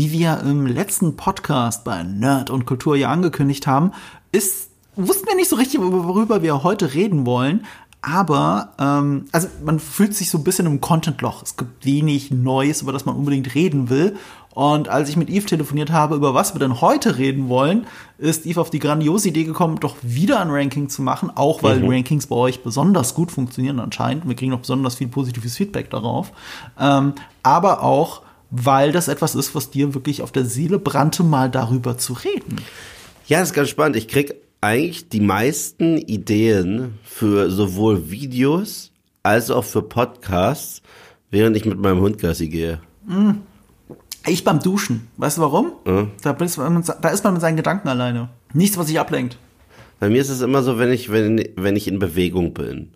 [0.00, 3.92] wie wir im letzten Podcast bei Nerd und Kultur ja angekündigt haben,
[4.32, 7.66] ist, wussten wir nicht so richtig, worüber wir heute reden wollen.
[8.00, 11.42] Aber, ähm, also man fühlt sich so ein bisschen im Content-Loch.
[11.42, 14.16] Es gibt wenig Neues, über das man unbedingt reden will.
[14.54, 17.86] Und als ich mit Eve telefoniert habe, über was wir denn heute reden wollen,
[18.16, 21.80] ist Eve auf die grandiose Idee gekommen, doch wieder ein Ranking zu machen, auch weil
[21.80, 21.90] mhm.
[21.90, 24.26] Rankings bei euch besonders gut funktionieren anscheinend.
[24.26, 26.32] Wir kriegen noch besonders viel positives Feedback darauf.
[26.78, 27.12] Ähm,
[27.42, 31.98] aber auch, weil das etwas ist, was dir wirklich auf der Seele brannte, mal darüber
[31.98, 32.56] zu reden.
[33.26, 33.96] Ja, das ist ganz spannend.
[33.96, 38.90] Ich krieg eigentlich die meisten Ideen für sowohl Videos
[39.22, 40.82] als auch für Podcasts,
[41.30, 42.80] während ich mit meinem Hund Gassi gehe.
[43.06, 43.42] Mhm.
[44.26, 45.08] Ich beim Duschen.
[45.16, 45.72] Weißt du warum?
[45.84, 46.10] Mhm.
[46.22, 48.28] Da, ist man, da ist man mit seinen Gedanken alleine.
[48.52, 49.38] Nichts, was sich ablenkt.
[49.98, 52.90] Bei mir ist es immer so, wenn ich, wenn, wenn ich in Bewegung bin.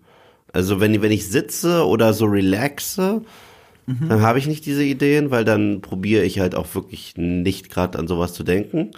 [0.52, 3.23] Also wenn, wenn ich sitze oder so relaxe,
[3.87, 4.09] mhm.
[4.09, 7.98] dann habe ich nicht diese Ideen, weil dann probiere ich halt auch wirklich nicht gerade
[7.98, 8.91] an sowas zu denken.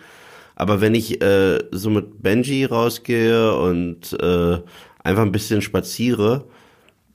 [0.54, 4.59] Aber wenn ich äh, so mit Benji rausgehe und äh,
[5.04, 6.46] einfach ein bisschen spaziere,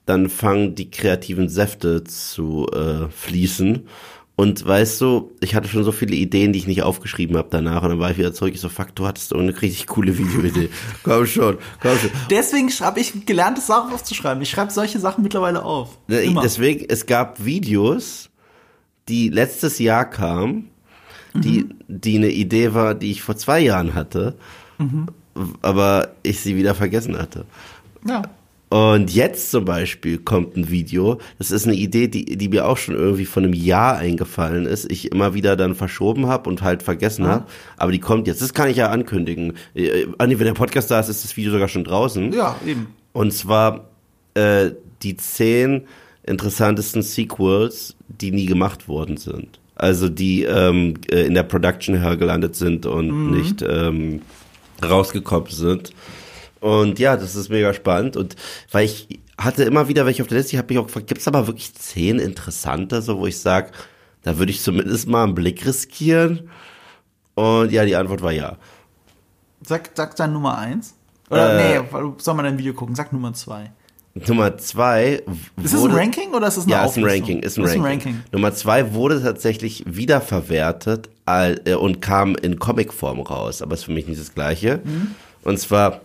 [0.06, 3.88] dann fangen die kreativen Säfte zu äh, fließen.
[4.34, 7.82] Und weißt du, ich hatte schon so viele Ideen, die ich nicht aufgeschrieben habe danach.
[7.82, 8.54] Und dann war ich wieder zurück.
[8.54, 10.70] Ich so, fuck, du hattest eine richtig coole Videoidee.
[11.02, 12.10] komm schon, komm schon.
[12.30, 14.42] Deswegen habe ich gelernt, das Sachen aufzuschreiben.
[14.42, 15.98] Ich schreibe solche Sachen mittlerweile auf.
[16.08, 16.40] Immer.
[16.40, 18.30] Deswegen, es gab Videos,
[19.08, 20.70] die letztes Jahr kamen,
[21.34, 21.74] die, mhm.
[21.88, 24.34] die eine Idee war, die ich vor zwei Jahren hatte,
[24.78, 25.08] mhm.
[25.60, 27.44] aber ich sie wieder vergessen hatte.
[28.06, 28.22] Ja.
[28.72, 31.18] Und jetzt zum Beispiel kommt ein Video.
[31.36, 34.90] Das ist eine Idee, die, die mir auch schon irgendwie von einem Jahr eingefallen ist.
[34.90, 37.44] Ich immer wieder dann verschoben habe und halt vergessen habe.
[37.76, 38.40] Aber die kommt jetzt.
[38.40, 39.58] Das kann ich ja ankündigen.
[39.74, 42.32] Äh, Andi, wenn der Podcast da ist, ist das Video sogar schon draußen.
[42.32, 42.86] Ja, eben.
[43.12, 43.90] Und zwar
[44.32, 44.70] äh,
[45.02, 45.82] die zehn
[46.22, 52.54] interessantesten Sequels, die nie gemacht worden sind also die ähm, äh, in der Production hergelandet
[52.54, 53.30] sind und mhm.
[53.36, 54.22] nicht ähm,
[54.82, 55.92] rausgekommen sind.
[56.62, 58.16] Und ja, das ist mega spannend.
[58.16, 58.36] Und
[58.70, 61.20] weil ich hatte immer wieder welche auf der Liste, ich habe mich auch gefragt, gibt
[61.20, 63.72] es aber wirklich zehn interessante, so wo ich sage,
[64.22, 66.50] da würde ich zumindest mal einen Blick riskieren.
[67.34, 68.58] Und ja, die Antwort war ja.
[69.66, 70.94] Sag, sag dann Nummer eins.
[71.30, 72.94] Oder äh, nee, soll man ein Video gucken?
[72.94, 73.72] Sag Nummer zwei.
[74.14, 75.24] Nummer zwei.
[75.64, 77.40] Ist es ein Ranking oder ist es eine Ja, ist ein Ranking.
[77.40, 77.82] Ist ein, ist Ranking.
[77.82, 78.22] ein Ranking.
[78.30, 84.06] Nummer zwei wurde tatsächlich wiederverwertet äh, und kam in Comicform raus, aber ist für mich
[84.06, 84.80] nicht das gleiche.
[84.84, 85.16] Mhm.
[85.42, 86.02] Und zwar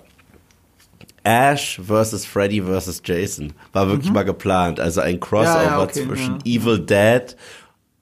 [1.28, 2.26] Ash vs.
[2.26, 3.02] Freddy vs.
[3.04, 3.52] Jason.
[3.74, 4.16] War wirklich mhm.
[4.16, 4.80] mal geplant.
[4.80, 6.60] Also ein Crossover ja, ja, okay, zwischen ja.
[6.60, 7.36] Evil Dead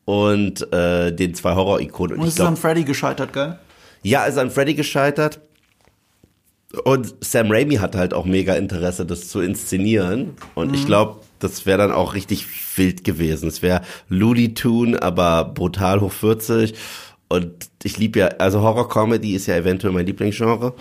[0.06, 2.20] und äh, den zwei Horror-Ikonen.
[2.20, 3.58] Und ist glaub, an Freddy gescheitert, gell?
[4.04, 5.40] Ja, ist an Freddy gescheitert.
[6.84, 10.36] Und Sam Raimi hat halt auch mega Interesse, das zu inszenieren.
[10.54, 10.76] Und mhm.
[10.76, 12.46] ich glaube, das wäre dann auch richtig
[12.78, 13.48] wild gewesen.
[13.48, 16.76] Es wäre Looney Tune, aber brutal hoch 40.
[17.28, 20.76] Und ich liebe ja, also Horror-Comedy ist ja eventuell mein Lieblingsgenre.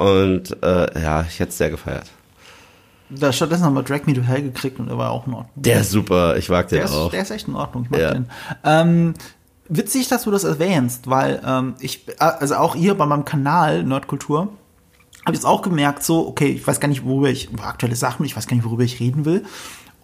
[0.00, 2.06] Und äh, ja, ich hätte es sehr gefeiert.
[3.10, 5.52] Da stattdessen haben wir Drag Me to Hell gekriegt und er war auch in Ordnung.
[5.56, 7.06] Der ist super, ich mag den der auch.
[7.06, 8.14] Ist, der ist echt in Ordnung, ich mag ja.
[8.14, 8.30] den.
[8.64, 9.14] Ähm,
[9.68, 14.48] witzig, dass du das erwähnst, weil ähm, ich, also auch hier bei meinem Kanal Nerdkultur,
[15.26, 18.24] habe jetzt auch gemerkt, so, okay, ich weiß gar nicht, worüber ich, über aktuelle Sachen,
[18.24, 19.44] ich weiß gar nicht, worüber ich reden will.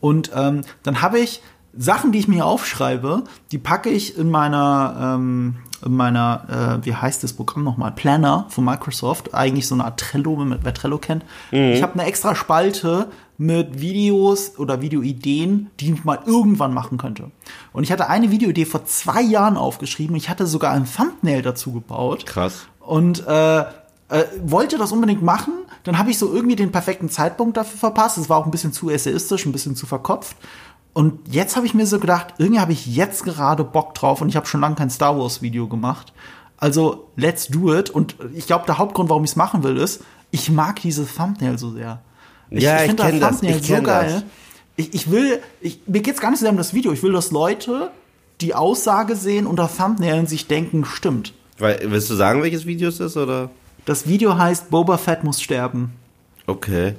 [0.03, 1.41] Und ähm, dann habe ich
[1.75, 7.23] Sachen, die ich mir aufschreibe, die packe ich in meiner, ähm, meiner, äh, wie heißt
[7.23, 10.99] das Programm nochmal, Planner von Microsoft, eigentlich so eine Art Trello, wenn man wer Trello
[10.99, 11.25] kennt.
[11.51, 11.73] Mhm.
[11.73, 17.31] Ich habe eine extra Spalte mit Videos oder Videoideen, die ich mal irgendwann machen könnte.
[17.73, 20.17] Und ich hatte eine Videoidee vor zwei Jahren aufgeschrieben.
[20.17, 22.25] Ich hatte sogar ein Thumbnail dazu gebaut.
[22.25, 22.67] Krass.
[22.81, 23.61] Und äh,
[24.09, 28.19] äh, wollte das unbedingt machen, dann habe ich so irgendwie den perfekten Zeitpunkt dafür verpasst.
[28.19, 30.37] Es war auch ein bisschen zu essayistisch, ein bisschen zu verkopft.
[30.97, 34.31] Und jetzt habe ich mir so gedacht, irgendwie habe ich jetzt gerade Bock drauf und
[34.31, 36.15] ich habe schon lange kein Star Wars Video gemacht.
[36.57, 37.91] Also, let's do it.
[37.91, 41.59] Und ich glaube, der Hauptgrund, warum ich es machen will, ist, ich mag diese Thumbnail
[41.59, 42.01] so sehr.
[42.49, 44.23] Ich, ja, ich, ich finde das Thumbnail ich so geil.
[44.77, 46.93] Ich, ich will, ich, mir geht's gar nicht so sehr um das Video.
[46.93, 47.91] Ich will, dass Leute
[48.41, 51.35] die Aussage sehen unter Thumbnail und sich denken, stimmt.
[51.59, 53.51] Weil, willst du sagen, welches Video es ist, oder?
[53.85, 55.93] Das Video heißt Boba Fett muss sterben.
[56.47, 56.95] Okay.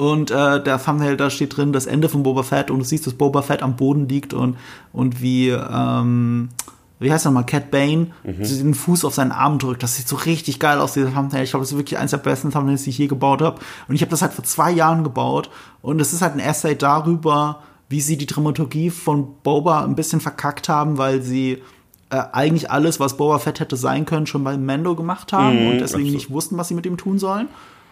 [0.00, 3.06] Und äh, der Thumbnail, da steht drin das Ende von Boba Fett und du siehst,
[3.06, 4.56] dass Boba Fett am Boden liegt und,
[4.94, 6.48] und wie, ähm,
[7.00, 8.42] wie heißt er mal, Cat Bane, mhm.
[8.42, 9.82] den Fuß auf seinen Arm drückt.
[9.82, 11.44] Das sieht so richtig geil aus, dieser Thumbnail.
[11.44, 13.60] Ich glaube, das ist wirklich eins der besten Thumbnails, die ich je gebaut habe.
[13.88, 15.50] Und ich habe das halt vor zwei Jahren gebaut.
[15.82, 17.60] Und es ist halt ein Essay darüber,
[17.90, 21.62] wie sie die Dramaturgie von Boba ein bisschen verkackt haben, weil sie
[22.08, 25.72] äh, eigentlich alles, was Boba Fett hätte sein können, schon bei Mando gemacht haben mhm,
[25.72, 26.12] und deswegen absolut.
[26.14, 27.48] nicht wussten, was sie mit ihm tun sollen.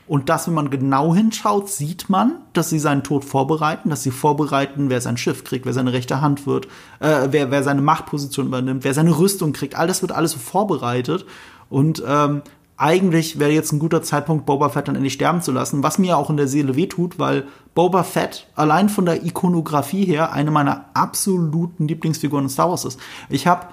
[0.08, 4.10] Und das, wenn man genau hinschaut, sieht man, dass sie seinen Tod vorbereiten, dass sie
[4.10, 6.66] vorbereiten, wer sein Schiff kriegt, wer seine rechte Hand wird,
[7.00, 9.76] äh, wer, wer seine Machtposition übernimmt, wer seine Rüstung kriegt.
[9.76, 11.26] All das wird alles so vorbereitet.
[11.68, 12.42] Und ähm,
[12.78, 16.16] eigentlich wäre jetzt ein guter Zeitpunkt, Boba Fett dann endlich sterben zu lassen, was mir
[16.16, 20.86] auch in der Seele wehtut, weil Boba Fett allein von der Ikonografie her eine meiner
[20.94, 23.00] absoluten Lieblingsfiguren in Star Wars ist.
[23.28, 23.66] Ich habe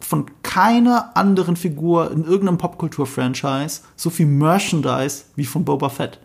[0.00, 6.18] von keiner anderen Figur in irgendeinem Popkultur-Franchise so viel Merchandise wie von Boba Fett.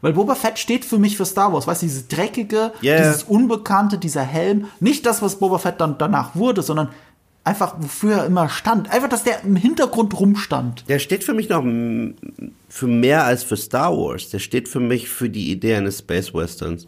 [0.00, 2.98] Weil Boba Fett steht für mich für Star Wars, weißt du, dieses dreckige, Yeah.
[2.98, 4.66] dieses Unbekannte, dieser Helm.
[4.78, 6.90] Nicht das, was Boba Fett dann danach wurde, sondern
[7.42, 8.92] einfach, wofür er immer stand.
[8.92, 10.84] Einfach, dass der im Hintergrund rumstand.
[10.88, 11.64] Der steht für mich noch
[12.68, 14.28] für mehr als für Star Wars.
[14.28, 16.86] Der steht für mich für die Idee eines Space Westerns.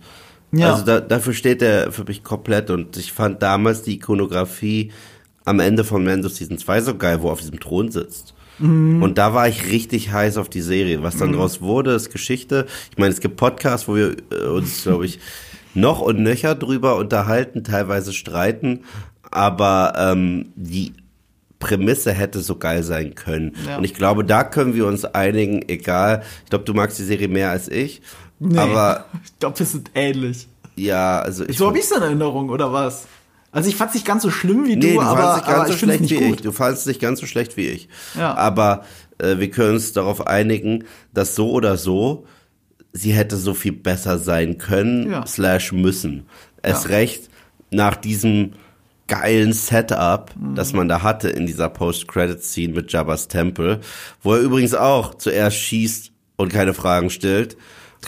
[0.52, 0.72] Ja.
[0.72, 4.92] Also da, dafür steht er für mich komplett und ich fand damals die Ikonografie
[5.46, 8.34] am Ende von Mando Season 2 so geil, wo er auf diesem Thron sitzt.
[8.58, 9.02] Mhm.
[9.02, 11.02] Und da war ich richtig heiß auf die Serie.
[11.02, 12.66] Was dann draus wurde, ist Geschichte.
[12.90, 15.20] Ich meine, es gibt Podcasts, wo wir äh, uns, glaube ich,
[15.74, 18.80] noch und nöcher drüber unterhalten, teilweise streiten,
[19.30, 20.94] aber ähm, die
[21.58, 23.54] Prämisse hätte so geil sein können.
[23.66, 23.76] Ja.
[23.76, 26.22] Und ich glaube, da können wir uns einigen, egal.
[26.44, 28.02] Ich glaube, du magst die Serie mehr als ich.
[28.38, 28.58] Nee.
[28.58, 30.48] Aber ich glaube, wir sind ähnlich.
[30.76, 31.58] ja, also ich.
[31.58, 33.06] So habe ich in Erinnerung, oder was?
[33.56, 35.68] Also ich fand's nicht ganz so schlimm wie Nee, du, du aber, nicht aber ganz
[35.68, 36.34] so ich find's schlecht nicht wie gut.
[36.36, 36.42] ich.
[36.42, 37.88] Du fandst es nicht ganz so schlecht wie ich.
[38.16, 38.34] Ja.
[38.34, 38.84] Aber
[39.18, 42.26] äh, wir können uns darauf einigen, dass so oder so
[42.92, 45.26] sie hätte so viel besser sein können, Ja.
[45.26, 46.26] slash müssen.
[46.62, 46.90] Es Ja.
[46.90, 47.28] recht
[47.70, 48.52] nach diesem
[49.06, 50.54] geilen Setup, Mhm.
[50.54, 53.80] das man da hatte in dieser Post-Credit-Scene mit Jabba's Tempel,
[54.22, 57.56] wo er übrigens auch zuerst schießt und keine Fragen stellt.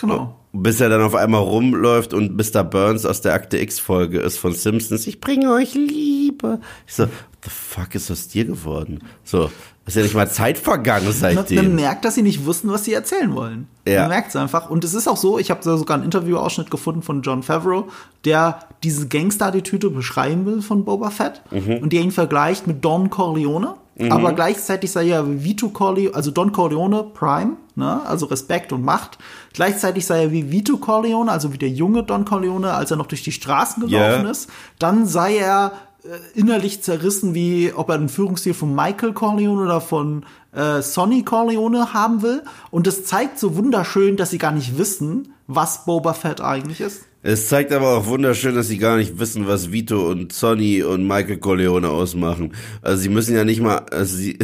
[0.00, 0.37] Genau.
[0.52, 2.64] Bis er dann auf einmal rumläuft und Mr.
[2.64, 5.06] Burns aus der Akte X-Folge ist von Simpsons.
[5.06, 6.60] Ich bringe euch Liebe.
[6.86, 7.10] Ich so, what
[7.44, 9.00] the fuck ist aus dir geworden?
[9.24, 9.50] So,
[9.84, 11.74] ist ja nicht mal Zeit vergangen Man, man seitdem.
[11.74, 13.68] merkt, dass sie nicht wussten, was sie erzählen wollen.
[13.86, 14.02] Ja.
[14.02, 14.70] Man merkt es einfach.
[14.70, 17.88] Und es ist auch so, ich habe sogar einen Interviewausschnitt gefunden von John Favreau,
[18.24, 21.78] der diese Gangster-Attitüde beschreiben will von Boba Fett Mhm.
[21.82, 23.74] und der ihn vergleicht mit Don Corleone.
[24.10, 28.84] Aber gleichzeitig sei er wie Vito Corleone, also Don Corleone Prime, ne, also Respekt und
[28.84, 29.18] Macht.
[29.52, 33.06] Gleichzeitig sei er wie Vito Corleone, also wie der junge Don Corleone, als er noch
[33.06, 34.30] durch die Straßen gelaufen Ja.
[34.30, 34.48] ist.
[34.78, 35.72] Dann sei er
[36.04, 41.24] äh, innerlich zerrissen, wie ob er den Führungsstil von Michael Corleone oder von äh, Sonny
[41.24, 42.42] Corleone haben will.
[42.70, 47.07] Und das zeigt so wunderschön, dass sie gar nicht wissen, was Boba Fett eigentlich ist.
[47.22, 51.06] Es zeigt aber auch wunderschön, dass sie gar nicht wissen, was Vito und Sonny und
[51.06, 52.52] Michael Corleone ausmachen.
[52.80, 54.38] Also sie müssen ja nicht mal, also sie,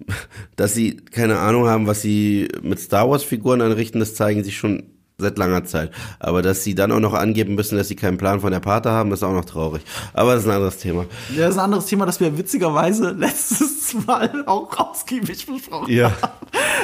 [0.56, 4.52] dass sie keine Ahnung haben, was sie mit Star Wars Figuren anrichten, das zeigen sie
[4.52, 5.92] schon seit langer Zeit.
[6.18, 8.90] Aber dass sie dann auch noch angeben müssen, dass sie keinen Plan von der Pate
[8.90, 9.82] haben, ist auch noch traurig.
[10.12, 11.06] Aber das ist ein anderes Thema.
[11.34, 16.10] Ja, das ist ein anderes Thema, das wir witzigerweise letztes Mal auch ausgiebig besprochen Ja.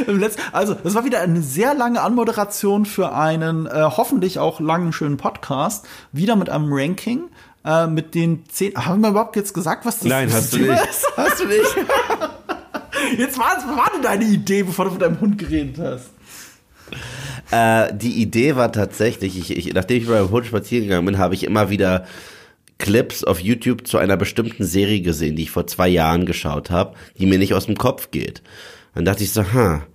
[0.07, 0.25] haben.
[0.53, 5.17] Also, das war wieder eine sehr lange Anmoderation für einen äh, hoffentlich auch langen, schönen
[5.17, 5.87] Podcast.
[6.13, 7.25] Wieder mit einem Ranking.
[7.65, 8.75] Äh, mit den zehn.
[8.75, 10.71] Haben wir überhaupt jetzt gesagt, was das Nein, hast du nicht.
[10.89, 11.05] ist?
[11.17, 11.77] Hast du nicht?
[13.19, 16.11] Jetzt war, war denn deine Idee, bevor du mit deinem Hund geredet hast?
[17.51, 21.19] Äh, die Idee war tatsächlich, ich, ich, nachdem ich bei meinem Hund spazieren gegangen bin,
[21.19, 22.07] habe ich immer wieder
[22.79, 26.97] Clips auf YouTube zu einer bestimmten Serie gesehen, die ich vor zwei Jahren geschaut habe,
[27.19, 28.43] die mir nicht aus dem Kopf geht.
[28.95, 29.87] Dann dachte ich so, ha,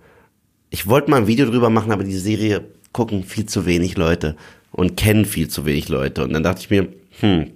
[0.70, 4.36] ich wollte mal ein Video drüber machen, aber die Serie gucken viel zu wenig Leute
[4.70, 6.24] und kennen viel zu wenig Leute.
[6.24, 6.88] Und dann dachte ich mir,
[7.20, 7.52] hm,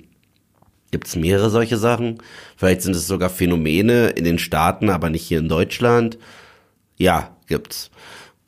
[0.91, 2.19] gibt es mehrere solche Sachen?
[2.56, 6.19] Vielleicht sind es sogar Phänomene in den Staaten, aber nicht hier in Deutschland.
[6.97, 7.90] Ja, gibt's.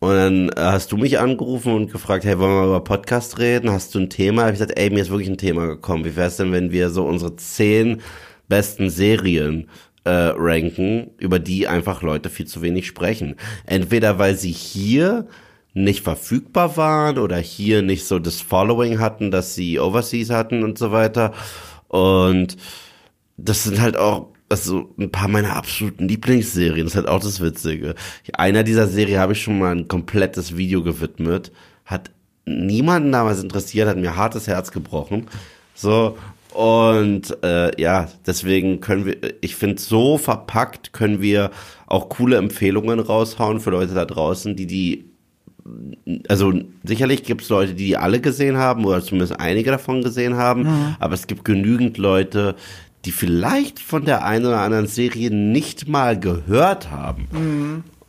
[0.03, 3.71] Und dann äh, hast du mich angerufen und gefragt, hey, wollen wir über Podcast reden?
[3.71, 4.43] Hast du ein Thema?
[4.43, 6.05] Hab ich gesagt, ey, mir ist wirklich ein Thema gekommen.
[6.05, 8.01] Wie wär's denn, wenn wir so unsere zehn
[8.49, 9.69] besten Serien
[10.03, 13.37] äh, ranken, über die einfach Leute viel zu wenig sprechen?
[13.65, 15.29] Entweder weil sie hier
[15.73, 20.79] nicht verfügbar waren oder hier nicht so das Following hatten, dass sie Overseas hatten und
[20.79, 21.33] so weiter.
[21.87, 22.57] Und
[23.37, 26.85] das sind halt auch also ein paar meiner absoluten Lieblingsserien.
[26.85, 27.95] Das ist halt auch das Witzige.
[28.35, 31.51] Einer dieser Serie habe ich schon mal ein komplettes Video gewidmet.
[31.87, 32.11] Hat
[32.45, 35.27] niemanden damals interessiert, hat mir hartes Herz gebrochen.
[35.75, 36.19] So.
[36.53, 41.51] Und äh, ja, deswegen können wir, ich finde, so verpackt können wir
[41.87, 45.05] auch coole Empfehlungen raushauen für Leute da draußen, die die
[46.29, 50.37] also sicherlich gibt es Leute, die die alle gesehen haben oder zumindest einige davon gesehen
[50.37, 52.57] haben, aber es gibt genügend Leute,
[53.05, 57.29] die vielleicht von der einen oder anderen Serie nicht mal gehört haben.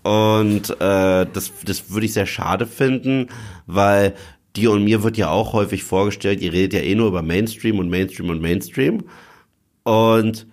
[0.03, 3.27] Und äh, das, das würde ich sehr schade finden,
[3.65, 4.13] weil
[4.55, 7.79] dir und mir wird ja auch häufig vorgestellt, ihr redet ja eh nur über Mainstream
[7.79, 9.03] und Mainstream und Mainstream.
[9.83, 10.45] Und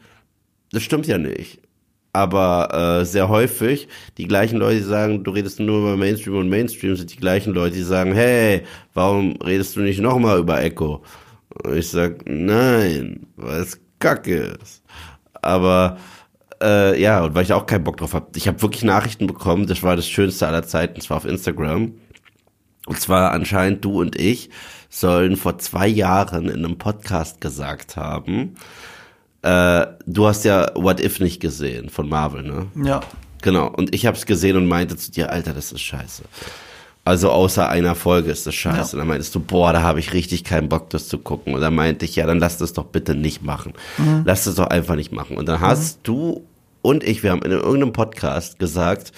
[0.72, 1.60] das stimmt ja nicht.
[2.12, 6.48] aber äh, sehr häufig die gleichen Leute, die sagen, du redest nur über Mainstream und
[6.48, 8.62] Mainstream, sind die gleichen Leute, die sagen, hey,
[8.94, 11.02] warum redest du nicht nochmal über Echo?
[11.64, 14.82] Und ich sag, nein, weil es kacke ist.
[15.40, 15.98] Aber
[16.62, 18.26] äh, ja, und weil ich auch keinen Bock drauf habe.
[18.34, 21.94] Ich habe wirklich Nachrichten bekommen, das war das Schönste aller Zeiten, zwar auf Instagram.
[22.86, 24.50] Und zwar anscheinend du und ich
[24.88, 28.56] sollen vor zwei Jahren in einem Podcast gesagt haben,
[29.42, 32.66] äh, du hast ja What If nicht gesehen von Marvel, ne?
[32.84, 33.00] Ja.
[33.42, 33.68] Genau.
[33.68, 36.24] Und ich habe es gesehen und meinte zu dir, Alter, das ist scheiße.
[37.10, 38.76] Also außer einer Folge ist das scheiße.
[38.76, 38.92] Ja.
[38.92, 41.54] Und dann meintest du, boah, da habe ich richtig keinen Bock, das zu gucken.
[41.54, 43.72] Und dann meinte ich, ja, dann lass das doch bitte nicht machen.
[43.98, 44.22] Mhm.
[44.24, 45.36] Lass das doch einfach nicht machen.
[45.36, 46.00] Und dann hast mhm.
[46.04, 46.44] du
[46.82, 49.10] und ich, wir haben in irgendeinem Podcast gesagt,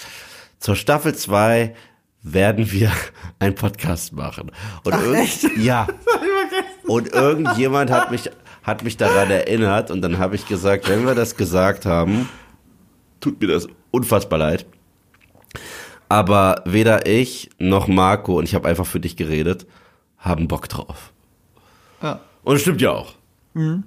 [0.59, 1.75] zur Staffel 2
[2.23, 2.91] werden wir
[3.39, 4.51] einen Podcast machen.
[4.85, 5.45] Und Ach, echt?
[5.59, 5.87] Ja.
[6.85, 8.31] und irgendjemand hat mich
[8.63, 12.27] hat mich daran erinnert und dann habe ich gesagt, wenn wir das gesagt haben,
[13.21, 14.65] tut mir das unfassbar leid.
[16.13, 19.67] Aber weder ich noch Marco, und ich habe einfach für dich geredet,
[20.19, 21.11] haben Bock drauf.
[22.03, 22.21] Ja.
[22.45, 23.15] Und es stimmt ja auch.
[23.55, 23.85] Mhm.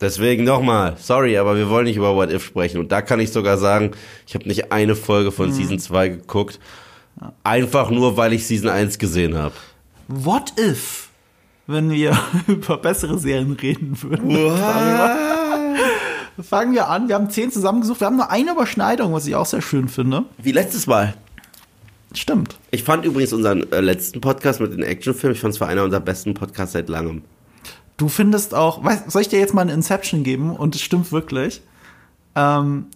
[0.00, 2.78] Deswegen nochmal, sorry, aber wir wollen nicht über What If sprechen.
[2.78, 3.90] Und da kann ich sogar sagen,
[4.24, 5.54] ich habe nicht eine Folge von mhm.
[5.54, 6.60] Season 2 geguckt.
[7.42, 9.56] Einfach nur, weil ich Season 1 gesehen habe.
[10.06, 11.08] What If?
[11.66, 14.30] wenn wir über bessere Serien reden würden.
[16.40, 17.08] Fangen wir an.
[17.08, 18.00] Wir haben zehn zusammengesucht.
[18.00, 20.24] Wir haben nur eine Überschneidung, was ich auch sehr schön finde.
[20.38, 21.14] Wie letztes Mal.
[22.14, 22.58] Stimmt.
[22.70, 25.84] Ich fand übrigens unseren äh, letzten Podcast mit den Actionfilmen, ich fand es war einer
[25.84, 27.22] unserer besten Podcasts seit langem.
[27.96, 30.54] Du findest auch, weißt, soll ich dir jetzt mal eine Inception geben?
[30.56, 31.62] Und es stimmt wirklich.
[32.34, 32.86] Ähm,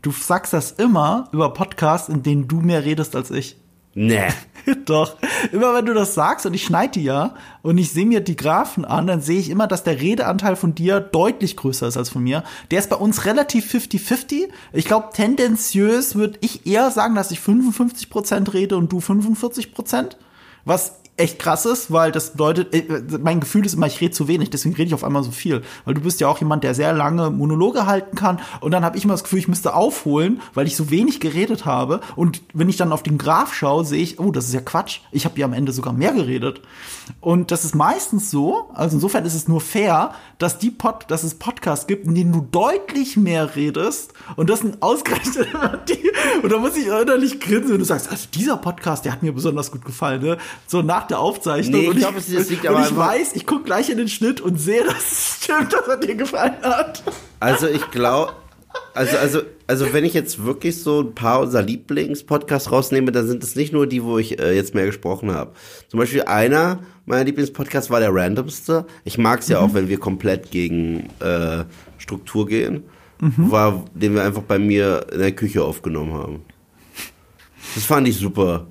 [0.00, 3.56] du sagst das immer über Podcasts, in denen du mehr redest als ich.
[3.94, 4.28] Nee.
[4.84, 5.16] Doch.
[5.52, 8.36] Immer wenn du das sagst und ich schneide die ja und ich sehe mir die
[8.36, 12.10] Graphen an, dann sehe ich immer, dass der Redeanteil von dir deutlich größer ist als
[12.10, 12.44] von mir.
[12.70, 14.48] Der ist bei uns relativ 50-50.
[14.72, 20.16] Ich glaube, tendenziös würde ich eher sagen, dass ich 55% rede und du 45%.
[20.64, 24.28] Was echt krass ist, weil das bedeutet, äh, mein Gefühl ist immer, ich rede zu
[24.28, 25.62] wenig, deswegen rede ich auf einmal so viel.
[25.84, 28.96] Weil du bist ja auch jemand, der sehr lange Monologe halten kann und dann habe
[28.96, 32.00] ich immer das Gefühl, ich müsste aufholen, weil ich so wenig geredet habe.
[32.16, 35.00] Und wenn ich dann auf den Graph schaue, sehe ich, oh, das ist ja Quatsch.
[35.10, 36.62] Ich habe ja am Ende sogar mehr geredet.
[37.20, 41.24] Und das ist meistens so, also insofern ist es nur fair, dass die Pod, dass
[41.24, 45.48] es Podcasts gibt, in denen du deutlich mehr redest und das sind ausgerechnet
[45.88, 46.12] die.
[46.42, 49.32] Und da muss ich innerlich grinsen, wenn du sagst, also dieser Podcast, der hat mir
[49.32, 50.38] besonders gut gefallen, ne?
[50.66, 51.80] So nach der Aufzeichnung.
[51.80, 54.40] Nee, ich glaube, es liegt aber Und ich weiß, ich gucke gleich in den Schnitt
[54.40, 57.02] und sehe, dass es stimmt, dass er dir gefallen hat.
[57.40, 58.32] Also ich glaube,
[58.94, 63.42] also, also, also wenn ich jetzt wirklich so ein paar unserer Lieblingspodcasts rausnehme, dann sind
[63.42, 65.52] es nicht nur die, wo ich äh, jetzt mehr gesprochen habe.
[65.88, 68.86] Zum Beispiel einer meiner Lieblingspodcasts war der randomste.
[69.04, 69.66] Ich mag es ja mhm.
[69.66, 71.64] auch, wenn wir komplett gegen äh,
[71.98, 72.84] Struktur gehen.
[73.20, 73.50] Mhm.
[73.50, 76.42] War, den wir einfach bei mir in der Küche aufgenommen haben.
[77.74, 78.66] Das fand ich super.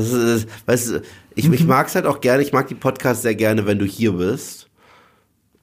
[0.00, 1.02] Das ist, weißt du,
[1.34, 1.54] ich, mhm.
[1.54, 4.12] ich mag es halt auch gerne, ich mag die Podcasts sehr gerne, wenn du hier
[4.12, 4.68] bist,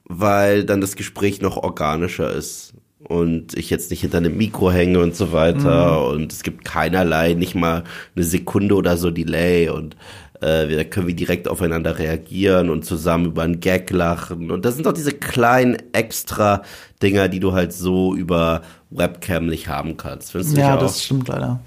[0.04, 5.00] weil dann das Gespräch noch organischer ist und ich jetzt nicht hinter einem Mikro hänge
[5.00, 6.14] und so weiter mhm.
[6.14, 9.96] und es gibt keinerlei, nicht mal eine Sekunde oder so Delay und
[10.40, 14.74] äh, da können wir direkt aufeinander reagieren und zusammen über einen Gag lachen und das
[14.74, 16.62] sind doch diese kleinen extra
[17.02, 20.32] Dinger, die du halt so über Webcam nicht haben kannst.
[20.32, 21.60] Findest du ja, das stimmt leider.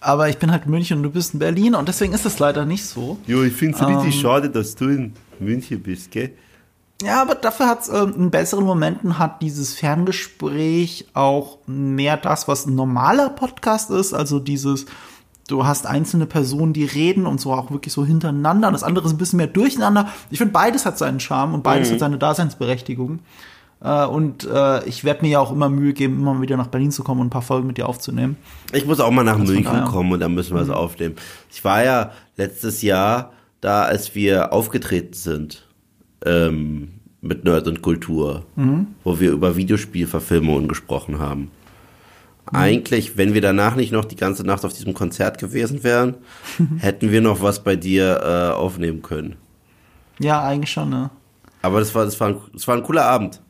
[0.00, 2.38] Aber ich bin halt in München und du bist in Berlin und deswegen ist das
[2.38, 3.18] leider nicht so.
[3.26, 6.32] Jo, ich finde es ähm, richtig schade, dass du in München bist, gell?
[7.02, 12.48] Ja, aber dafür hat es äh, in besseren Momenten hat dieses Ferngespräch auch mehr das,
[12.48, 14.86] was ein normaler Podcast ist, also dieses
[15.48, 18.68] du hast einzelne Personen, die reden und so auch wirklich so hintereinander.
[18.68, 20.08] Und das andere ist ein bisschen mehr durcheinander.
[20.30, 21.94] Ich finde, beides hat seinen Charme und beides mhm.
[21.94, 23.20] hat seine Daseinsberechtigung.
[23.80, 26.90] Äh, und äh, ich werde mir ja auch immer Mühe geben, immer wieder nach Berlin
[26.90, 28.36] zu kommen und ein paar Folgen mit dir aufzunehmen.
[28.72, 30.74] Ich muss auch mal nach München kommen und dann müssen wir es mhm.
[30.74, 31.14] aufnehmen.
[31.50, 35.66] Ich war ja letztes Jahr da, als wir aufgetreten sind
[36.24, 36.88] ähm,
[37.20, 38.88] mit Nerd und Kultur, mhm.
[39.04, 41.50] wo wir über Videospielverfilmungen gesprochen haben.
[42.50, 42.58] Mhm.
[42.58, 46.16] Eigentlich, wenn wir danach nicht noch die ganze Nacht auf diesem Konzert gewesen wären,
[46.78, 49.36] hätten wir noch was bei dir äh, aufnehmen können.
[50.18, 51.10] Ja, eigentlich schon, ne?
[51.62, 53.40] Aber das war, das war, ein, das war ein cooler Abend.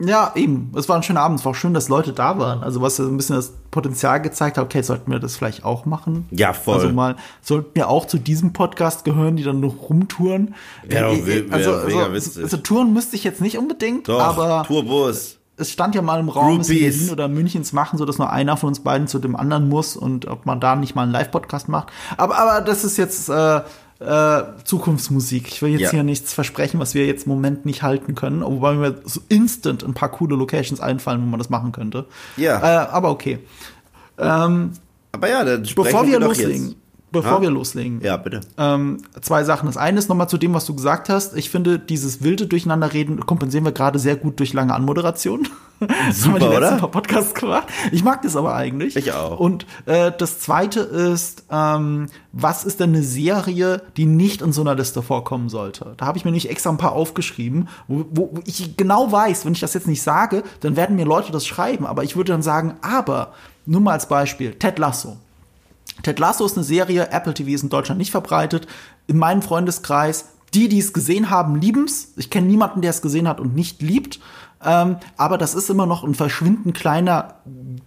[0.00, 0.72] Ja, eben.
[0.76, 1.40] Es war ein schöner Abend.
[1.40, 2.62] Es war auch schön, dass Leute da waren.
[2.62, 6.26] Also was ein bisschen das Potenzial gezeigt hat, okay, sollten wir das vielleicht auch machen?
[6.30, 6.76] Ja, voll.
[6.76, 10.54] Also mal, sollten wir auch zu diesem Podcast gehören, die dann noch rumtouren?
[10.88, 11.98] Ja, äh, äh, also, also,
[12.40, 15.36] also, touren müsste ich jetzt nicht unbedingt, Doch, aber Tourbus.
[15.56, 18.30] Es stand ja mal im Raum, es in Berlin oder Münchens machen, so dass nur
[18.30, 21.12] einer von uns beiden zu dem anderen muss und ob man da nicht mal einen
[21.12, 21.88] Live-Podcast macht.
[22.16, 23.60] Aber, aber das ist jetzt, äh,
[24.00, 25.48] äh, Zukunftsmusik.
[25.48, 25.90] Ich will jetzt Ja.
[25.90, 29.84] hier nichts versprechen, was wir jetzt im Moment nicht halten können, wobei mir so instant
[29.84, 32.06] ein paar coole Locations einfallen, wo man das machen könnte.
[32.36, 32.58] Ja.
[32.58, 33.38] Äh, aber okay.
[34.18, 34.72] Ähm,
[35.12, 36.76] Aber ja, dann bevor wir doch loslegen, Jetzt.
[37.12, 37.40] Bevor Ah.
[37.42, 38.40] wir loslegen, Ja, bitte.
[38.58, 39.66] ähm, zwei Sachen.
[39.66, 41.36] Das eine ist nochmal zu dem, was du gesagt hast.
[41.36, 45.48] Ich finde, dieses wilde Durcheinanderreden kompensieren wir gerade sehr gut durch lange Anmoderation.
[45.80, 45.88] Das
[46.26, 46.76] haben wir die Super, letzten oder?
[46.78, 47.66] paar Podcasts gemacht.
[47.90, 48.96] Ich mag das aber eigentlich.
[48.96, 49.40] Ich auch.
[49.40, 54.60] Und äh, das zweite ist, ähm, was ist denn eine Serie, die nicht in so
[54.60, 55.94] einer Liste vorkommen sollte?
[55.96, 59.46] Da habe ich mir nicht extra ein paar aufgeschrieben, wo, wo wo ich genau weiß,
[59.46, 61.86] wenn ich das jetzt nicht sage, dann werden mir Leute das schreiben.
[61.86, 63.32] Aber ich würde dann sagen, aber,
[63.66, 65.16] nur mal als Beispiel, Ted Lasso.
[66.02, 68.66] Ted Lasso ist eine Serie, Apple TV ist in Deutschland nicht verbreitet.
[69.06, 72.12] In meinem Freundeskreis, die, die es gesehen haben, lieben's.
[72.16, 74.20] Ich kenne niemanden, der es gesehen hat und nicht liebt.
[74.62, 77.36] Ähm, aber das ist immer noch ein verschwindend kleiner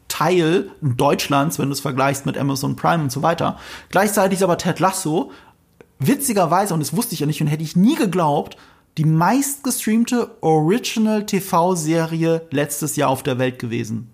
[0.08, 3.58] Teil Deutschlands, wenn du es vergleichst mit Amazon Prime und so weiter.
[3.89, 5.32] Gleichzeitig ist aber Ted Lasso
[6.00, 8.58] witzigerweise, und das wusste ich ja nicht und hätte ich nie geglaubt,
[8.98, 14.10] die meistgestreamte Original-TV-Serie letztes Jahr auf der Welt gewesen.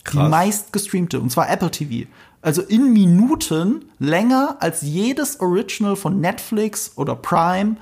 [0.00, 0.30] Die Krass.
[0.30, 2.08] meistgestreamte, und zwar Apple TV.
[2.42, 7.76] Also in Minuten länger als jedes Original von Netflix oder Prime.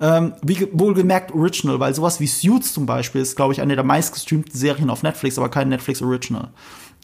[0.00, 3.76] Ähm, wie ge- wohlgemerkt Original, weil sowas wie Suits zum Beispiel ist, glaube ich, eine
[3.76, 6.48] der meistgestreamten Serien auf Netflix, aber kein Netflix Original.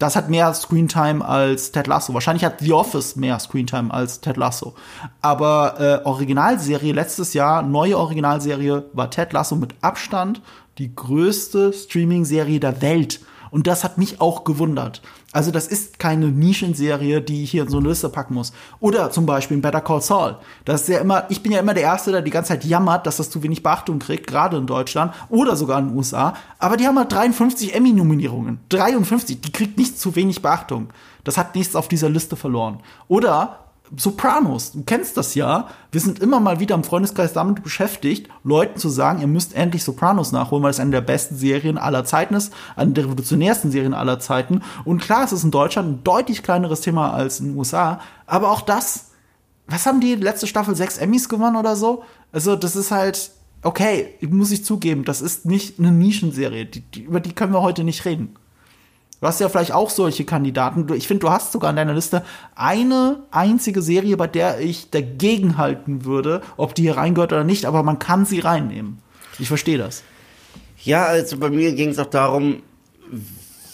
[0.00, 2.12] Das hat mehr Screentime als Ted Lasso.
[2.14, 4.74] Wahrscheinlich hat The Office mehr Screentime als Ted Lasso.
[5.20, 10.42] Aber äh, Originalserie letztes Jahr, neue Originalserie, war Ted Lasso mit Abstand
[10.78, 13.20] die größte Streaming-Serie der Welt.
[13.50, 15.02] Und das hat mich auch gewundert.
[15.32, 18.52] Also das ist keine Nischenserie, die ich hier in so eine Liste packen muss.
[18.80, 20.36] Oder zum Beispiel in Better Call Saul.
[20.64, 23.06] Das ist ja immer, ich bin ja immer der Erste, der die ganze Zeit jammert,
[23.06, 26.34] dass das zu wenig Beachtung kriegt, gerade in Deutschland oder sogar in den USA.
[26.58, 28.60] Aber die haben halt 53 Emmy-Nominierungen.
[28.70, 30.88] 53, die kriegt nicht zu wenig Beachtung.
[31.24, 32.80] Das hat nichts auf dieser Liste verloren.
[33.06, 35.68] Oder Sopranos, du kennst das ja.
[35.90, 39.84] Wir sind immer mal wieder im Freundeskreis damit beschäftigt, Leuten zu sagen, ihr müsst endlich
[39.84, 43.94] Sopranos nachholen, weil es eine der besten Serien aller Zeiten ist, eine der revolutionärsten Serien
[43.94, 44.62] aller Zeiten.
[44.84, 48.50] Und klar, es ist in Deutschland ein deutlich kleineres Thema als in den USA, aber
[48.50, 49.06] auch das,
[49.66, 52.02] was haben die letzte Staffel sechs Emmys gewonnen oder so?
[52.32, 53.30] Also, das ist halt,
[53.62, 57.62] okay, muss ich zugeben, das ist nicht eine Nischenserie, die, die, über die können wir
[57.62, 58.34] heute nicht reden.
[59.20, 60.86] Du hast ja vielleicht auch solche Kandidaten.
[60.94, 62.22] Ich finde, du hast sogar in deiner Liste
[62.54, 67.64] eine einzige Serie, bei der ich dagegen halten würde, ob die hier reingehört oder nicht,
[67.64, 68.98] aber man kann sie reinnehmen.
[69.40, 70.04] Ich verstehe das.
[70.84, 72.62] Ja, also bei mir ging es auch darum,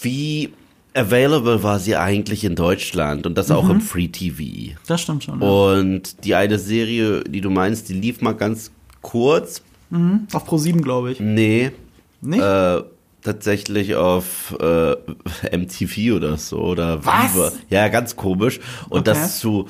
[0.01, 0.51] wie
[0.95, 4.75] available war sie eigentlich in Deutschland und das auch im Free TV.
[4.87, 5.41] Das stimmt schon.
[5.41, 5.47] Ja.
[5.47, 9.61] Und die eine Serie, die du meinst, die lief mal ganz kurz.
[10.33, 11.19] Auf Pro 7, glaube ich.
[11.19, 11.71] Nee.
[12.21, 12.41] Nicht?
[12.41, 12.81] Äh,
[13.25, 14.95] tatsächlich auf äh,
[15.57, 17.35] MTV oder so oder Was?
[17.35, 17.51] Viva.
[17.69, 18.59] Ja, ganz komisch.
[18.89, 19.11] Und Okay.
[19.19, 19.67] das zu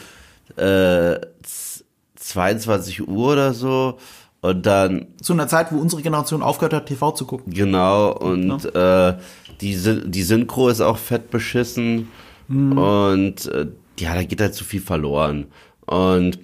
[0.58, 1.84] äh, z-
[2.18, 3.98] 22 Uhr oder so.
[4.42, 7.52] Und dann Zu einer Zeit, wo unsere Generation aufgehört hat, TV zu gucken.
[7.52, 9.14] Genau, und äh,
[9.62, 12.10] die, die Synchro ist auch fett beschissen.
[12.48, 13.66] Und äh,
[14.00, 15.48] ja, da geht halt zu viel verloren.
[15.88, 16.38] Und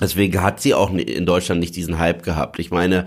[0.00, 2.60] deswegen hat sie auch in Deutschland nicht diesen Hype gehabt.
[2.60, 3.06] Ich meine,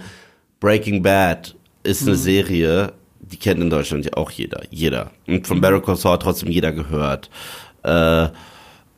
[0.60, 4.62] Breaking Bad ist eine Serie, die kennt in Deutschland ja auch jeder.
[4.70, 5.12] Jeder.
[5.28, 7.30] Und von Better Call Saul hat trotzdem jeder gehört.
[7.84, 8.30] Äh,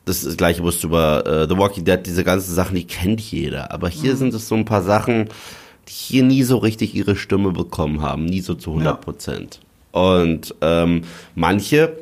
[0.04, 3.20] das, das gleiche musst du über äh, The Walking Dead, diese ganzen Sachen, die kennt
[3.20, 3.70] jeder.
[3.72, 5.28] Aber hier sind es so ein paar Sachen,
[5.88, 9.60] die hier nie so richtig ihre Stimme bekommen haben, nie so zu 100 Prozent.
[9.92, 11.02] Und ähm,
[11.34, 11.96] manche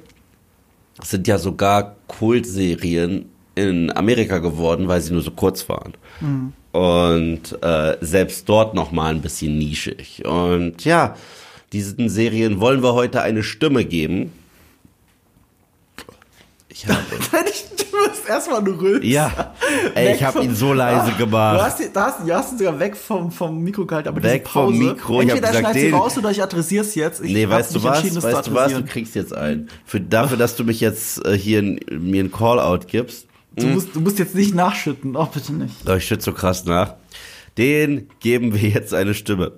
[1.02, 5.94] sind ja sogar Kultserien in Amerika geworden, weil sie nur so kurz waren.
[6.72, 10.22] Und äh, selbst dort noch mal ein bisschen nischig.
[10.26, 11.16] Und ja,
[11.72, 14.32] diesen Serien wollen wir heute eine Stimme geben.
[16.68, 16.98] Ich habe
[17.90, 19.04] Du bist erstmal eine Rülps.
[19.06, 19.54] ja,
[19.94, 21.58] ey, ich habe ihn so leise Ah, gemacht.
[21.58, 24.46] Du hast, da hast, du hast ihn sogar weg vom, vom Mikro gehalten, aber Weg
[24.46, 27.20] vom Pause, Mikro, ich Entweder gesagt, schneidest du raus oder ich adressiere es jetzt.
[27.24, 28.22] Ich Nee, weißt du was?
[28.22, 28.72] Weißt du was?
[28.74, 29.68] Du kriegst jetzt einen.
[29.84, 33.26] Für, dafür, dass du mich jetzt äh, hier n- mir einen Call-out gibst.
[33.60, 35.16] Du, musst, du musst jetzt nicht nachschütten.
[35.16, 35.74] Oh, bitte nicht.
[35.88, 36.94] Oh, ich schütze so krass nach.
[37.56, 39.52] Den geben wir jetzt eine Stimme.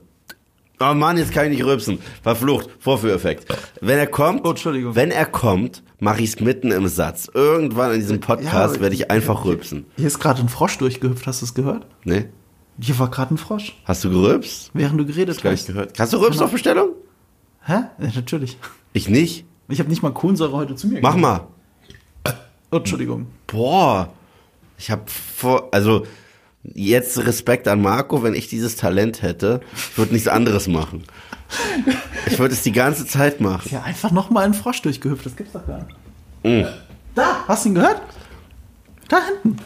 [0.82, 1.98] Oh Mann, jetzt kann ich nicht rülpsen.
[2.22, 2.70] Verflucht.
[2.78, 3.44] Vorführeffekt.
[3.82, 4.94] Wenn er kommt, Oh, Entschuldigung.
[4.96, 7.30] wenn er kommt, mache ich es mitten im Satz.
[7.34, 9.84] Irgendwann in diesem Podcast Ja, werde ich einfach rülpsen.
[9.96, 11.86] Hier ist gerade ein Frosch durchgehüpft, hast du es gehört?
[12.04, 12.30] Ne?
[12.80, 14.70] Hier war gerade ein Frosch, Hast du gerülpst?
[14.72, 15.66] während du geredet Gar nicht hast.
[15.66, 15.94] gehört.
[15.94, 16.44] Kannst du rülpsen Genau.
[16.46, 16.88] auf Bestellung?
[17.66, 17.72] Hä?
[17.98, 18.56] Ja, natürlich.
[18.94, 19.44] Ich nicht.
[19.68, 21.20] Ich habe nicht mal Kohlensäure heute zu mir Mach genommen.
[21.34, 21.46] mal.
[22.70, 23.26] Oh, Entschuldigung.
[23.46, 24.12] Boah.
[24.78, 26.06] Ich habe vor, also
[26.62, 31.04] jetzt Respekt an Marco, wenn ich dieses Talent hätte, ich würde nichts anderes machen.
[32.26, 33.68] Ich würde es die ganze Zeit machen.
[33.72, 35.96] Ja, einfach noch mal ein Frosch durchgehüpft, das gibt's doch gar nicht.
[36.44, 36.68] Mm.
[37.14, 38.00] Da, hast du ihn gehört?
[39.08, 39.56] Da hinten.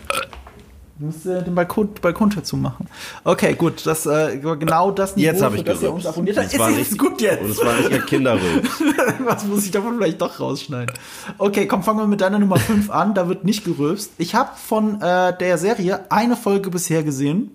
[0.96, 2.86] Du musst äh, den Balkon, Balkontür zumachen.
[3.24, 6.54] Okay, gut, das äh, genau das Niveau, jetzt habe ich das ihr uns abonniert habt.
[6.54, 7.42] Ist nicht, gut jetzt.
[7.42, 8.82] Und es war nicht ein Kinderrülps.
[9.24, 10.94] Was muss ich davon vielleicht doch rausschneiden?
[11.38, 13.12] Okay, komm, fangen wir mit deiner Nummer 5 an.
[13.14, 14.12] Da wird nicht gerülpst.
[14.18, 17.50] Ich habe von äh, der Serie eine Folge bisher gesehen.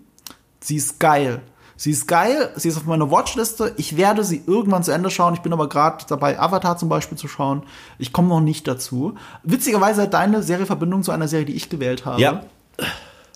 [0.60, 1.42] Sie ist geil.
[1.78, 3.74] Sie ist geil, sie ist auf meiner Watchliste.
[3.78, 5.34] Ich werde sie irgendwann zu Ende schauen.
[5.34, 7.64] Ich bin aber gerade dabei, Avatar zum Beispiel zu schauen.
[7.98, 9.16] Ich komme noch nicht dazu.
[9.44, 12.22] Witzigerweise hat deine Serie Verbindung zu einer Serie, die ich gewählt habe.
[12.22, 12.44] Ja.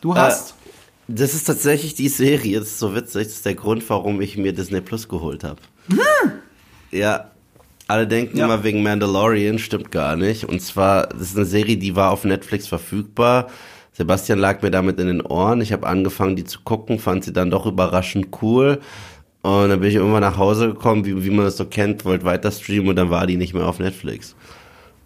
[0.04, 0.52] Du hast.
[0.52, 0.54] Äh,
[1.08, 2.60] das ist tatsächlich die Serie.
[2.60, 3.24] Das ist so witzig.
[3.24, 5.62] Das ist der Grund, warum ich mir Disney Plus geholt habe.
[5.88, 6.32] Hm.
[6.92, 7.32] Ja.
[7.88, 8.46] Alle denken ja.
[8.46, 10.46] immer wegen Mandalorian, stimmt gar nicht.
[10.46, 13.48] Und zwar, das ist eine Serie, die war auf Netflix verfügbar.
[13.94, 15.62] Sebastian lag mir damit in den Ohren.
[15.62, 18.82] Ich habe angefangen, die zu gucken, fand sie dann doch überraschend cool.
[19.42, 22.26] Und dann bin ich irgendwann nach Hause gekommen, wie, wie man das so kennt, wollte
[22.26, 24.36] weiter streamen und dann war die nicht mehr auf Netflix.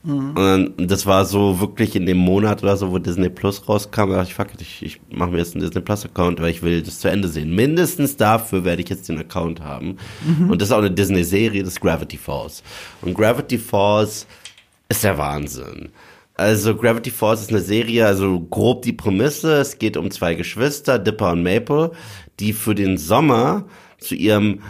[0.08, 0.32] Mhm.
[0.78, 4.16] Und das war so wirklich in dem Monat oder so, wo Disney Plus rauskam, da
[4.18, 6.64] dachte ich, fuck it, ich, ich mache mir jetzt einen Disney Plus Account, weil ich
[6.64, 7.54] will das zu Ende sehen.
[7.54, 9.98] Mindestens dafür werde ich jetzt den Account haben.
[10.26, 10.50] Mhm.
[10.50, 12.64] Und das ist auch eine Disney-Serie, das ist Gravity Falls.
[13.02, 14.26] Und Gravity Falls
[14.88, 15.90] ist der Wahnsinn.
[16.36, 21.00] Also Gravity Falls ist eine Serie, also grob die Prämisse, es geht um zwei Geschwister,
[21.00, 21.92] Dipper und Maple,
[22.40, 23.66] die für den Sommer
[23.98, 24.62] zu ihrem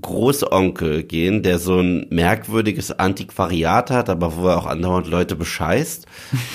[0.00, 6.06] Großonkel gehen, der so ein merkwürdiges Antiquariat hat, aber wo er auch andauernd Leute bescheißt.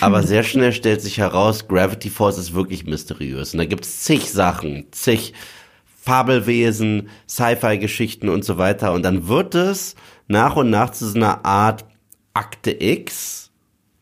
[0.02, 3.54] Aber sehr schnell stellt sich heraus, Gravity Falls ist wirklich mysteriös.
[3.54, 5.34] Und da gibt's zig Sachen, zig
[6.02, 8.94] Fabelwesen, Sci-Fi-Geschichten und so weiter.
[8.94, 9.96] Und dann wird es
[10.28, 11.86] nach und nach zu so einer Art
[12.34, 13.52] Akte X,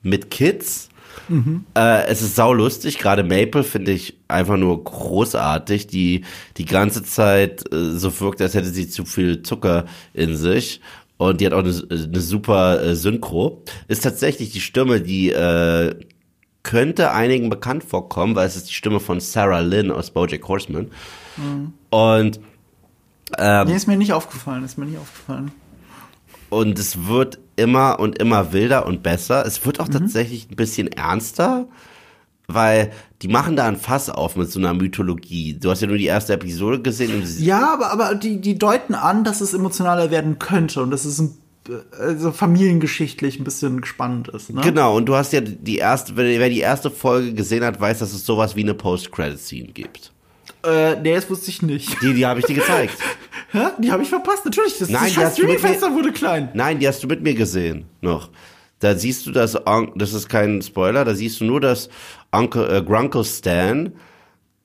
[0.03, 0.86] mit Kids.
[1.29, 1.65] Mhm.
[1.75, 6.23] Äh, es ist saulustig, gerade Maple finde ich einfach nur großartig, die
[6.57, 10.81] die ganze Zeit äh, so wirkt, als hätte sie zu viel Zucker in sich.
[11.17, 13.63] Und die hat auch eine, eine super äh, Synchro.
[13.87, 15.95] Ist tatsächlich die Stimme, die äh,
[16.63, 20.91] könnte einigen bekannt vorkommen, weil es ist die Stimme von Sarah Lynn aus BoJack Horseman.
[21.37, 21.73] Mhm.
[21.89, 22.39] Und
[23.37, 25.51] ähm, nee, ist mir nicht aufgefallen, ist mir nicht aufgefallen.
[26.49, 29.45] Und es wird immer und immer wilder und besser.
[29.45, 29.93] Es wird auch mhm.
[29.93, 31.67] tatsächlich ein bisschen ernster,
[32.47, 35.57] weil die machen da ein Fass auf mit so einer Mythologie.
[35.59, 37.23] Du hast ja nur die erste Episode gesehen.
[37.39, 41.19] ja, aber, aber die, die deuten an, dass es emotionaler werden könnte und dass es
[41.19, 41.37] ein
[41.99, 44.51] also familiengeschichtlich ein bisschen spannend ist.
[44.51, 44.61] Ne?
[44.61, 48.13] Genau, und du hast ja die erste, wer die erste Folge gesehen hat, weiß, dass
[48.13, 50.13] es sowas wie eine Post-Credit-Scene gibt.
[50.65, 52.01] Äh, nee, das wusste ich nicht.
[52.01, 52.97] Die, die habe ich dir gezeigt.
[53.51, 53.67] Hä?
[53.79, 54.77] Die habe ich verpasst, natürlich.
[54.77, 56.49] Das, Nein, das die hast du mit mir, wurde klein.
[56.53, 58.29] Nein, die hast du mit mir gesehen noch.
[58.79, 59.57] Da siehst du, dass
[59.95, 61.89] das ist kein Spoiler, da siehst du nur, dass
[62.31, 63.91] Uncle, äh, Grunkle Stan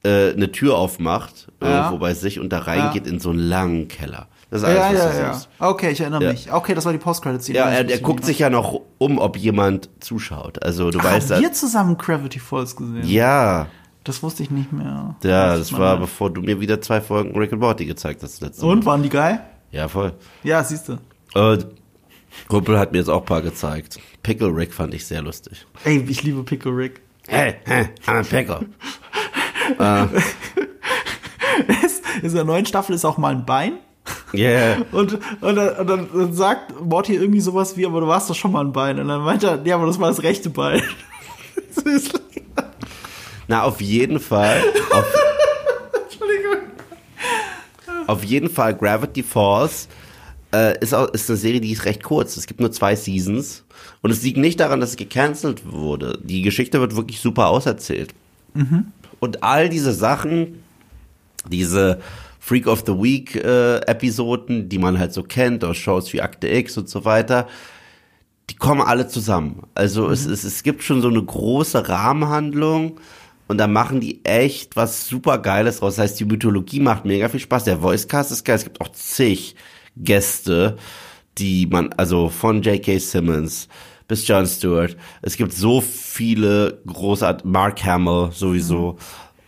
[0.04, 1.78] äh, eine Tür aufmacht, ja.
[1.78, 4.28] irgendwo bei sich und da reingeht in so einen langen Keller.
[4.50, 5.70] Das ist alles, ja, was ja, ja.
[5.70, 6.52] Okay, ich erinnere mich.
[6.52, 7.56] Okay, das war die Post-Credit-Szene.
[7.56, 10.62] Ja, er, er guckt sich ja noch um, ob jemand zuschaut.
[10.62, 11.30] Also du weißt.
[11.30, 13.06] Haben wir zusammen Gravity Falls gesehen?
[13.06, 13.68] Ja.
[14.04, 15.14] Das wusste ich nicht mehr.
[15.22, 18.40] Ja, das, das war, bevor du mir wieder zwei Folgen Rick and Morty gezeigt hast.
[18.40, 19.40] Letzte Und, waren die geil?
[19.70, 20.12] Ja, voll.
[20.42, 20.98] Ja, siehst du.
[21.34, 21.66] Und
[22.48, 23.98] Kumpel hat mir jetzt auch ein paar gezeigt.
[24.22, 25.66] Pickle Rick fand ich sehr lustig.
[25.84, 27.00] Ey, ich liebe Pickle Rick.
[27.28, 28.66] Hey, hey, I'm a Pickle.
[29.78, 30.06] äh.
[32.22, 33.74] in der neuen Staffel ist auch mal ein Bein.
[34.34, 34.78] Yeah.
[34.90, 38.50] Und, und, dann, und dann sagt Morty irgendwie sowas wie, aber du warst doch schon
[38.52, 38.98] mal ein Bein.
[38.98, 40.82] Und dann meint er, ja, aber das war das rechte Bein.
[41.74, 42.20] das ist
[43.48, 44.62] na, auf jeden Fall.
[44.90, 45.04] Auf,
[46.04, 46.58] Entschuldigung.
[48.06, 49.88] Auf jeden Fall Gravity Falls
[50.54, 52.36] äh, ist, auch, ist eine Serie, die ist recht kurz.
[52.36, 53.64] Es gibt nur zwei Seasons.
[54.00, 56.18] Und es liegt nicht daran, dass es gecancelt wurde.
[56.22, 58.14] Die Geschichte wird wirklich super auserzählt.
[58.54, 58.86] Mhm.
[59.18, 60.62] Und all diese Sachen,
[61.48, 62.00] diese
[62.38, 66.48] Freak of the Week äh, Episoden, die man halt so kennt aus Shows wie Akte
[66.48, 67.46] X und so weiter,
[68.50, 69.62] die kommen alle zusammen.
[69.74, 70.12] Also mhm.
[70.12, 72.98] es, es, es gibt schon so eine große Rahmenhandlung
[73.52, 75.96] und da machen die echt was super Geiles raus.
[75.96, 77.64] Das heißt, die Mythologie macht mega viel Spaß.
[77.64, 78.56] Der Voicecast ist geil.
[78.56, 79.56] Es gibt auch zig
[79.94, 80.78] Gäste,
[81.36, 82.98] die man, also von J.K.
[82.98, 83.68] Simmons
[84.08, 84.96] bis Jon Stewart.
[85.20, 88.96] Es gibt so viele großartige, Mark Hamill sowieso.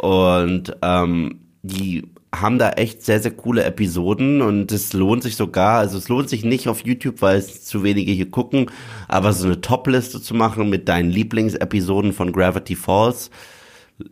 [0.03, 0.07] Mhm.
[0.07, 5.79] Und ähm, die haben da echt sehr, sehr coole Episoden und es lohnt sich sogar,
[5.79, 8.71] also es lohnt sich nicht auf YouTube, weil es zu wenige hier gucken,
[9.09, 13.31] aber so eine Top-Liste zu machen mit deinen Lieblingsepisoden von Gravity Falls,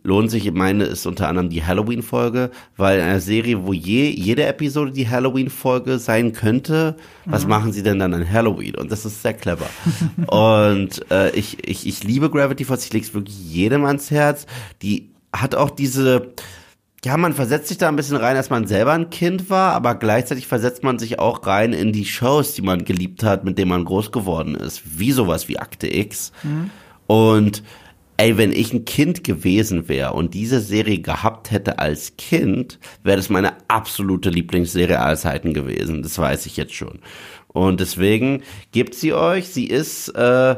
[0.03, 4.09] lohnt sich, ich meine, ist unter anderem die Halloween-Folge, weil in einer Serie, wo je,
[4.09, 7.49] jede Episode die Halloween-Folge sein könnte, was mhm.
[7.49, 8.75] machen sie denn dann an Halloween?
[8.75, 9.67] Und das ist sehr clever.
[10.27, 14.45] und äh, ich, ich, ich liebe Gravity Falls, ich lege es wirklich jedem ans Herz.
[14.81, 16.33] Die hat auch diese,
[17.03, 19.95] ja, man versetzt sich da ein bisschen rein, als man selber ein Kind war, aber
[19.95, 23.69] gleichzeitig versetzt man sich auch rein in die Shows, die man geliebt hat, mit denen
[23.69, 24.81] man groß geworden ist.
[24.97, 26.31] Wie sowas wie Akte X.
[26.43, 26.69] Mhm.
[27.05, 27.63] Und
[28.23, 33.17] ey, wenn ich ein Kind gewesen wäre und diese Serie gehabt hätte als Kind, wäre
[33.17, 36.03] das meine absolute Lieblingsserie aller Zeiten gewesen.
[36.03, 36.99] Das weiß ich jetzt schon.
[37.49, 39.49] Und deswegen gebt sie euch.
[39.49, 40.55] Sie ist äh,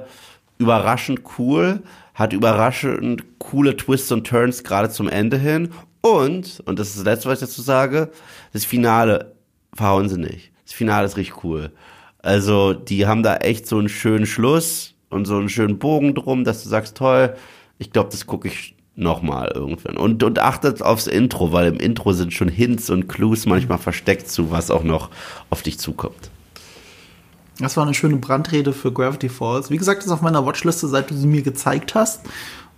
[0.60, 1.82] überraschend cool,
[2.14, 5.70] hat überraschend coole Twists und Turns gerade zum Ende hin.
[6.02, 8.12] Und, und das ist das Letzte, was ich dazu sage,
[8.54, 9.34] das Finale
[9.74, 10.52] verhauen sie nicht.
[10.66, 11.72] Das Finale ist richtig cool.
[12.20, 16.44] Also, die haben da echt so einen schönen Schluss und so einen schönen Bogen drum,
[16.44, 17.36] dass du sagst, toll,
[17.78, 19.98] ich glaube, das gucke ich nochmal irgendwann.
[19.98, 24.30] Und, und achtet aufs Intro, weil im Intro sind schon Hints und Clues manchmal versteckt
[24.30, 25.10] zu, was auch noch
[25.50, 26.32] auf dich zukommt.
[27.60, 29.70] Das war eine schöne Brandrede für Gravity Falls.
[29.70, 32.22] Wie gesagt, das ist auf meiner Watchliste, seit du sie mir gezeigt hast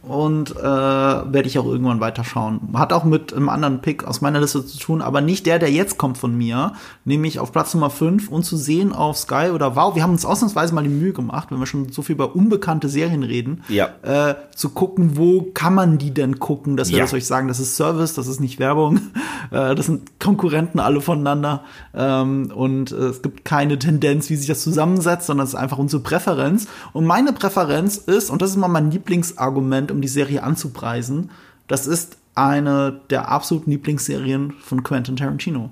[0.07, 2.59] und äh, werde ich auch irgendwann weiterschauen.
[2.73, 5.71] Hat auch mit einem anderen Pick aus meiner Liste zu tun, aber nicht der, der
[5.71, 6.73] jetzt kommt von mir,
[7.05, 9.95] nämlich auf Platz Nummer 5 und zu sehen auf Sky oder Wow.
[9.95, 12.89] Wir haben uns ausnahmsweise mal die Mühe gemacht, wenn wir schon so viel über unbekannte
[12.89, 13.89] Serien reden, ja.
[14.01, 17.03] äh, zu gucken, wo kann man die denn gucken, dass wir Ja.
[17.03, 18.99] das euch sagen, das ist Service, das ist nicht Werbung,
[19.51, 24.47] äh, das sind Konkurrenten alle voneinander ähm, und äh, es gibt keine Tendenz, wie sich
[24.47, 26.67] das zusammensetzt, sondern es ist einfach unsere Präferenz.
[26.93, 31.31] Und meine Präferenz ist, und das ist mal mein Lieblingsargument, um die Serie anzupreisen,
[31.67, 35.71] das ist eine der absoluten Lieblingsserien von Quentin Tarantino.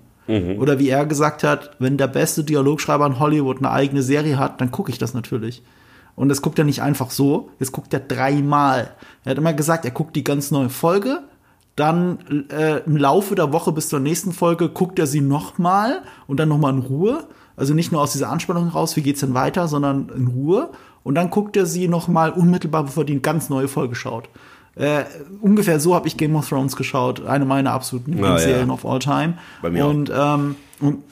[0.58, 4.60] Oder wie er gesagt hat, wenn der beste Dialogschreiber in Hollywood eine eigene Serie hat,
[4.60, 5.62] dann gucke ich das natürlich.
[6.16, 8.92] Und das guckt er nicht einfach so, jetzt guckt er dreimal.
[9.24, 11.20] Er hat immer gesagt, er guckt die ganz neue Folge,
[11.76, 16.40] dann äh, im Laufe der Woche bis zur nächsten Folge guckt er sie nochmal und
[16.40, 17.28] dann nochmal in Ruhe.
[17.58, 20.70] Also nicht nur aus dieser Anspannung raus, wie geht's denn weiter, sondern in Ruhe.
[21.06, 24.28] Und dann guckt er sie nochmal unmittelbar, bevor er die ganz neue Folge schaut.
[24.74, 25.04] Äh,
[25.40, 28.74] ungefähr so habe ich Game of Thrones geschaut, eine meiner absoluten Lieblingsserien ja.
[28.74, 29.36] of all time.
[29.62, 29.92] Bei mir auch.
[29.92, 31.04] und, ähm, und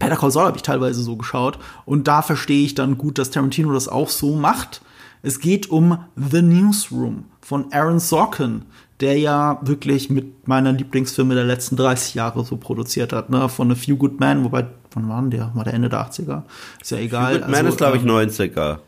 [0.00, 3.30] Better Call Saul habe ich teilweise so geschaut und da verstehe ich dann gut, dass
[3.30, 4.82] Tarantino das auch so macht.
[5.22, 8.62] Es geht um The Newsroom von Aaron Sorkin,
[8.98, 13.48] der ja wirklich mit meiner Lieblingsfilme der letzten 30 Jahre so produziert hat, ne?
[13.48, 15.52] Von A Few Good Men, wobei, wann war denn der?
[15.54, 16.42] War der Ende der 80er?
[16.80, 17.34] Ist ja egal.
[17.34, 18.78] Good Man Also, ist, glaube ich, ähm, 90er.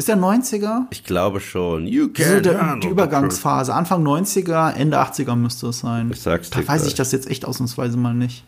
[0.00, 0.84] Ist der 90er?
[0.88, 1.86] Ich glaube schon.
[1.86, 6.10] You So can der, handle die Übergangsphase, Anfang 90er, Ende 80er müsste es sein.
[6.10, 6.92] Ich sag's Da dir weiß gleich.
[6.92, 8.42] ich das jetzt echt ausnahmsweise mal nicht.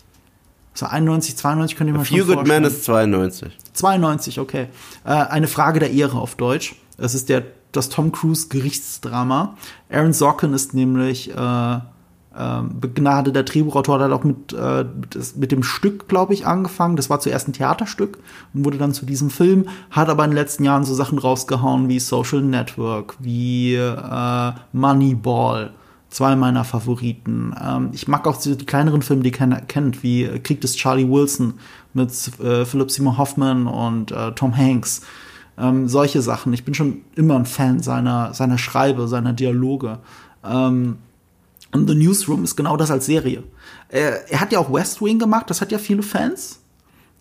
[0.73, 2.49] So 91, 92 könnte ich mir schon Few Good.
[2.49, 3.53] Man ist 92.
[3.75, 4.69] 92, okay.
[5.05, 6.75] Äh, eine Frage der Ehre auf Deutsch.
[6.97, 9.55] Es ist der, das Tom Cruise Gerichtsdrama.
[9.91, 11.81] Aaron Sorkin ist nämlich äh,
[12.39, 16.97] ähm, begnadeter Drehbuchautor, hat auch mit, äh, das- mit dem Stück, glaube ich, angefangen.
[16.97, 18.19] Das war zuerst ein Theaterstück
[18.55, 21.89] und wurde dann zu diesem Film, hat aber in den letzten Jahren so Sachen rausgehauen
[21.89, 25.73] wie Social Network, wie äh, Moneyball.
[26.11, 27.55] Zwei meiner Favoriten.
[27.59, 31.09] Ähm, ich mag auch die, die kleineren Filme, die keiner kennt, wie Krieg des Charlie
[31.09, 31.55] Wilson
[31.95, 35.01] mit äh, Philip Seymour Hoffman und äh, Tom Hanks.
[35.57, 36.53] Ähm, solche Sachen.
[36.53, 40.01] Ich bin schon immer ein Fan seiner, seiner Schreibe, seiner Dialoge.
[40.45, 40.99] Ähm,
[41.73, 43.43] und The Newsroom ist genau das als Serie.
[43.89, 46.61] Er, er hat ja auch West Wing gemacht, das hat ja viele Fans.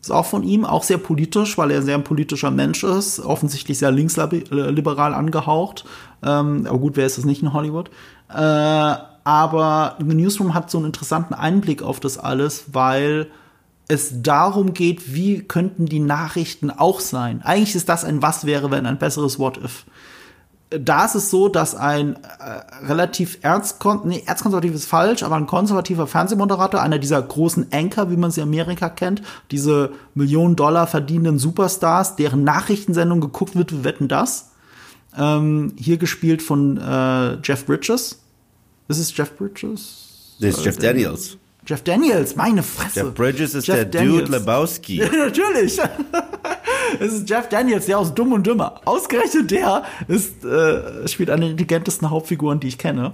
[0.01, 3.77] Ist auch von ihm, auch sehr politisch, weil er sehr ein politischer Mensch ist, offensichtlich
[3.77, 5.85] sehr linksliberal angehaucht.
[6.23, 7.91] Ähm, aber gut, wer ist das nicht in Hollywood?
[8.29, 13.27] Äh, aber The Newsroom hat so einen interessanten Einblick auf das alles, weil
[13.87, 17.41] es darum geht, wie könnten die Nachrichten auch sein.
[17.43, 19.85] Eigentlich ist das ein Was wäre, wenn ein besseres What if
[20.71, 25.45] da ist es so, dass ein äh, relativ erzkon nee, erzkonservativ ist falsch, aber ein
[25.45, 30.87] konservativer Fernsehmoderator, einer dieser großen Anchor, wie man sie in Amerika kennt, diese Millionen Dollar
[30.87, 34.51] verdienenden Superstars, deren Nachrichtensendung geguckt wird, wir wetten das.
[35.17, 38.19] Ähm, hier gespielt von äh, Jeff Bridges.
[38.87, 40.37] Ist es Jeff Bridges?
[40.39, 41.37] Das ist Jeff Daniels.
[41.65, 43.01] Jeff Daniels, meine Fresse.
[43.01, 44.25] Jeff Bridges ist Jeff der Daniels.
[44.25, 44.97] Dude Lebowski.
[44.97, 45.79] Ja, natürlich.
[46.99, 48.81] Es ist Jeff Daniels, der aus Dumm und Dümmer.
[48.83, 53.13] Ausgerechnet der ist, äh, spielt eine der intelligentesten Hauptfiguren, die ich kenne.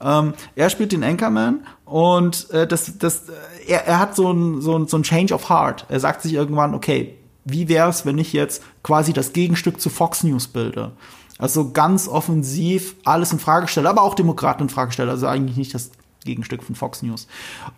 [0.00, 4.60] Ähm, er spielt den Anchorman und äh, das, das, äh, er, er hat so ein,
[4.60, 5.86] so, ein, so ein Change of Heart.
[5.88, 10.22] Er sagt sich irgendwann, okay, wie wär's, wenn ich jetzt quasi das Gegenstück zu Fox
[10.22, 10.92] News bilde?
[11.38, 15.10] Also ganz offensiv alles in Frage stelle, aber auch Demokraten in Frage stelle.
[15.10, 15.90] Also eigentlich nicht das
[16.24, 17.26] Gegenstück von Fox News.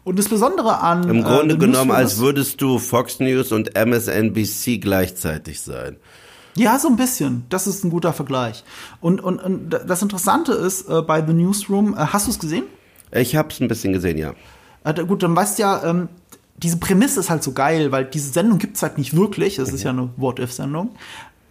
[0.04, 4.78] Und das Besondere an Im Grunde The genommen, als würdest du Fox News und MSNBC
[4.80, 5.96] gleichzeitig sein.
[6.56, 7.44] Ja, so ein bisschen.
[7.50, 8.64] Das ist ein guter Vergleich.
[9.00, 12.64] Und, und, und das Interessante ist, äh, bei The Newsroom, äh, hast du es gesehen?
[13.12, 14.32] Ich hab's ein bisschen gesehen, ja.
[14.84, 16.08] Äh, gut, dann weißt du ja, ähm,
[16.56, 19.58] diese Prämisse ist halt so geil, weil diese Sendung gibt's halt nicht wirklich.
[19.58, 20.90] Es ist ja eine What-If-Sendung.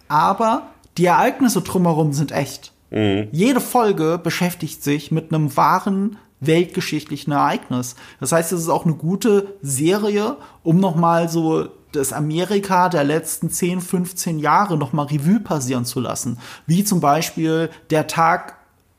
[0.08, 2.72] Aber die Ereignisse drumherum sind echt.
[2.90, 7.96] Jede Folge beschäftigt sich mit einem wahren weltgeschichtlichen Ereignis.
[8.20, 13.04] Das heißt, es ist auch eine gute Serie, um noch mal so das Amerika der
[13.04, 16.38] letzten 10, 15 Jahre noch mal Revue passieren zu lassen.
[16.66, 18.56] Wie zum Beispiel der Tag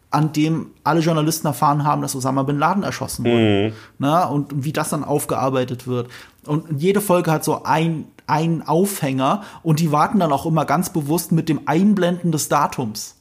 [0.09, 3.69] an dem alle Journalisten erfahren haben, dass Osama bin Laden erschossen wurde.
[3.69, 3.73] Mhm.
[3.99, 6.09] Na, und wie das dann aufgearbeitet wird.
[6.45, 10.91] Und jede Folge hat so ein, ein Aufhänger und die warten dann auch immer ganz
[10.91, 13.16] bewusst mit dem Einblenden des Datums.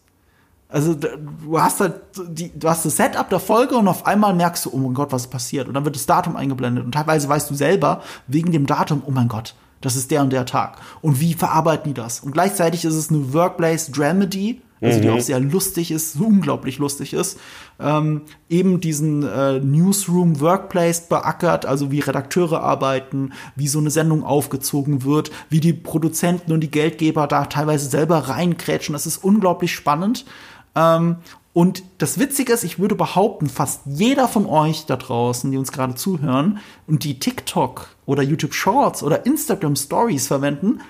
[0.68, 1.94] Also du hast halt
[2.28, 5.12] die, du hast das Setup der Folge und auf einmal merkst du, oh mein Gott,
[5.12, 5.68] was passiert?
[5.68, 9.12] Und dann wird das Datum eingeblendet und teilweise weißt du selber wegen dem Datum, oh
[9.12, 10.78] mein Gott, das ist der und der Tag.
[11.02, 12.20] Und wie verarbeiten die das?
[12.20, 15.02] Und gleichzeitig ist es eine Workplace Dramedy, also mhm.
[15.02, 17.38] die auch sehr lustig ist, so unglaublich lustig ist.
[17.78, 24.24] Ähm, eben diesen äh, Newsroom Workplace beackert, also wie Redakteure arbeiten, wie so eine Sendung
[24.24, 28.92] aufgezogen wird, wie die Produzenten und die Geldgeber da teilweise selber reinkrätschen.
[28.92, 30.24] Das ist unglaublich spannend.
[30.76, 31.16] Ähm,
[31.52, 35.72] und das Witzige ist, ich würde behaupten, fast jeder von euch da draußen, die uns
[35.72, 40.82] gerade zuhören und die TikTok oder YouTube Shorts oder Instagram Stories verwenden,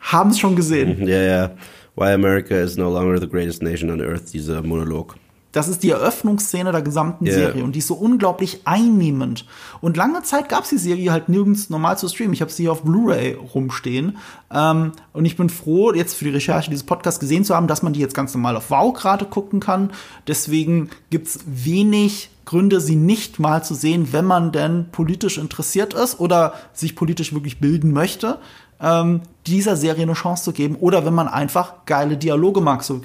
[0.00, 1.06] haben es schon gesehen.
[1.06, 1.50] Ja, ja.
[1.96, 5.16] Why America is no longer the greatest nation on earth, dieser Monolog.
[5.56, 7.34] Das ist die Eröffnungsszene der gesamten yeah.
[7.34, 9.46] Serie und die ist so unglaublich einnehmend.
[9.80, 12.34] Und lange Zeit gab es die Serie halt nirgends normal zu streamen.
[12.34, 14.18] Ich habe sie hier auf Blu-ray rumstehen.
[14.52, 17.82] Ähm, und ich bin froh, jetzt für die Recherche dieses Podcasts gesehen zu haben, dass
[17.82, 19.92] man die jetzt ganz normal auf Wow gerade gucken kann.
[20.28, 26.20] Deswegen gibt's wenig Gründe, sie nicht mal zu sehen, wenn man denn politisch interessiert ist
[26.20, 28.40] oder sich politisch wirklich bilden möchte
[28.80, 33.02] ähm, dieser Serie eine Chance zu geben oder wenn man einfach geile Dialoge mag, so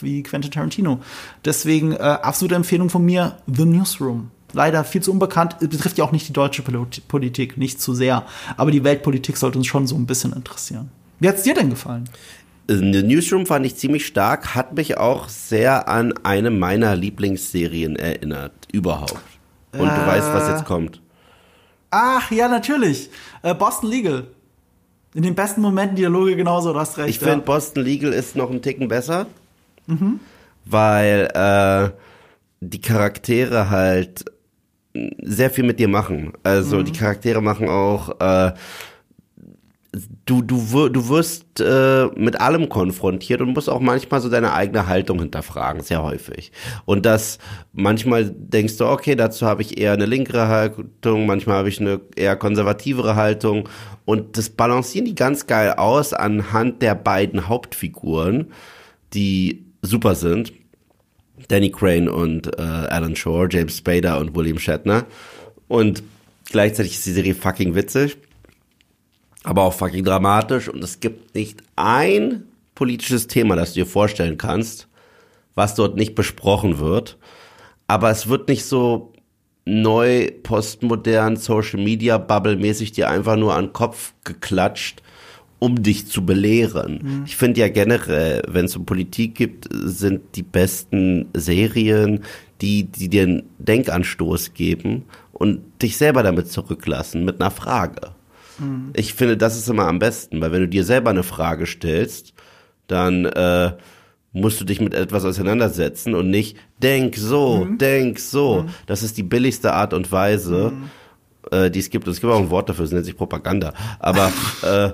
[0.00, 1.00] wie Quentin Tarantino.
[1.44, 4.30] Deswegen äh, absolute Empfehlung von mir, The Newsroom.
[4.52, 8.24] Leider viel zu unbekannt, betrifft ja auch nicht die deutsche Politik, nicht zu sehr,
[8.56, 10.90] aber die Weltpolitik sollte uns schon so ein bisschen interessieren.
[11.20, 12.08] Wie hat's dir denn gefallen?
[12.66, 18.52] The Newsroom fand ich ziemlich stark, hat mich auch sehr an eine meiner Lieblingsserien erinnert,
[18.72, 19.22] überhaupt.
[19.72, 21.00] Und äh, du weißt, was jetzt kommt.
[21.90, 23.10] Ach, ja, natürlich.
[23.42, 24.26] Äh, Boston Legal.
[25.14, 27.08] In den besten Momenten Dialoge genauso, du hast recht.
[27.08, 27.28] Ich ja.
[27.28, 29.26] finde Boston Legal ist noch einen Ticken besser,
[29.86, 30.20] mhm.
[30.64, 31.90] weil äh,
[32.60, 34.24] die Charaktere halt
[35.22, 36.32] sehr viel mit dir machen.
[36.42, 36.84] Also mhm.
[36.84, 38.52] die Charaktere machen auch äh,
[40.28, 44.86] du, du, du wirst äh, mit allem konfrontiert und musst auch manchmal so deine eigene
[44.86, 46.52] Haltung hinterfragen, sehr häufig.
[46.84, 47.38] Und das
[47.72, 52.00] manchmal denkst du, okay, dazu habe ich eher eine linkere Haltung, manchmal habe ich eine
[52.14, 53.68] eher konservativere Haltung.
[54.04, 58.52] Und das balancieren die ganz geil aus anhand der beiden Hauptfiguren,
[59.14, 60.52] die super sind.
[61.48, 65.06] Danny Crane und äh, Alan Shore, James Spader und William Shatner.
[65.68, 66.02] Und
[66.50, 68.18] gleichzeitig ist die Serie fucking witzig
[69.44, 74.38] aber auch fucking dramatisch und es gibt nicht ein politisches Thema, das du dir vorstellen
[74.38, 74.88] kannst,
[75.54, 77.18] was dort nicht besprochen wird.
[77.86, 79.12] Aber es wird nicht so
[79.64, 85.02] neu, postmodern, Social Media Bubble mäßig dir einfach nur an den Kopf geklatscht,
[85.58, 87.00] um dich zu belehren.
[87.02, 87.24] Mhm.
[87.26, 92.20] Ich finde ja generell, wenn es um Politik gibt, sind die besten Serien,
[92.60, 98.12] die, die dir einen Denkanstoß geben und dich selber damit zurücklassen mit einer Frage.
[98.58, 98.92] Mhm.
[98.94, 102.34] Ich finde, das ist immer am besten, weil wenn du dir selber eine Frage stellst,
[102.86, 103.72] dann äh,
[104.32, 107.78] musst du dich mit etwas auseinandersetzen und nicht denk so, mhm.
[107.78, 108.62] denk so.
[108.62, 108.68] Mhm.
[108.86, 110.90] Das ist die billigste Art und Weise, mhm.
[111.50, 112.06] äh, die es gibt.
[112.06, 113.72] Und es gibt auch ein Wort dafür, es nennt sich Propaganda.
[113.98, 114.92] Aber äh,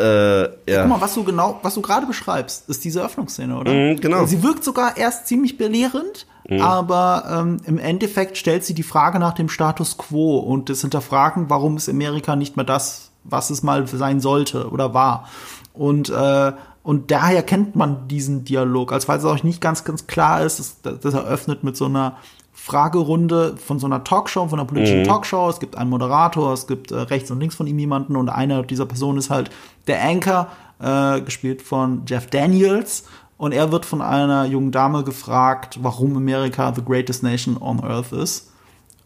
[0.00, 0.82] äh, ja.
[0.82, 3.72] Guck mal, was du genau, was du gerade beschreibst, ist diese Öffnungsszene, oder?
[3.72, 4.24] Mhm, genau.
[4.26, 6.60] Sie wirkt sogar erst ziemlich belehrend, mhm.
[6.60, 11.48] aber ähm, im Endeffekt stellt sie die Frage nach dem Status quo und das Hinterfragen,
[11.48, 15.28] warum ist Amerika nicht mehr das, was es mal sein sollte oder war.
[15.72, 20.06] Und äh, und daher kennt man diesen Dialog, als weil es auch nicht ganz, ganz
[20.06, 22.16] klar ist, dass, das eröffnet mit so einer
[22.52, 25.04] Fragerunde von so einer Talkshow, von einer politischen mhm.
[25.04, 25.48] Talkshow.
[25.48, 28.62] Es gibt einen Moderator, es gibt äh, rechts und links von ihm jemanden und einer
[28.62, 29.50] dieser Personen ist halt
[29.86, 33.04] der Anchor, äh, gespielt von Jeff Daniels.
[33.40, 38.12] Und er wird von einer jungen Dame gefragt, warum Amerika the greatest nation on earth
[38.12, 38.52] ist.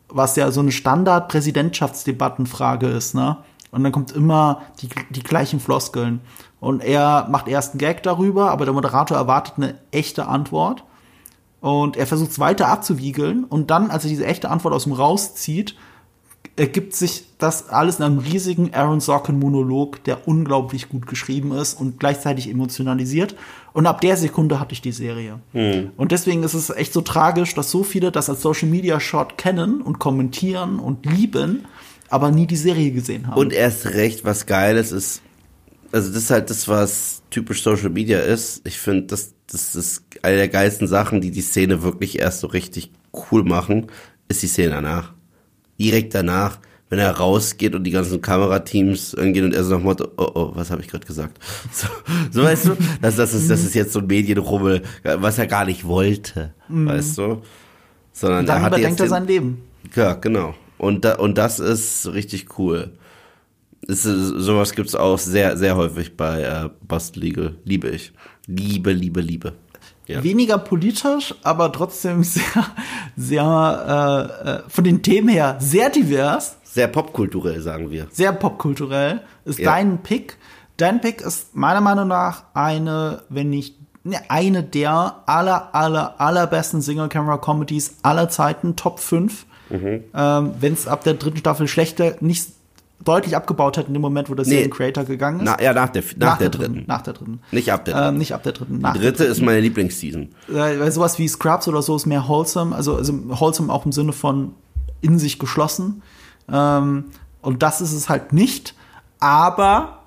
[0.09, 3.37] Was ja so eine Standard-Präsidentschaftsdebattenfrage ist, ne?
[3.71, 6.21] Und dann kommt immer die, die gleichen Floskeln.
[6.59, 10.83] Und er macht erst einen Gag darüber, aber der Moderator erwartet eine echte Antwort.
[11.61, 13.45] Und er versucht es weiter abzuwiegeln.
[13.45, 15.77] Und dann, als er diese echte Antwort aus ihm rauszieht,
[16.57, 21.99] ergibt sich das alles in einem riesigen Aaron Sorkin-Monolog, der unglaublich gut geschrieben ist und
[21.99, 23.35] gleichzeitig emotionalisiert.
[23.73, 25.41] Und ab der Sekunde hatte ich die Serie.
[25.53, 25.91] Mhm.
[25.97, 29.37] Und deswegen ist es echt so tragisch, dass so viele das als Social Media Shot
[29.37, 31.65] kennen und kommentieren und lieben,
[32.09, 33.39] aber nie die Serie gesehen haben.
[33.39, 35.23] Und erst recht, was Geiles ist,
[35.91, 38.61] also das ist halt das, was typisch Social Media ist.
[38.65, 42.47] Ich finde, das, das ist eine der geilsten Sachen, die die Szene wirklich erst so
[42.47, 42.93] richtig
[43.33, 43.87] cool machen,
[44.29, 45.14] ist die Szene danach.
[45.85, 46.59] Direkt danach,
[46.89, 50.51] wenn er rausgeht und die ganzen Kamerateams gehen und er so nach Motto, oh, oh,
[50.55, 51.39] was habe ich gerade gesagt?
[51.73, 51.89] So,
[52.31, 55.67] so weißt du, das, das, ist, das ist jetzt so ein Medienrummel, was er gar
[55.67, 56.89] nicht wollte, mhm.
[56.89, 57.43] weißt du?
[58.13, 59.63] Sondern und dann er überdenkt er sein Leben.
[59.95, 60.55] Ja, genau.
[60.79, 62.93] Und, da, und das ist richtig cool.
[63.87, 67.57] Ist, sowas gibt's auch sehr, sehr häufig bei äh, Bust Legal.
[67.65, 68.13] Liebe ich.
[68.47, 69.53] Liebe, liebe, liebe.
[70.07, 70.23] Ja.
[70.23, 72.43] Weniger politisch, aber trotzdem sehr,
[73.17, 76.57] sehr äh, äh, von den Themen her sehr divers.
[76.65, 78.09] Sehr popkulturell, sagen wir.
[78.11, 79.21] Sehr popkulturell.
[79.45, 79.71] Ist ja.
[79.71, 80.37] dein Pick.
[80.77, 86.83] Dein Pick ist meiner Meinung nach eine, wenn nicht ne, eine der aller, aller, allerbesten
[86.83, 89.47] Single-Camera-Comedies aller Zeiten, Top 5.
[89.71, 90.05] Mhm.
[90.15, 92.53] Ähm, wenn es ab der dritten Staffel schlechter, nicht
[93.03, 94.69] deutlich abgebaut hat in dem Moment, wo der nee.
[94.69, 95.47] Creator gegangen ist.
[95.47, 96.75] Na, ja, nach der, nach, nach der, der dritten.
[96.75, 96.89] dritten.
[96.89, 97.41] Nach der dritten.
[97.51, 98.09] Nicht ab der dritten.
[98.09, 98.83] Ähm, nicht ab der dritten.
[98.95, 100.29] Die dritte ist meine Lieblingsseason.
[100.49, 103.93] Äh, weil sowas wie Scrubs oder so ist mehr wholesome, also, also wholesome auch im
[103.93, 104.55] Sinne von
[105.01, 106.03] in sich geschlossen.
[106.51, 107.05] Ähm,
[107.43, 108.75] und das ist es halt nicht,
[109.21, 110.05] aber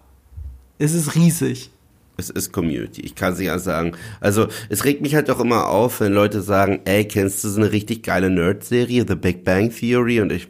[0.80, 1.72] es ist riesig.
[2.20, 3.02] Es ist Community.
[3.02, 3.92] Ich kann es anders sagen.
[4.20, 7.62] Also, es regt mich halt auch immer auf, wenn Leute sagen, ey, kennst du so
[7.62, 10.20] eine richtig geile Nerd-Serie, The Big Bang Theory?
[10.22, 10.48] Und ich,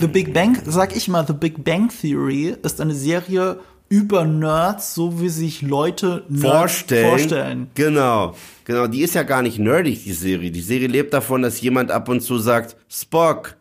[0.00, 4.94] The Big Bang, sag ich mal, The Big Bang Theory ist eine Serie über Nerds,
[4.94, 7.10] so wie sich Leute Nerds vorstellen.
[7.10, 7.70] vorstellen.
[7.74, 8.34] Genau,
[8.64, 8.86] genau.
[8.86, 10.50] Die ist ja gar nicht nerdig, die Serie.
[10.50, 13.56] Die Serie lebt davon, dass jemand ab und zu sagt, Spock,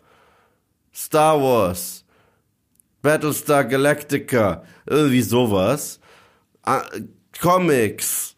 [0.94, 2.06] Star Wars,
[3.02, 6.00] Battlestar Galactica, irgendwie sowas.
[6.64, 6.84] Ah,
[7.42, 8.36] Comics,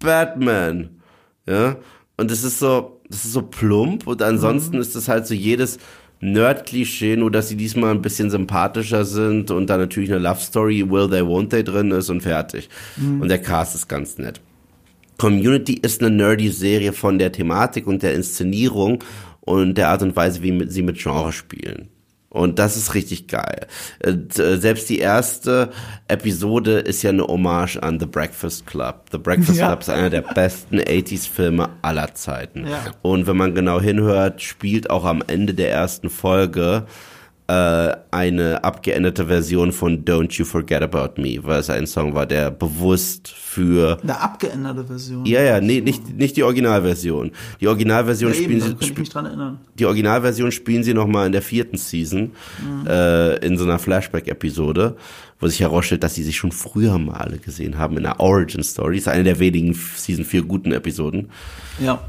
[0.00, 1.00] Batman,
[1.46, 1.76] ja.
[2.16, 4.82] Und es ist so, das ist so plump und ansonsten mhm.
[4.82, 5.78] ist es halt so jedes
[6.22, 10.88] Nerd-Klischee, nur dass sie diesmal ein bisschen sympathischer sind und da natürlich eine Love Story,
[10.88, 12.68] Will They, Won't They drin ist und fertig.
[12.96, 13.22] Mhm.
[13.22, 14.40] Und der Cast ist ganz nett.
[15.18, 19.02] Community ist eine nerdy Serie von der Thematik und der Inszenierung
[19.40, 21.88] und der Art und Weise, wie sie mit Genre spielen.
[22.32, 23.66] Und das ist richtig geil.
[24.00, 25.70] Äh, selbst die erste
[26.08, 29.04] Episode ist ja eine Hommage an The Breakfast Club.
[29.12, 29.66] The Breakfast ja.
[29.66, 32.66] Club ist einer der besten 80s-Filme aller Zeiten.
[32.66, 32.92] Ja.
[33.02, 36.86] Und wenn man genau hinhört, spielt auch am Ende der ersten Folge
[37.48, 42.24] äh, eine abgeänderte Version von Don't You Forget About Me, weil es ein Song war,
[42.24, 45.26] der bewusst für eine abgeänderte Version.
[45.26, 47.32] Ja, ja, nee, nicht nicht die Originalversion.
[47.60, 49.58] Die Originalversion ja, spielen eben, sie ich mich dran erinnern.
[49.74, 52.30] Die Originalversion spielen sie noch mal in der vierten Season
[52.60, 52.86] mhm.
[52.86, 54.96] äh, in so einer Flashback Episode,
[55.40, 58.62] wo sich herausstellt, dass sie sich schon früher mal alle gesehen haben in der Origin
[58.62, 58.96] Story.
[58.96, 61.28] Das ist eine der wenigen Season 4 guten Episoden.
[61.80, 62.00] Ja.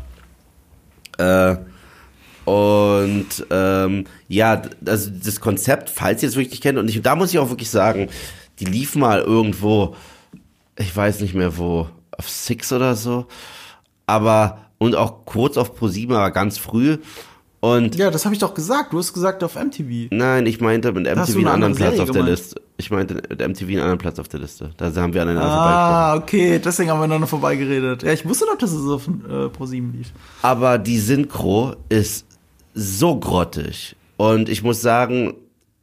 [1.17, 1.57] Äh,
[2.45, 7.31] und ähm, ja, also das Konzept, falls ihr es wirklich kennt, und ich, da muss
[7.31, 8.09] ich auch wirklich sagen,
[8.59, 9.95] die lief mal irgendwo,
[10.77, 13.27] ich weiß nicht mehr wo, auf Six oder so,
[14.05, 16.97] aber und auch kurz auf Pro7, aber ganz früh.
[17.61, 18.91] Und ja, das habe ich doch gesagt.
[18.91, 20.09] Du hast gesagt auf MTV.
[20.11, 22.61] Nein, ich meinte mit MTV einen anderen Platz auf der Liste.
[22.75, 24.71] Ich meinte mit MTV einen anderen Platz auf der Liste.
[24.75, 28.03] Da haben wir aneinander Ah, okay, deswegen haben wir aneinander vorbeigeredet.
[28.03, 30.11] Ja, ich wusste doch, dass es auf äh, Pro7 lief.
[30.41, 32.25] Aber die Synchro ist
[32.73, 33.95] so grottig.
[34.17, 35.33] Und ich muss sagen,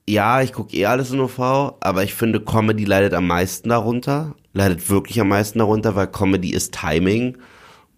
[0.08, 1.38] ja, ich gucke eh alles in OV,
[1.80, 4.34] aber ich finde, Comedy leidet am meisten darunter.
[4.52, 7.38] Leidet wirklich am meisten darunter, weil Comedy ist Timing.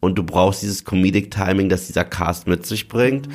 [0.01, 3.29] Und du brauchst dieses Comedic Timing, das dieser Cast mit sich bringt.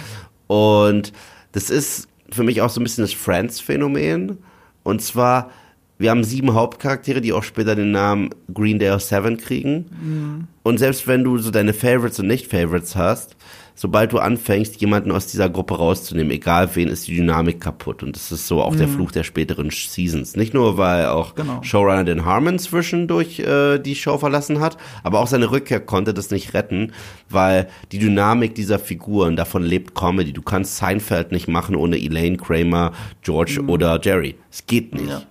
[0.48, 1.14] Und
[1.54, 4.38] das ist für mich auch so ein bisschen das Friends-Phänomen.
[4.84, 5.50] Und zwar,
[5.98, 9.86] wir haben sieben Hauptcharaktere, die auch später den Namen Green Day of Seven kriegen.
[10.02, 10.48] Mhm.
[10.64, 13.36] Und selbst wenn du so deine Favorites und Nicht-Favorites hast,
[13.78, 18.02] sobald du anfängst, jemanden aus dieser Gruppe rauszunehmen, egal wen, ist die Dynamik kaputt.
[18.02, 18.80] Und das ist so auch mhm.
[18.80, 20.36] der Fluch der späteren Seasons.
[20.36, 21.62] Nicht nur, weil auch genau.
[21.62, 26.32] Showrunner den Harmon zwischendurch äh, die Show verlassen hat, aber auch seine Rückkehr konnte das
[26.32, 26.92] nicht retten,
[27.30, 30.34] weil die Dynamik dieser Figuren, davon lebt Comedy.
[30.34, 33.70] Du kannst Seinfeld nicht machen ohne Elaine Kramer, George mhm.
[33.70, 34.36] oder Jerry.
[34.52, 35.10] Es geht nicht.
[35.10, 35.22] Ja.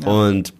[0.00, 0.06] Ja.
[0.06, 0.52] Und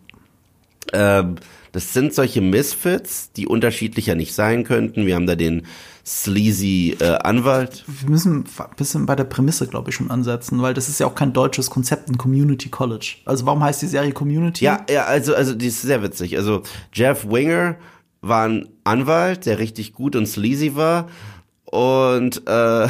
[0.94, 1.36] ähm,
[1.74, 5.06] das sind solche Misfits, die unterschiedlicher nicht sein könnten.
[5.06, 5.66] Wir haben da den
[6.06, 7.84] sleazy äh, Anwalt.
[7.88, 11.08] Wir müssen ein bisschen bei der Prämisse, glaube ich, schon ansetzen, weil das ist ja
[11.08, 13.16] auch kein deutsches Konzept, ein Community College.
[13.24, 14.64] Also warum heißt die Serie Community?
[14.64, 16.36] Ja, ja, also, also die ist sehr witzig.
[16.36, 16.62] Also
[16.92, 17.74] Jeff Winger
[18.20, 21.08] war ein Anwalt, der richtig gut und sleazy war.
[21.64, 22.86] Und äh,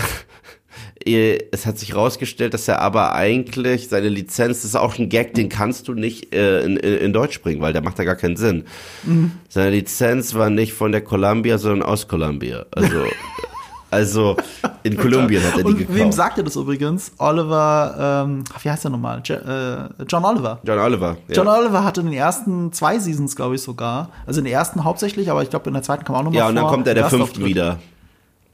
[1.07, 5.34] es hat sich rausgestellt, dass er aber eigentlich seine Lizenz, das ist auch ein Gag,
[5.34, 8.36] den kannst du nicht äh, in, in, Deutsch bringen, weil der macht da gar keinen
[8.36, 8.64] Sinn.
[9.02, 9.32] Mhm.
[9.48, 12.64] Seine Lizenz war nicht von der Columbia, sondern aus Columbia.
[12.70, 13.05] Also,
[13.90, 14.36] also
[14.82, 15.98] in Kolumbien hat er die Und gekauft.
[15.98, 17.12] Wem sagt er das übrigens?
[17.18, 19.20] Oliver, ähm, wie heißt er nochmal?
[19.26, 20.59] J äh, John Oliver.
[20.64, 21.18] John Oliver.
[21.28, 21.34] Ja.
[21.34, 24.09] John Oliver hatte in den ersten zwei Seasons, glaube ich, sogar.
[24.26, 26.48] Also in den ersten hauptsächlich, aber ich glaube in der zweiten kam auch nochmal Ja,
[26.48, 27.78] und dann kommt er der fünften wieder.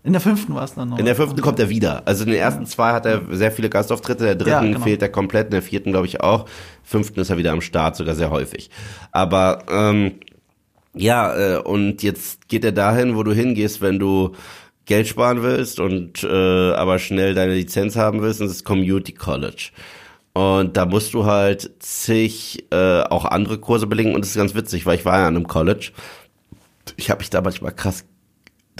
[0.02, 0.98] In der fünften war es dann noch.
[0.98, 2.02] In der fünften kommt er wieder.
[2.06, 4.80] Also in den ersten zwei hat er sehr viele Gastauftritte, der dritten Ja, genau.
[4.80, 6.46] fehlt er komplett, in der vierten glaube ich auch.
[6.82, 8.70] Fünften ist er wieder am Start, sogar sehr häufig.
[9.12, 10.12] Aber ähm,
[10.94, 14.32] ja, äh, und jetzt geht er dahin, wo du hingehst, wenn du
[14.86, 19.12] Geld sparen willst und äh, aber schnell deine Lizenz haben willst, und das ist Community
[19.12, 19.70] College.
[20.32, 24.54] Und da musst du halt zig äh, auch andere Kurse belegen und das ist ganz
[24.54, 25.90] witzig, weil ich war ja an einem College.
[26.96, 28.04] Ich habe mich da manchmal krass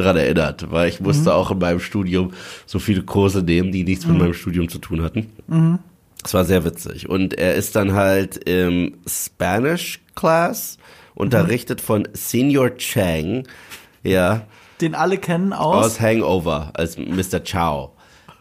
[0.01, 2.33] dran erinnert, weil ich musste auch in meinem Studium
[2.67, 5.79] so viele Kurse nehmen, die nichts mit meinem Studium zu tun hatten.
[6.23, 7.09] Das war sehr witzig.
[7.09, 10.77] Und er ist dann halt im Spanish Class
[11.15, 13.47] unterrichtet von Senior Chang,
[14.03, 14.47] ja,
[14.81, 15.85] Den alle kennen aus.
[15.87, 17.41] aus Hangover als Mr.
[17.41, 17.91] Chow.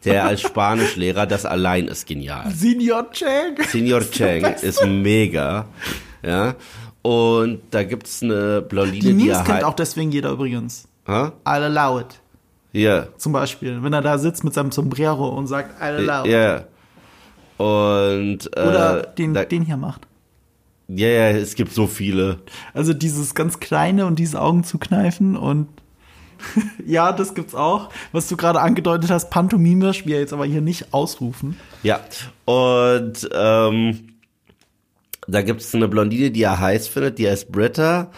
[0.06, 2.50] Der als Spanischlehrer, das allein ist genial.
[2.52, 3.58] Senior Chang.
[3.70, 5.68] Senior Chang ist mega,
[6.24, 6.56] ja.
[7.02, 10.86] Und da gibt's eine Blondine, Die die, er kennt halt- auch deswegen jeder übrigens.
[11.10, 11.32] Hä?
[11.44, 12.20] I'll allow it.
[12.72, 13.82] Ja, Zum Beispiel.
[13.82, 16.32] Wenn er da sitzt mit seinem Sombrero und sagt, I'll allow it.
[16.32, 16.64] ja.
[17.58, 20.08] Und äh, Oder den, da, den hier macht.
[20.88, 22.38] ja, ja, es gibt so viele.
[22.74, 25.68] Also dieses ganz kleine und diese Augen zu kneifen und
[26.86, 27.90] ja, das gibt's auch.
[28.14, 31.60] Was du gerade angedeutet hast, pantomimisch, wir jetzt aber hier nicht ausrufen.
[31.84, 32.00] Ja,
[32.46, 34.14] und ähm,
[35.28, 38.10] da gibt's eine Blondine, die er heiß findet, die heißt Britta.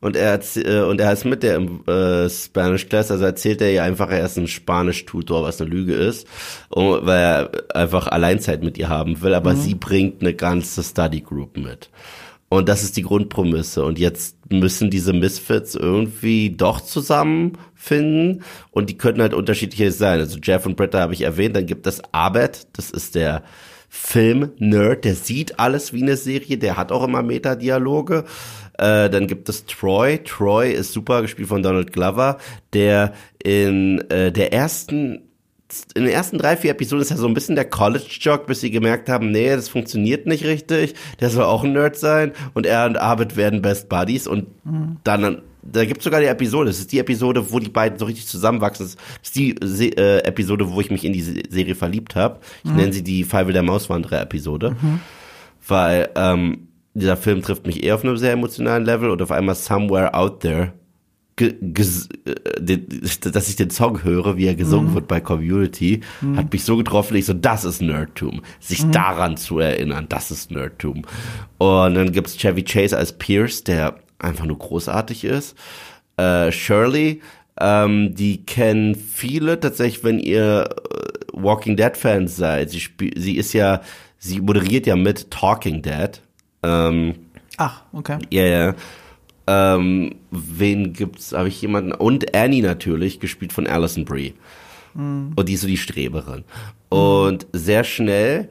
[0.00, 3.70] Und er, äh, und er ist mit der im äh, Spanish Class, also erzählt er
[3.70, 6.26] ihr einfach, er ist ein Spanisch-Tutor, was eine Lüge ist,
[6.70, 11.20] und, weil er einfach Alleinzeit mit ihr haben will, aber sie bringt eine ganze Study
[11.20, 11.90] Group mit.
[12.52, 13.84] Und das ist die Grundprämisse.
[13.84, 18.42] Und jetzt müssen diese Misfits irgendwie doch zusammenfinden.
[18.72, 20.18] Und die könnten halt unterschiedliche sein.
[20.18, 21.54] Also Jeff und Britta habe ich erwähnt.
[21.54, 22.66] Dann gibt es Abed.
[22.72, 23.44] Das ist der
[23.90, 25.04] Film-Nerd.
[25.04, 26.56] Der sieht alles wie eine Serie.
[26.56, 28.24] Der hat auch immer Metadialoge.
[28.78, 30.18] Äh, dann gibt es Troy.
[30.24, 32.38] Troy ist super gespielt von Donald Glover,
[32.72, 33.12] der
[33.42, 35.26] in äh, der ersten
[35.94, 38.72] in den ersten drei, vier Episoden ist ja so ein bisschen der College-Jock, bis sie
[38.72, 42.86] gemerkt haben, nee, das funktioniert nicht richtig, der soll auch ein Nerd sein und er
[42.86, 44.48] und Arvid werden Best Buddies und
[45.04, 45.42] dann,
[45.72, 48.86] da gibt's sogar die Episode, das ist die Episode, wo die beiden so richtig zusammenwachsen,
[48.86, 49.50] das ist die
[49.96, 52.40] äh, Episode, wo ich mich in die Se- Serie verliebt habe.
[52.64, 54.76] Ich nenne sie die Feivel der Mauswanderer-Episode,
[55.66, 59.54] weil ähm, dieser Film trifft mich eher auf einem sehr emotionalen Level und auf einmal
[59.54, 60.72] Somewhere Out There
[61.36, 62.86] ge- ges- äh, den-
[63.32, 66.00] dass ich den Song höre, wie er gesungen wird bei Community,
[66.36, 68.42] hat mich so getroffen, ich so, das ist Nerdtum.
[68.58, 71.02] Sich daran zu erinnern, das ist Nerdtum.
[71.58, 75.56] Und dann gibt's Chevy Chase als Pierce, der einfach nur großartig ist.
[76.16, 77.20] Äh, Shirley,
[77.58, 82.70] ähm, die kennen viele tatsächlich, wenn ihr äh, Walking Dead Fans seid.
[82.70, 82.82] Sie,
[83.16, 83.80] sie ist ja,
[84.18, 86.20] sie moderiert ja mit Talking Dead.
[86.62, 87.14] Ähm,
[87.56, 88.18] Ach, okay.
[88.30, 88.74] ja, ja.
[89.46, 91.32] Ähm, wen gibt's?
[91.32, 91.92] Habe ich jemanden?
[91.92, 94.34] Und Annie natürlich, gespielt von Alison Brie.
[94.94, 96.44] Und die ist so die Streberin.
[96.88, 98.48] Und sehr schnell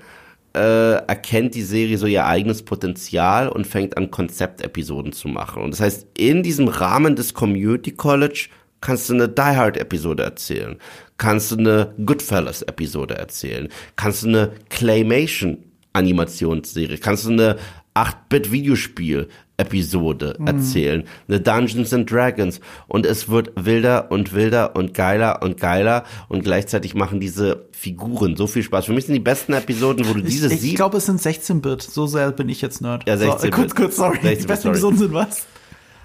[0.55, 5.63] äh, erkennt die Serie so ihr eigenes Potenzial und fängt an, Konzeptepisoden zu machen.
[5.63, 8.49] Und das heißt, in diesem Rahmen des Community College
[8.81, 10.77] kannst du eine Die Hard Episode erzählen,
[11.17, 17.57] kannst du eine Goodfellas Episode erzählen, kannst du eine Claymation Animationsserie, kannst du eine
[17.95, 19.27] 8-Bit Videospiel
[19.57, 25.59] Episode erzählen, eine Dungeons and Dragons und es wird wilder und wilder und geiler und
[25.59, 28.85] geiler und gleichzeitig machen diese Figuren so viel Spaß.
[28.85, 31.19] Für mich sind die besten Episoden, wo du diese ich ich sieben glaube, es sind
[31.19, 31.81] 16-Bit.
[31.81, 33.05] So sehr bin ich jetzt Nerd.
[33.07, 33.43] Ja, So, 16-Bit.
[33.43, 34.17] äh, kurz, kurz, sorry.
[34.19, 34.73] 16-Bit, Die besten sorry.
[34.75, 35.45] Episoden sind was?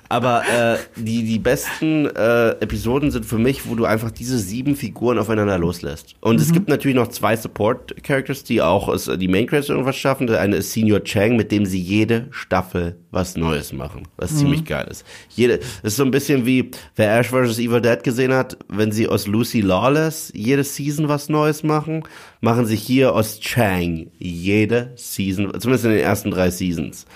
[0.09, 4.77] Aber äh, die, die besten äh, Episoden sind für mich, wo du einfach diese sieben
[4.77, 6.15] Figuren aufeinander loslässt.
[6.21, 10.27] Und es gibt natürlich noch zwei Support-Characters, die auch es, die Main-Character irgendwas schaffen.
[10.27, 14.65] Der eine ist Senior Chang, mit dem sie jede Staffel was Neues machen, was ziemlich
[14.65, 15.07] geil ist.
[15.31, 17.59] Jede, es ist so ein bisschen wie, wer Ash vs.
[17.59, 22.03] Evil Dead gesehen hat, wenn sie aus Lucy Lawless jede Season was Neues machen,
[22.41, 27.07] machen sie hier aus Chang jede Season, zumindest in den ersten drei Seasons.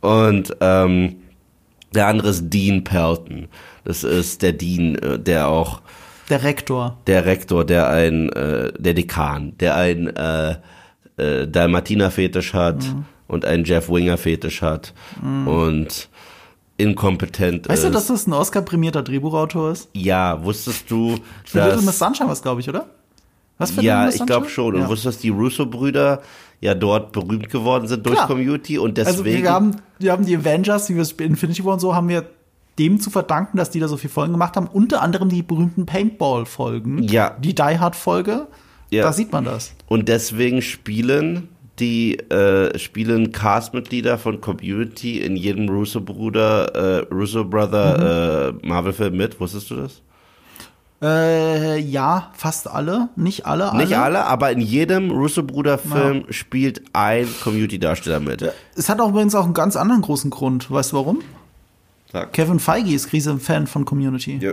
[0.00, 1.16] Und ähm,
[1.94, 3.48] der andere ist Dean Pelton.
[3.84, 5.80] Das ist der Dean, äh, der auch
[6.28, 6.98] Der Rektor.
[7.06, 10.56] der Rektor, der ein, äh, der Dekan, der ein äh,
[11.16, 12.84] äh, Dalmatiner-Fetisch hat
[13.28, 14.92] und einen Jeff Winger-Fetisch hat
[15.46, 16.08] und
[16.76, 17.88] inkompetent Weißt ist.
[17.88, 19.88] du, dass das ein Oscar-prämierter Drehbuchautor ist?
[19.94, 22.86] ja, wusstest du, Für Little Miss dass Sunshine was, glaube ich, oder?
[23.58, 24.74] Was für ja, ich glaube schon.
[24.74, 24.88] Und Ja.
[24.88, 26.20] wusstest du, dass die Russo-Brüder
[26.60, 28.26] ja dort berühmt geworden sind durch Klar.
[28.26, 31.80] Community und Also deswegen wir haben, wir haben die Avengers, wie wir Infinity War und
[31.80, 32.26] so, haben wir
[32.78, 34.66] dem zu verdanken, dass die da so viele Folgen gemacht haben.
[34.66, 37.02] Unter anderem die berühmten Paintball-Folgen.
[37.04, 37.36] Ja.
[37.38, 38.48] Die Die Hard-Folge.
[38.90, 39.02] Ja.
[39.02, 39.74] Da sieht man das.
[39.88, 41.48] Und deswegen spielen
[41.78, 48.92] die äh, spielen Castmitglieder von Community in jedem Russo Bruder, äh, Russo Brother äh, Marvel
[48.92, 49.38] Film mit.
[49.40, 50.00] Wusstest du das?
[51.02, 53.10] Äh, ja, fast alle.
[53.16, 53.70] Nicht alle.
[53.70, 53.82] alle.
[53.82, 56.32] Nicht alle, aber in jedem Russo-Bruder-Film ja.
[56.32, 58.50] spielt ein Community-Darsteller mit.
[58.74, 60.70] Es hat auch übrigens auch einen ganz anderen großen Grund.
[60.70, 61.18] Weißt du warum?
[62.12, 62.32] Sag.
[62.32, 64.38] Kevin Feige ist riesen von Community.
[64.40, 64.52] Ja.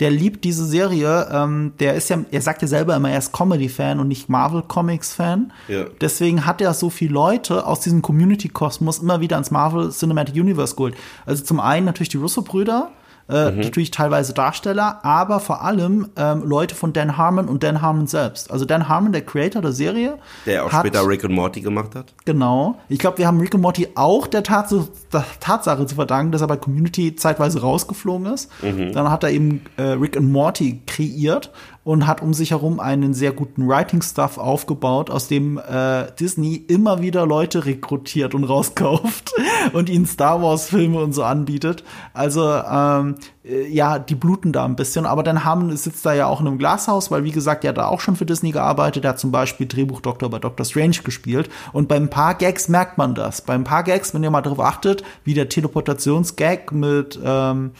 [0.00, 1.28] Der liebt diese Serie.
[1.30, 5.52] Ähm, der ist ja, er sagt ja selber immer, er ist Comedy-Fan und nicht Marvel-Comics-Fan.
[5.68, 5.84] Ja.
[6.00, 10.74] Deswegen hat er so viele Leute aus diesem Community-Kosmos immer wieder ans Marvel Cinematic Universe
[10.74, 10.96] geholt.
[11.26, 12.90] Also zum einen natürlich die Russo-Brüder,
[13.28, 13.60] äh, mhm.
[13.60, 18.50] Natürlich teilweise Darsteller, aber vor allem ähm, Leute von Dan Harmon und Dan Harmon selbst.
[18.50, 20.18] Also Dan Harmon, der Creator der Serie.
[20.44, 22.12] Der auch hat, später Rick und Morty gemacht hat.
[22.26, 22.78] Genau.
[22.88, 24.74] Ich glaube, wir haben Rick und Morty auch der, Tats
[25.12, 28.50] der, Tatsache zu verdanken, dass er bei Community zeitweise rausgeflogen ist.
[28.62, 28.92] Mhm.
[28.92, 31.50] Dann hat er eben äh, Rick und Morty kreiert
[31.84, 37.02] und hat um sich herum einen sehr guten Writing-Stuff aufgebaut, aus dem äh, Disney immer
[37.02, 39.32] wieder Leute rekrutiert und rauskauft
[39.74, 41.84] und ihnen Star Wars-Filme und so anbietet.
[42.14, 46.26] Also ähm, äh, ja, die bluten da ein bisschen, aber dann haben sitzt da ja
[46.26, 49.04] auch in einem Glashaus, weil wie gesagt, er hat da auch schon für Disney gearbeitet,
[49.04, 53.14] er hat zum Beispiel Drehbuchdoktor bei Doctor Strange gespielt und beim paar Gags merkt man
[53.14, 53.42] das.
[53.42, 57.72] Beim paar Gags, wenn ihr mal darauf achtet, wie der Teleportationsgag mit ähm,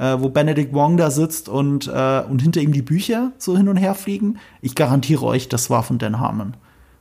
[0.00, 3.68] äh, wo Benedict Wong da sitzt und, äh, und hinter ihm die Bücher so hin
[3.68, 4.38] und her fliegen.
[4.62, 6.54] Ich garantiere euch, das war von Dan Harmon.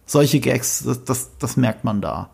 [0.05, 2.29] Solche Gags, das, das, das merkt man da.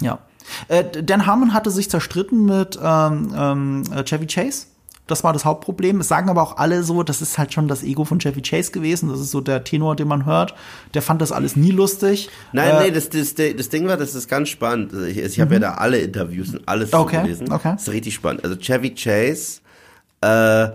[0.00, 0.18] Ja.
[0.66, 4.66] Äh, Dan Harmon hatte sich zerstritten mit ähm, ähm, Chevy Chase.
[5.10, 6.00] Das war das Hauptproblem.
[6.00, 8.70] Es sagen aber auch alle so, das ist halt schon das Ego von Chevy Chase
[8.70, 9.08] gewesen.
[9.08, 10.54] Das ist so der Tenor, den man hört.
[10.94, 12.28] Der fand das alles nie lustig.
[12.52, 14.92] Nein, äh, nee, das, das, das Ding war, das ist ganz spannend.
[15.08, 15.62] Ich, ich habe mhm.
[15.62, 17.50] ja da alle Interviews und alles okay, gelesen.
[17.52, 17.72] Okay.
[17.72, 18.44] Das ist richtig spannend.
[18.44, 19.60] Also Chevy Chase
[20.20, 20.68] äh,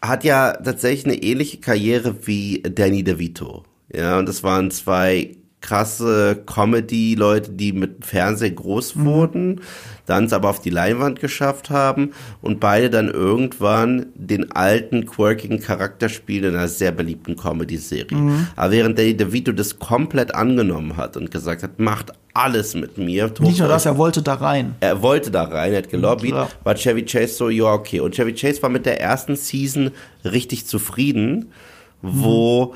[0.00, 3.64] hat ja tatsächlich eine ähnliche Karriere wie Danny DeVito.
[3.94, 9.04] Ja, und das waren zwei krasse Comedy-Leute, die mit Fernsehen groß mhm.
[9.04, 9.60] wurden, mhm.
[10.06, 12.10] dann es aber auf die Leinwand geschafft haben
[12.42, 18.18] und beide dann irgendwann den alten, quirkigen Charakter spielen in einer sehr beliebten Comedy-Serie.
[18.18, 18.48] Mhm.
[18.56, 23.30] Aber während Danny DeVito das komplett angenommen hat und gesagt hat, macht alles mit mir.
[23.40, 24.74] Nicht nur das, er wollte da rein.
[24.80, 26.48] Er wollte da rein, er hat gelobbyt, ja.
[26.64, 28.00] war Chevy Chase so, ja, okay.
[28.00, 29.90] Und Chevy Chase war mit der ersten Season
[30.24, 31.52] richtig zufrieden,
[32.00, 32.74] wo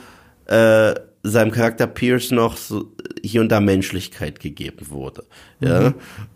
[0.49, 0.55] mhm.
[0.55, 0.95] äh,
[1.29, 5.24] seinem Charakter Pierce noch so hier und da Menschlichkeit gegeben wurde.
[5.61, 5.91] Ja.
[5.91, 5.95] Mhm.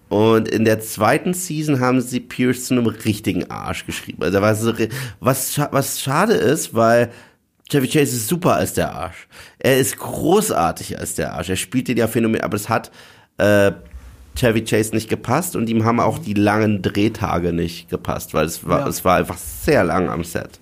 [0.09, 4.22] Und in der zweiten Season haben sie Pierce zu einem richtigen Arsch geschrieben.
[4.22, 4.66] Also was,
[5.20, 7.11] was, was schade ist, weil
[7.70, 9.28] Chevy Chase ist super als der Arsch.
[9.61, 11.51] Er ist großartig als der Arsch.
[11.51, 12.91] Er spielt den ja phänomenal, aber es hat
[13.38, 13.70] äh,
[14.34, 18.66] Chevy Chase nicht gepasst und ihm haben auch die langen Drehtage nicht gepasst, weil es
[18.66, 18.88] war, ja.
[18.88, 20.59] es war einfach sehr lang am Set.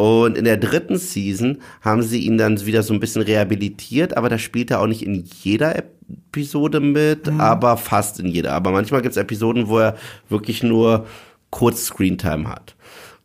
[0.00, 4.30] Und in der dritten Season haben sie ihn dann wieder so ein bisschen rehabilitiert, aber
[4.30, 7.38] da spielt er auch nicht in jeder Episode mit, mhm.
[7.38, 8.54] aber fast in jeder.
[8.54, 9.98] Aber manchmal gibt es Episoden, wo er
[10.30, 11.06] wirklich nur
[11.50, 12.76] kurz Screentime hat.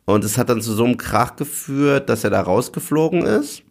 [0.04, 3.62] Und es hat dann zu so einem Krach geführt, dass er da rausgeflogen ist.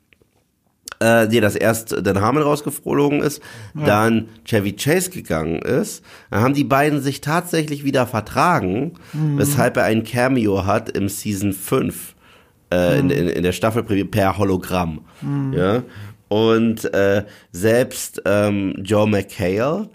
[1.00, 3.40] Äh, nee, dass erst Dan Harmon rausgeflogen ist,
[3.76, 3.86] ja.
[3.86, 6.04] dann Chevy Chase gegangen ist.
[6.32, 9.38] Dann haben die beiden sich tatsächlich wieder vertragen, mhm.
[9.38, 12.15] weshalb er ein Cameo hat im Season 5
[12.76, 13.10] äh, mhm.
[13.10, 15.02] in, in, in, der Staffel per Hologramm.
[15.22, 15.54] Mhm.
[15.54, 15.84] Ja.
[16.28, 19.90] Und äh, selbst ähm, Joe McHale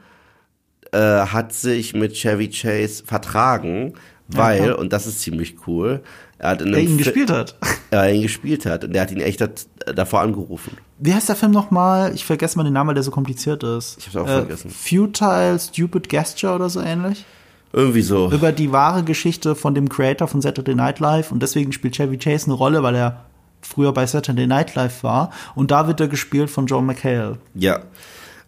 [0.92, 3.94] äh, hat sich mit Chevy Chase vertragen,
[4.28, 6.02] weil, ja, und das ist ziemlich cool,
[6.38, 7.56] er hat in der ihn Fi gespielt hat.
[7.92, 9.44] Er ihn gespielt hat und der hat ihn echt
[9.84, 10.76] davor angerufen.
[11.00, 12.14] Wie heißt der Film nochmal?
[12.14, 13.98] Ich vergesse mal den Namen, weil der so kompliziert ist.
[13.98, 14.70] Ich hab's auch äh, vergessen.
[14.70, 17.24] Futile Stupid Gesture oder so ähnlich?
[17.72, 18.30] Irgendwie so.
[18.32, 22.18] Über die wahre Geschichte von dem Creator von Saturday Night Live und deswegen spielt Chevy
[22.18, 23.24] Chase eine Rolle, weil er
[23.62, 27.38] früher bei Saturday Night Live war und da wird er gespielt von John McHale.
[27.54, 27.80] Ja.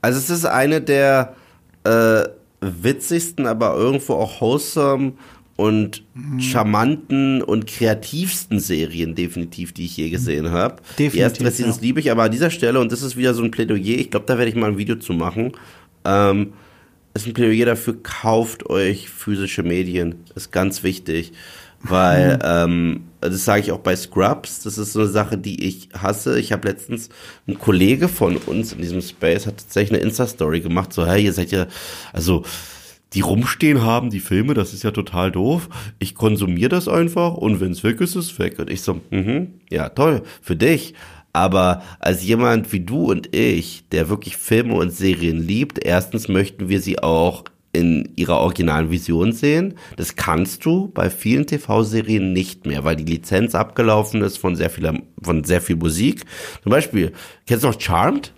[0.00, 1.34] Also es ist eine der
[1.84, 2.24] äh,
[2.60, 5.12] witzigsten, aber irgendwo auch wholesome
[5.56, 6.40] und mhm.
[6.40, 10.76] charmanten und kreativsten Serien definitiv, die ich je gesehen habe.
[10.98, 11.74] Die ersten drei ja.
[11.80, 14.26] liebe ich, aber an dieser Stelle, und das ist wieder so ein Plädoyer, ich glaube,
[14.26, 15.52] da werde ich mal ein Video zu machen,
[16.04, 16.54] ähm,
[17.14, 20.16] ist ein Plädoyer dafür, kauft euch physische Medien.
[20.34, 21.32] Ist ganz wichtig.
[21.84, 25.88] Weil, ähm, das sage ich auch bei Scrubs, das ist so eine Sache, die ich
[25.92, 26.38] hasse.
[26.38, 27.08] Ich habe letztens,
[27.48, 31.32] ein Kollege von uns in diesem Space hat tatsächlich eine Insta-Story gemacht, so, hey, ihr
[31.32, 31.66] seid ja,
[32.12, 32.44] also,
[33.14, 35.68] die rumstehen haben, die Filme, das ist ja total doof.
[35.98, 38.58] Ich konsumiere das einfach und wenn es weg ist, ist es weg.
[38.58, 40.94] Und ich so, mhm, ja, toll, für dich.
[41.32, 46.68] Aber als jemand wie du und ich, der wirklich Filme und Serien liebt, erstens möchten
[46.68, 49.74] wir sie auch in ihrer originalen Vision sehen.
[49.96, 54.68] Das kannst du bei vielen TV-Serien nicht mehr, weil die Lizenz abgelaufen ist von sehr
[54.68, 56.24] viel, von sehr viel Musik.
[56.62, 57.12] Zum Beispiel,
[57.46, 58.32] kennst du noch Charmed?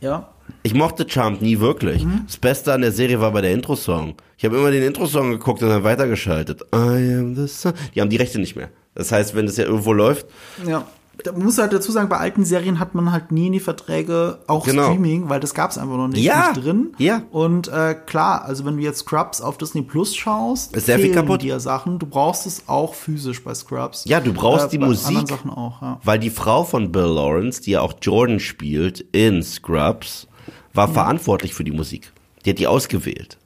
[0.00, 0.28] Ja.
[0.62, 2.04] Ich mochte Charmed nie wirklich.
[2.04, 2.24] Mhm.
[2.26, 4.16] Das Beste an der Serie war bei der Intro-Song.
[4.36, 6.60] Ich habe immer den Intro-Song geguckt und dann weitergeschaltet.
[6.74, 7.72] I am the sun.
[7.94, 8.68] Die haben die Rechte nicht mehr.
[8.94, 10.26] Das heißt, wenn es ja irgendwo läuft,
[10.66, 10.86] Ja.
[11.24, 14.38] Da muss halt dazu sagen, bei alten Serien hat man halt nie in die Verträge
[14.46, 14.84] auch Genau.
[14.84, 16.50] Streaming, weil das gab es einfach noch nicht, Ja.
[16.52, 16.92] nicht drin.
[16.98, 17.22] Ja.
[17.30, 21.12] Und äh, klar, also wenn du jetzt Scrubs auf Disney Plus schaust, Ist sehr viel
[21.12, 21.42] kaputt.
[21.42, 21.98] dir Sachen.
[21.98, 24.04] Du brauchst es auch physisch bei Scrubs.
[24.04, 25.32] Ja, du brauchst die bei Musik.
[25.48, 26.00] auch, ja.
[26.04, 30.26] weil die Frau von Bill Lawrence, die ja auch Jordan spielt in Scrubs,
[30.74, 32.12] war verantwortlich für die Musik.
[32.44, 33.38] Die hat die ausgewählt.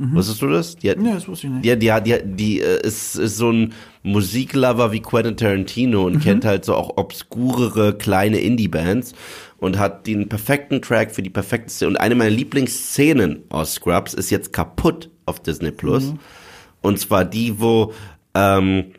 [0.00, 0.76] Wusstest du das?
[0.76, 1.66] Die hat, Nee, das wusste ich nicht.
[1.66, 3.72] Ja, die, hat- die, hat- die äh, ist, ist so ein
[4.04, 9.12] Musiklover wie Quentin Tarantino und kennt halt so auch obskurere kleine Indie-Bands
[9.58, 11.90] und hat den perfekten Track für die perfekte Szene.
[11.90, 16.14] Und eine meiner Lieblingsszenen aus Scrubs ist jetzt kaputt auf Disney Plus.
[16.80, 17.92] Und zwar die, wo
[18.34, 18.92] ähm,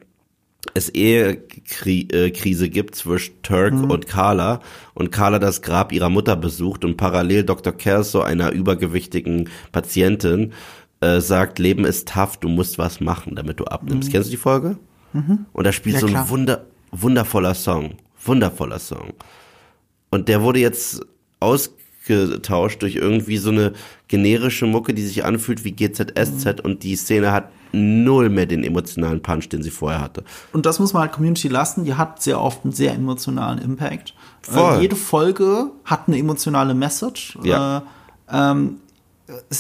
[0.74, 4.60] es Ehekrise gibt zwischen Turk und Carla
[4.94, 7.74] und Carla das Grab ihrer Mutter besucht und parallel Dr.
[7.74, 10.52] Kelso, einer übergewichtigen Patientin,
[11.02, 14.12] äh, sagt, Leben ist tough, du musst was machen, damit du abnimmst.
[14.12, 14.78] Kennst du die Folge?
[15.54, 16.30] Und da spielt Ja, so ein klar.
[16.30, 17.96] Wunder, wundervoller Song.
[18.24, 19.14] Wundervoller Song.
[20.12, 21.02] Und der wurde jetzt
[21.40, 23.74] ausgetauscht durch irgendwie so eine
[24.08, 29.22] generische Mucke, die sich anfühlt wie GZSZ und die Szene hat null mehr den emotionalen
[29.22, 30.24] Punch, den sie vorher hatte.
[30.54, 34.16] Und das muss man halt Community lassen, die hat sehr oft einen sehr emotionalen Impact.
[34.42, 34.78] Voll.
[34.78, 37.38] Äh, jede Folge hat eine emotionale Message.
[37.44, 37.78] Ja.
[37.78, 37.82] Äh,
[38.32, 38.78] ähm,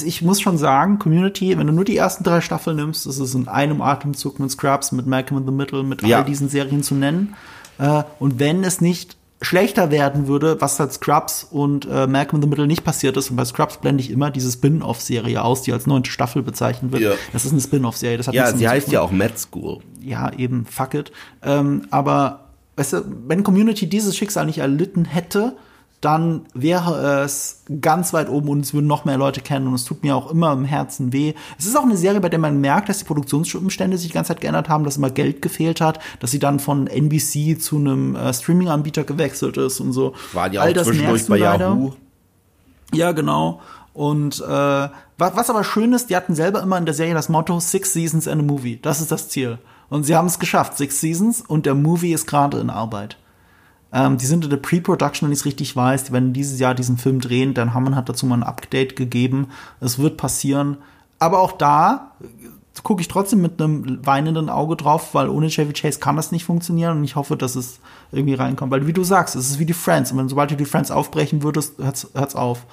[0.03, 3.35] ich muss schon sagen, Community, wenn du nur die ersten drei Staffeln nimmst, ist es
[3.35, 6.19] in einem Atemzug mit Scrubs, mit Malcolm in the Middle, mit Ja.
[6.19, 7.35] all diesen Serien zu nennen.
[7.77, 12.41] Äh, und wenn es nicht schlechter werden würde, was halt Scrubs und äh, Malcolm in
[12.41, 15.71] the Middle nicht passiert ist, und bei Scrubs blende ich immer diese Spin-off-Serie aus, die
[15.71, 17.03] als neunte Staffel bezeichnet wird.
[17.03, 17.11] Ja.
[17.31, 18.17] Das ist eine Spin-off-Serie.
[18.17, 19.79] Das hat Ja, sie heißt ja auch Med School.
[20.01, 21.11] ja, eben, fuck it.
[21.41, 25.55] Ähm, aber, weißt du, wenn Community dieses Schicksal nicht erlitten hätte,
[26.01, 29.83] dann wäre es ganz weit oben und es würden noch mehr Leute kennen und es
[29.83, 31.33] tut mir auch immer im Herzen weh.
[31.57, 34.29] Es ist auch eine Serie, bei der man merkt, dass die Produktionsumstände sich die ganze
[34.29, 38.15] Zeit geändert haben, dass immer Geld gefehlt hat, dass sie dann von NBC zu einem
[38.15, 40.13] äh, Streaming-Anbieter gewechselt ist und so.
[40.31, 41.69] War die auch All das zwischendurch bei leider.
[41.69, 41.93] Yahoo.
[42.93, 43.61] Ja, genau.
[43.93, 47.27] Und äh, was, was aber schön ist, die hatten selber immer in der Serie das
[47.27, 48.79] Motto Six Seasons and a Movie.
[48.81, 49.59] Das ist das Ziel.
[49.89, 53.17] Und sie haben es geschafft, Six Seasons und der Movie ist gerade in Arbeit.
[53.91, 56.05] Ähm, die sind in der Pre-Production, wenn ich es richtig weiß.
[56.05, 57.53] Die werden dieses Jahr diesen Film drehen.
[57.53, 59.47] Dan Hammond hat dazu mal ein Update gegeben.
[59.79, 60.77] Es wird passieren.
[61.17, 62.11] Aber auch da
[62.83, 66.45] gucke ich trotzdem mit einem weinenden Auge drauf, weil ohne Chevy Chase kann das nicht
[66.45, 67.79] funktionieren und ich hoffe, dass es
[68.11, 68.71] irgendwie reinkommt.
[68.71, 70.11] Weil wie du sagst, es ist wie die Friends.
[70.11, 72.65] Und wenn sobald du die Friends aufbrechen würdest, hört's, hört's auf.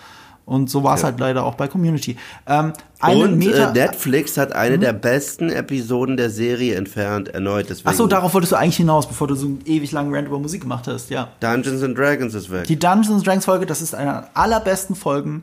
[0.46, 1.06] Und so war es Ja.
[1.08, 2.16] halt leider auch bei Community.
[2.46, 2.72] Ähm,
[3.02, 7.66] Und Meter, äh, Netflix hat eine der besten Episoden der Serie entfernt, erneut.
[7.68, 10.28] Deswegen Ach so, darauf wolltest du eigentlich hinaus, bevor du so einen ewig langen Rant
[10.28, 11.28] über Musik gemacht hast, ja.
[11.40, 12.64] Dungeons and Dragons ist weg.
[12.68, 15.42] Die Dungeons Dragons Folge, das ist eine der allerbesten Folgen.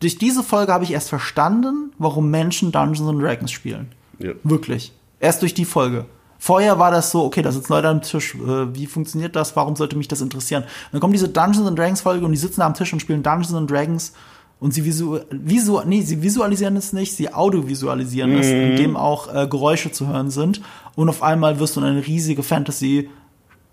[0.00, 3.88] Durch diese Folge habe ich erst verstanden, warum Menschen Dungeons and Dragons spielen.
[4.18, 4.32] Ja.
[4.44, 4.92] Wirklich.
[5.18, 6.04] Erst durch die Folge.
[6.38, 9.76] Vorher war das so, okay, da sitzen Leute am Tisch, äh, wie funktioniert das, warum
[9.76, 10.64] sollte mich das interessieren?
[10.92, 13.22] dann kommt diese Dungeons and Dragons Folge und die sitzen da am Tisch und spielen
[13.22, 14.12] Dungeons and Dragons
[14.58, 19.46] und sie visu visu nee, sie visualisieren es nicht, sie audiovisualisieren es, indem auch äh,
[19.46, 20.62] Geräusche zu hören sind
[20.94, 23.10] und auf einmal wirst du in eine riesige Fantasy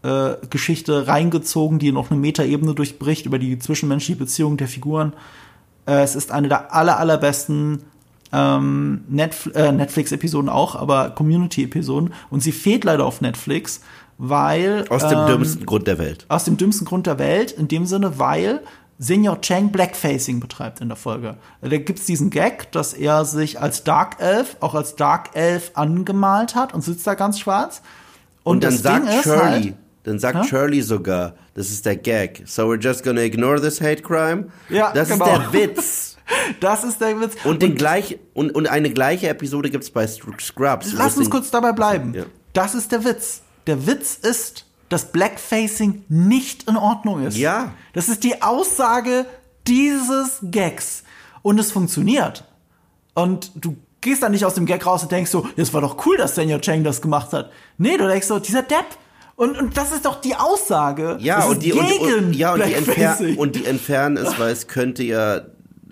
[0.03, 5.13] äh, Geschichte reingezogen, die noch eine Metaebene durchbricht über die zwischenmenschliche Beziehung der Figuren.
[5.85, 7.83] Äh, es ist eine der aller, allerbesten
[8.33, 12.13] ähm, Netf äh, Netflix-Episoden auch, aber Community-Episoden.
[12.29, 13.81] Und sie fehlt leider auf Netflix,
[14.17, 14.85] weil.
[14.89, 16.25] Aus dem ähm, dümmsten Grund der Welt.
[16.27, 18.61] Aus dem dümmsten Grund der Welt, in dem Sinne, weil
[18.97, 21.37] Senior Chang Blackfacing betreibt in der Folge.
[21.61, 26.55] Da gibt's diesen Gag, dass er sich als Dark Elf, auch als Dark Elf angemalt
[26.55, 27.81] hat und sitzt da ganz schwarz.
[28.43, 29.73] Und, Und dann sagt Ding Shirley, halt,
[30.03, 30.47] dann sagt Hä?
[30.47, 32.43] Shirley sogar, das ist der Gag.
[32.45, 34.47] So we're just gonna ignore this hate crime.
[34.69, 35.25] Ja, das genau.
[35.25, 36.09] ist der Witz.
[36.59, 37.33] das ist der Witz.
[37.43, 40.93] Und, den gleich, und, und eine gleiche Episode gibt's bei Scrubs.
[40.93, 42.13] Lass uns kurz dabei bleiben.
[42.13, 42.23] Ja.
[42.53, 43.41] Das ist der Witz.
[43.67, 47.37] Der Witz ist, dass Blackfacing nicht in Ordnung ist.
[47.37, 47.73] Ja.
[47.93, 49.25] Das ist die Aussage
[49.67, 51.03] dieses Gags.
[51.41, 52.45] Und es funktioniert.
[53.13, 56.05] Und du gehst dann nicht aus dem Gag raus und denkst so, das war doch
[56.05, 57.51] cool, dass Daniel Chang das gemacht hat.
[57.77, 58.85] Nee, du denkst so, dieser Depp.
[59.35, 61.17] Und, und das ist doch die Aussage.
[61.19, 64.67] Ja, und die, und, und, ja, und die, entfer und die entfernen es, weil es
[64.67, 65.41] könnte ja,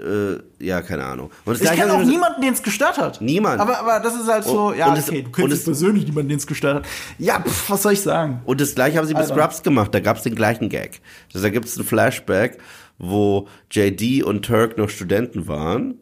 [0.02, 1.32] äh, ja, keine Ahnung.
[1.46, 3.22] Und das ich kenne auch niemanden, den es gestört hat.
[3.22, 3.60] Niemand.
[3.62, 6.06] Aber, aber das ist halt so, Und- ja, und es- okay, du kennst es- persönlich
[6.06, 6.86] niemanden, den es gestört hat.
[7.18, 8.42] Ja, pff, was soll ich sagen?
[8.46, 9.36] Und das gleiche haben sie mit Alter.
[9.36, 11.02] Scrubs gemacht, da gab's den gleichen Gag.
[11.34, 12.58] Also, da gibt's ein Flashback,
[12.98, 15.96] wo JD und Turk noch Studenten waren.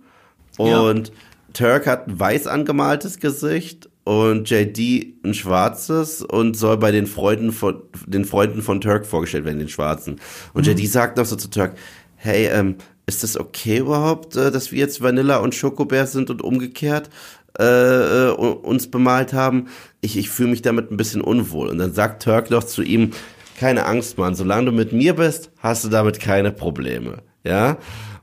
[0.58, 1.12] Und
[1.54, 7.52] Turk hat ein weiß angemaltes Gesicht und JD ein schwarzes und soll bei den Freunden
[7.52, 10.20] von den Freunden von Turk vorgestellt werden, den Schwarzen.
[10.54, 11.76] Und JD sagt noch so zu Turk,
[12.16, 12.76] hey, ähm,
[13.10, 17.10] ist das okay überhaupt, äh, dass wir jetzt Vanilla und Schokobär sind und umgekehrt?
[17.58, 19.68] äh, äh, uns bemalt haben.
[20.02, 21.68] Ich, ich fühle mich damit ein bisschen unwohl.
[21.68, 23.12] Und dann sagt Turk noch zu ihm,
[23.60, 27.18] keine Angst, Mann, solange du mit mir bist, hast du damit keine Probleme.
[27.44, 27.78] Ja?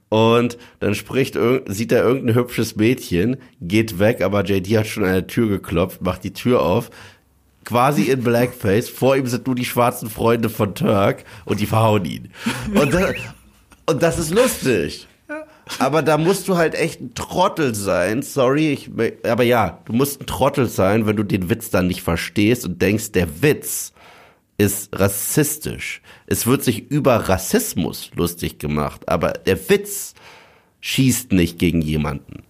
[0.09, 5.13] Und dann spricht, sieht er irgendein hübsches Mädchen, geht weg, aber JD hat schon an
[5.13, 6.91] der Tür geklopft, macht die Tür auf,
[7.65, 8.89] quasi in Blackface.
[8.89, 12.31] Vor ihm sind nur die schwarzen Freunde von Turk und die verhauen ihn.
[12.73, 13.15] Und das,
[13.87, 15.07] und das ist lustig.
[15.79, 18.23] Aber da musst du halt echt ein Trottel sein.
[18.23, 18.91] Sorry, ich,
[19.29, 22.81] aber ja, du musst ein Trottel sein, wenn du den Witz dann nicht verstehst und
[22.81, 23.93] denkst, der Witz
[24.59, 26.03] ist rassistisch.
[26.27, 30.15] Es wird sich über Rassismus lustig gemacht, aber der Witz
[30.81, 32.45] schießt nicht gegen jemanden.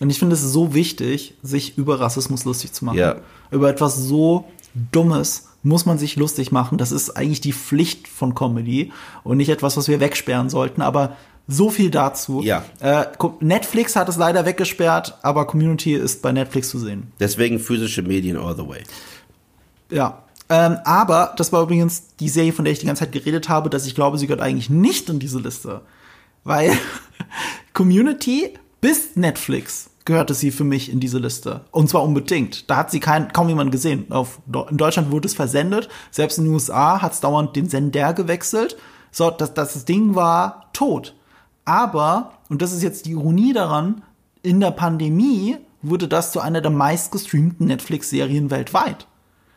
[0.00, 2.98] Und ich finde es so wichtig, sich über Rassismus lustig zu machen.
[2.98, 3.16] Ja.
[3.50, 4.44] Über etwas so
[4.92, 6.78] Dummes muss man sich lustig machen.
[6.78, 8.92] Das ist eigentlich die Pflicht von Comedy
[9.24, 10.82] und nicht etwas, was wir wegsperren sollten.
[10.82, 11.16] Aber
[11.48, 12.42] so viel dazu.
[12.42, 12.64] Ja.
[12.80, 13.06] Äh,
[13.40, 17.12] Netflix hat es leider weggesperrt, aber Community ist bei Netflix zu sehen.
[17.18, 18.82] Deswegen physische Medien all the way.
[19.90, 20.22] Ja.
[20.50, 23.68] Ähm, aber das war übrigens die Serie, von der ich die ganze Zeit geredet habe,
[23.68, 25.82] dass ich glaube, sie gehört eigentlich nicht in diese Liste.
[26.44, 26.72] Weil
[27.72, 31.60] Community bis Netflix gehörte sie für mich in diese Liste.
[31.70, 32.68] Und zwar unbedingt.
[32.70, 34.10] Da hat sie kein, kaum jemand gesehen.
[34.10, 34.40] Auf,
[34.70, 35.90] in Deutschland wurde es versendet.
[36.10, 38.78] Selbst in den USA hat es dauernd den Sender gewechselt.
[39.12, 41.14] So, das, das Ding war tot.
[41.66, 44.02] Aber, und das ist jetzt die Ironie daran,
[44.42, 49.06] in der Pandemie wurde das zu einer der meistgestreamten Netflix-Serien weltweit.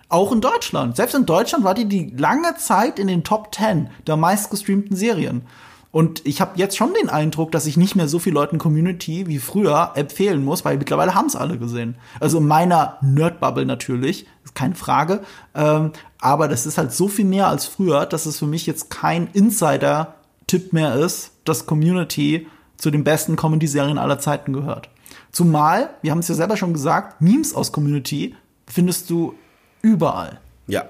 [0.10, 0.98] Auch in Deutschland.
[0.98, 5.44] Selbst in Deutschland war die die lange Zeit in den Top 10 der meistgestreamten Serien.
[5.92, 9.28] Und ich habe jetzt schon den Eindruck, dass ich nicht mehr so viel Leuten Community
[9.28, 11.96] wie früher empfehlen muss, weil mittlerweile haben es alle gesehen.
[12.22, 15.22] Also in meiner Nerdbubble natürlich, ist keine Frage.
[15.54, 18.90] Ähm, aber das ist halt so viel mehr als früher, dass es für mich jetzt
[18.90, 24.90] kein Insider-Tipp mehr ist, dass Community zu den besten Comedy-Serien aller Zeiten gehört.
[25.34, 28.36] Zumal, wir haben es ja selber schon gesagt, Memes aus Community
[28.66, 29.36] findest du
[29.82, 30.40] überall.
[30.68, 30.86] Ja.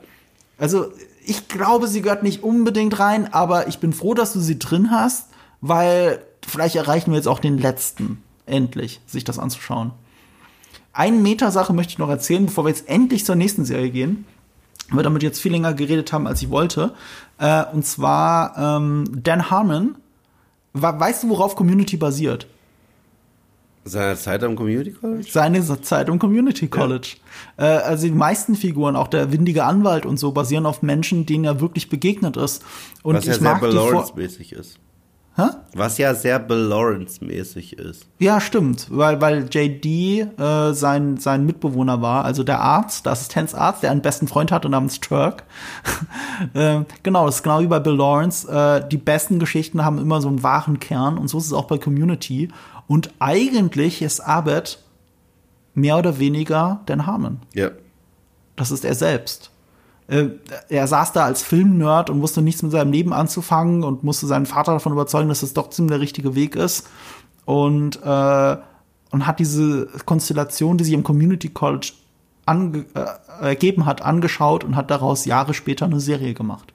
[0.59, 0.91] Also
[1.23, 4.91] ich glaube, sie gehört nicht unbedingt rein, aber ich bin froh, dass du sie drin
[4.91, 5.29] hast,
[5.61, 9.91] weil vielleicht erreichen wir jetzt auch den letzten, endlich, sich das anzuschauen.
[10.93, 14.25] Eine Metasache möchte ich noch erzählen, bevor wir jetzt endlich zur nächsten Serie gehen.
[14.89, 16.93] Weil wir damit jetzt viel länger geredet haben, als ich wollte.
[17.37, 19.95] Äh, und zwar ähm, Dan Harmon.
[20.73, 22.47] Weißt du, worauf Community basiert?
[23.83, 25.27] Seine Zeit am Community College?
[25.29, 27.15] Seine Zeit am Community College.
[27.57, 27.77] Ja.
[27.77, 31.45] Äh, also die meisten Figuren, auch der windige Anwalt und so, basieren auf Menschen, denen
[31.45, 32.63] er wirklich begegnet ist.
[33.01, 34.79] Und Was ja ich sehr mag Lawrence-mäßig ist.
[35.37, 35.43] Hä?
[35.73, 38.05] Was ja sehr Bill Lawrence-mäßig ist.
[38.19, 43.81] Ja, stimmt, weil, weil JD äh, sein, sein Mitbewohner war, also der Arzt, der Assistenzarzt,
[43.81, 45.45] der einen besten Freund hatte namens Turk.
[46.53, 48.45] äh, genau, das ist genau wie bei Bill Lawrence.
[48.51, 51.65] Äh, die besten Geschichten haben immer so einen wahren Kern und so ist es auch
[51.65, 52.49] bei Community.
[52.91, 54.83] Und eigentlich ist Abed
[55.73, 57.39] mehr oder weniger Dan Harmon.
[57.53, 57.69] Ja.
[58.57, 59.49] Das ist er selbst.
[60.07, 60.31] Äh,
[60.67, 64.45] er saß da als Filmnerd und wusste nichts mit seinem Leben anzufangen und musste seinen
[64.45, 66.89] Vater davon überzeugen, dass es doch ziemlich der richtige Weg ist.
[67.45, 68.57] Und, äh,
[69.11, 71.93] und hat diese Konstellation, die sich im Community College
[72.45, 72.83] äh,
[73.39, 76.73] ergeben hat, angeschaut und hat daraus Jahre später eine Serie gemacht.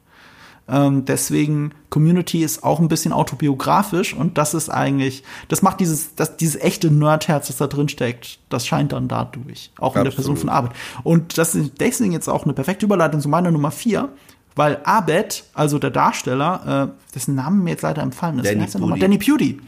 [0.68, 6.16] Ähm, deswegen Community ist auch ein bisschen autobiografisch und das ist eigentlich, das macht dieses,
[6.16, 10.10] das, dieses echte Nerdherz, das da drin steckt, das scheint dann dadurch, auch in der
[10.10, 10.72] Person von Arbeit.
[11.04, 14.08] Und das ist deswegen jetzt auch eine perfekte Überleitung zu meiner Nummer vier,
[14.56, 18.98] weil Abed, also der Darsteller, äh, dessen Namen mir jetzt leider empfallen ist, Danny Pudi.
[19.00, 19.60] Danny Pudi.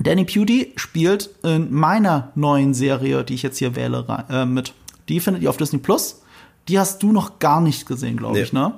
[0.00, 4.74] Danny Pudi spielt in meiner neuen Serie, die ich jetzt hier wähle, äh, mit.
[5.08, 6.22] Die findet ihr auf Disney Plus.
[6.68, 8.42] Die hast du noch gar nicht gesehen, glaube Nee.
[8.42, 8.74] ich, ne?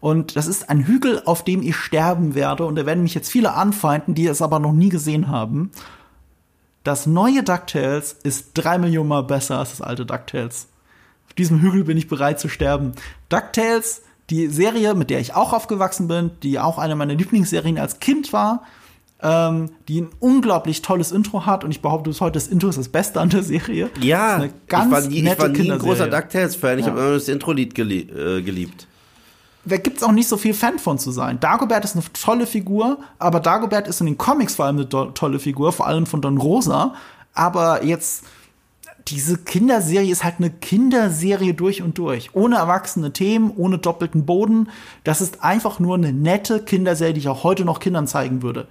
[0.00, 2.64] Und das ist ein Hügel, auf dem ich sterben werde.
[2.66, 5.70] Und da werden mich jetzt viele anfeinden, die es aber noch nie gesehen haben.
[6.84, 10.68] Das neue DuckTales ist drei Millionen Mal besser als das alte DuckTales.
[11.26, 12.92] Auf diesem Hügel bin ich bereit zu sterben.
[13.28, 17.98] DuckTales, die Serie, mit der ich auch aufgewachsen bin, die auch eine meiner Lieblingsserien als
[17.98, 18.62] Kind war,
[19.20, 21.64] ähm, die ein unglaublich tolles Intro hat.
[21.64, 23.90] Und ich behaupte bis heute, das Intro ist das Beste an der Serie.
[24.00, 26.78] Ja, ich war nie, ich war nie ein großer DuckTales-Fan.
[26.78, 26.92] Ich Ja.
[26.92, 28.86] habe immer das Intro-Lied gelie äh, geliebt.
[29.68, 31.40] Da gibt's auch nicht so viel Fan von zu sein.
[31.40, 35.38] Dagobert ist eine tolle Figur, aber Dagobert ist in den Comics vor allem eine tolle
[35.38, 36.94] Figur, vor allem von Don Rosa.
[37.34, 38.24] Aber jetzt,
[39.06, 42.34] diese Kinderserie ist halt eine Kinderserie durch und durch.
[42.34, 44.68] Ohne erwachsene Themen, ohne doppelten Boden.
[45.04, 48.68] Das ist einfach nur eine nette Kinderserie, die ich auch heute noch Kindern zeigen würde.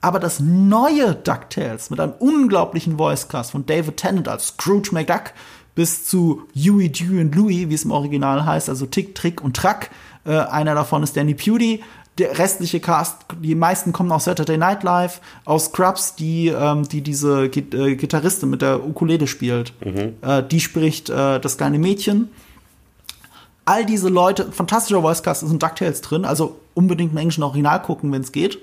[0.00, 5.32] Aber das neue DuckTales mit einem unglaublichen Voicecast von David Tennant als Scrooge McDuck
[5.74, 9.56] bis zu Huey, Dewey und Louie, wie es im Original heißt, also Tick, Trick und
[9.56, 9.90] Track.
[10.26, 11.82] Äh, einer davon ist Danny Pudi.
[12.18, 17.02] der restliche Cast, die meisten kommen aus Saturday Night Live, aus Scrubs, die, ähm, die
[17.02, 19.74] diese Git äh, Gitarristin mit der Ukulele spielt.
[20.22, 22.30] Äh, die spricht äh, das kleine Mädchen.
[23.66, 28.12] All diese Leute, fantastischer Voicecast ist in DuckTales drin, also unbedingt im englischen Original gucken,
[28.12, 28.58] wenn es geht.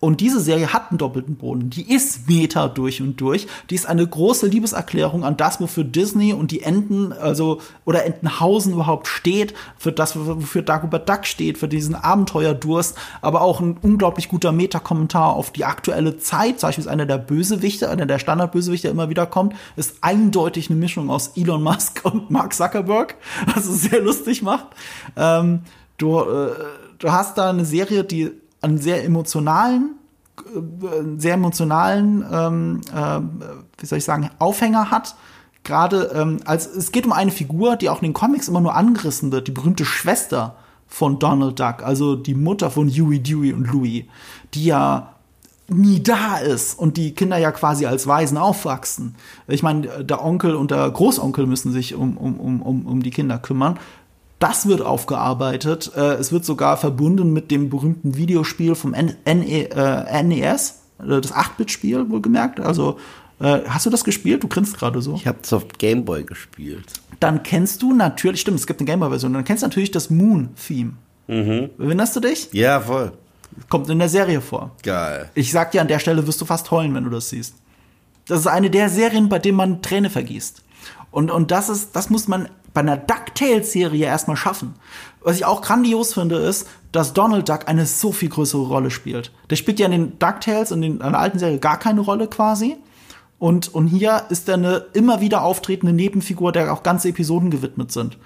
[0.00, 1.68] Und diese Serie hat einen doppelten Boden.
[1.68, 3.46] Die ist Meta durch und durch.
[3.68, 8.72] Die ist eine große Liebeserklärung an das, wofür Disney und die Enten, also, oder Entenhausen
[8.72, 14.30] überhaupt steht, für das, wofür Dagobert Duck steht, für diesen Abenteuerdurst, aber auch ein unglaublich
[14.30, 16.60] guter Meta-Kommentar auf die aktuelle Zeit.
[16.60, 20.70] Zum Beispiel ist einer der Bösewichte, einer der Standardbösewichte, der immer wieder kommt, ist eindeutig
[20.70, 23.16] eine Mischung aus Elon Musk und Mark Zuckerberg,
[23.54, 24.68] was es sehr lustig macht.
[25.14, 25.60] Ähm,
[25.98, 26.52] du, äh,
[26.98, 29.96] du hast da eine Serie, die einen sehr emotionalen,
[30.38, 33.20] äh, sehr emotionalen, ähm, äh,
[33.78, 35.14] wie soll ich sagen, Aufhänger hat.
[35.62, 38.74] Gerade ähm, als es geht um eine Figur, die auch in den Comics immer nur
[38.74, 40.56] angerissen wird, die berühmte Schwester
[40.86, 44.08] von Donald Duck, also die Mutter von Huey, Dewey und Louie,
[44.54, 45.14] die ja
[45.68, 49.14] nie da ist und die Kinder ja quasi als Waisen aufwachsen.
[49.46, 53.38] Ich meine, der Onkel und der Großonkel müssen sich um, um, um, um die Kinder
[53.38, 53.78] kümmern.
[54.40, 55.92] Das wird aufgearbeitet.
[55.94, 61.20] Äh, es wird sogar verbunden mit dem berühmten Videospiel vom N NE, äh, NES, äh,
[61.20, 62.58] das 8-Bit-Spiel wohlgemerkt.
[62.58, 62.98] Also
[63.38, 64.42] äh, hast du das gespielt?
[64.42, 65.14] Du grinst gerade so.
[65.14, 66.86] Ich habe es auf Gameboy gespielt.
[67.20, 70.92] Dann kennst du natürlich, stimmt, es gibt eine Gameboy-Version, dann kennst du natürlich das Moon-Theme.
[71.28, 71.70] Mhm.
[71.78, 72.48] Erinnerst du dich?
[72.52, 73.12] Ja, voll.
[73.68, 74.70] Kommt in der Serie vor.
[74.82, 75.30] Geil.
[75.34, 77.54] Ich sag dir, an der Stelle wirst du fast heulen, wenn du das siehst.
[78.26, 80.62] Das ist eine der Serien, bei denen man Träne vergießt.
[81.10, 84.74] Und, und das ist, das muss man bei einer DuckTales-Serie erstmal schaffen.
[85.22, 89.32] Was ich auch grandios finde, ist, dass Donald Duck eine so viel größere Rolle spielt.
[89.50, 92.76] Der spielt ja in den DuckTales und in der alten Serie gar keine Rolle quasi.
[93.38, 97.92] Und, und hier ist er eine immer wieder auftretende Nebenfigur, der auch ganze Episoden gewidmet
[97.92, 98.18] sind.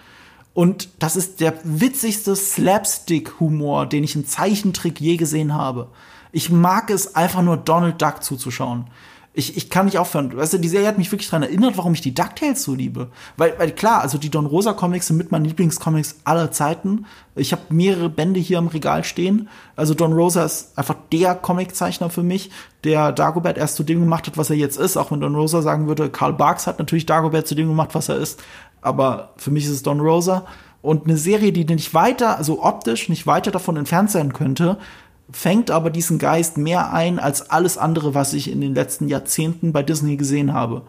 [0.55, 5.89] Und das ist der witzigste Slapstick-Humor, den ich in Zeichentrick je gesehen habe.
[6.33, 8.87] Ich mag es einfach nur Donald Duck zuzuschauen
[9.37, 10.37] ich, ich kann nicht aufhören.
[10.37, 13.09] Weißt du, die Serie hat mich wirklich daran erinnert, warum ich die DuckTales so liebe.
[13.37, 17.07] Weil, weil klar, also die Don Rosa Comics sind mit meinen Lieblingscomics aller Zeiten.
[17.35, 19.49] Ich habe mehrere Bände hier im Regal stehen.
[19.75, 22.53] Also Don Rosa ist einfach der Comiczeichner für mich,
[22.85, 24.97] der Dagobert erst zu dem gemacht hat, was er jetzt ist.
[24.97, 28.09] Auch wenn Don Rosa sagen würde, Karl Barks hat natürlich Dagobert zu dem gemacht, was
[28.09, 28.41] er ist.
[28.83, 30.47] Aber für mich ist es Don Rosa.
[30.81, 34.79] Und eine Serie, die nicht weiter, also optisch nicht weiter davon entfernt sein könnte,
[35.33, 39.73] fängt aber diesen Geist mehr ein als alles andere, was ich in den letzten Jahrzehnten
[39.73, 40.83] bei Disney gesehen habe.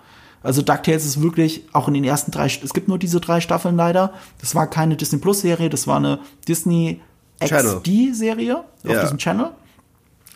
[0.43, 3.75] Also DuckTales ist wirklich auch in den ersten drei, es gibt nur diese drei Staffeln
[3.75, 4.13] leider.
[4.41, 7.01] Das war keine Disney Plus Serie, das war eine Disney
[7.43, 9.01] XD Serie auf Ja.
[9.01, 9.51] diesem Channel.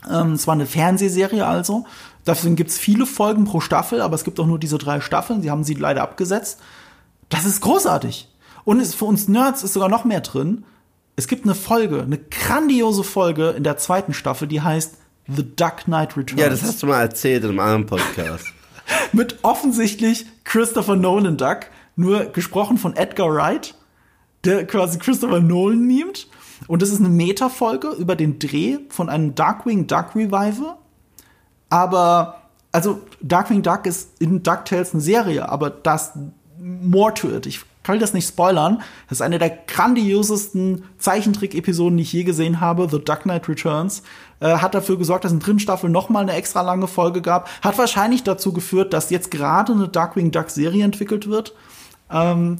[0.10, 1.86] Ähm, es war eine Fernsehserie also.
[2.26, 5.42] Dafür gibt es viele Folgen pro Staffel, aber es gibt auch nur diese drei Staffeln.
[5.42, 6.60] Sie haben sie leider abgesetzt.
[7.30, 8.30] Das ist großartig.
[8.66, 10.64] Und es, für uns Nerds ist sogar noch mehr drin.
[11.20, 14.96] Es gibt eine Folge, eine grandiose Folge in der zweiten Staffel, die heißt
[15.28, 16.42] The Duck Knight Returns.
[16.42, 18.46] Ja, das hast du mal erzählt in einem anderen Podcast.
[19.12, 21.66] Mit offensichtlich Christopher Nolan Duck,
[21.98, 23.76] nur gesprochen von Edgar Wright,
[24.46, 26.30] der quasi Christopher Nolan mimt.
[26.68, 30.78] Und das ist eine Meta-Folge über den Dreh von einem Darkwing Duck Revival.
[31.70, 36.14] Aber, also, Darkwing Duck ist in DuckTales eine Serie, aber das
[36.58, 37.46] more to it.
[37.46, 38.82] Ich kann das nicht spoilern.
[39.08, 42.88] Das ist eine der grandiosesten Zeichentrick-Episoden, die ich je gesehen habe.
[42.90, 44.04] The Duck Knight Returns.
[44.42, 47.22] Äh, hat dafür gesorgt, dass in der dritten Staffel noch mal eine extra lange Folge
[47.22, 47.50] gab.
[47.62, 51.54] Hat wahrscheinlich dazu geführt, dass jetzt gerade eine Darkwing Duck Serie entwickelt wird.
[52.12, 52.60] Ähm,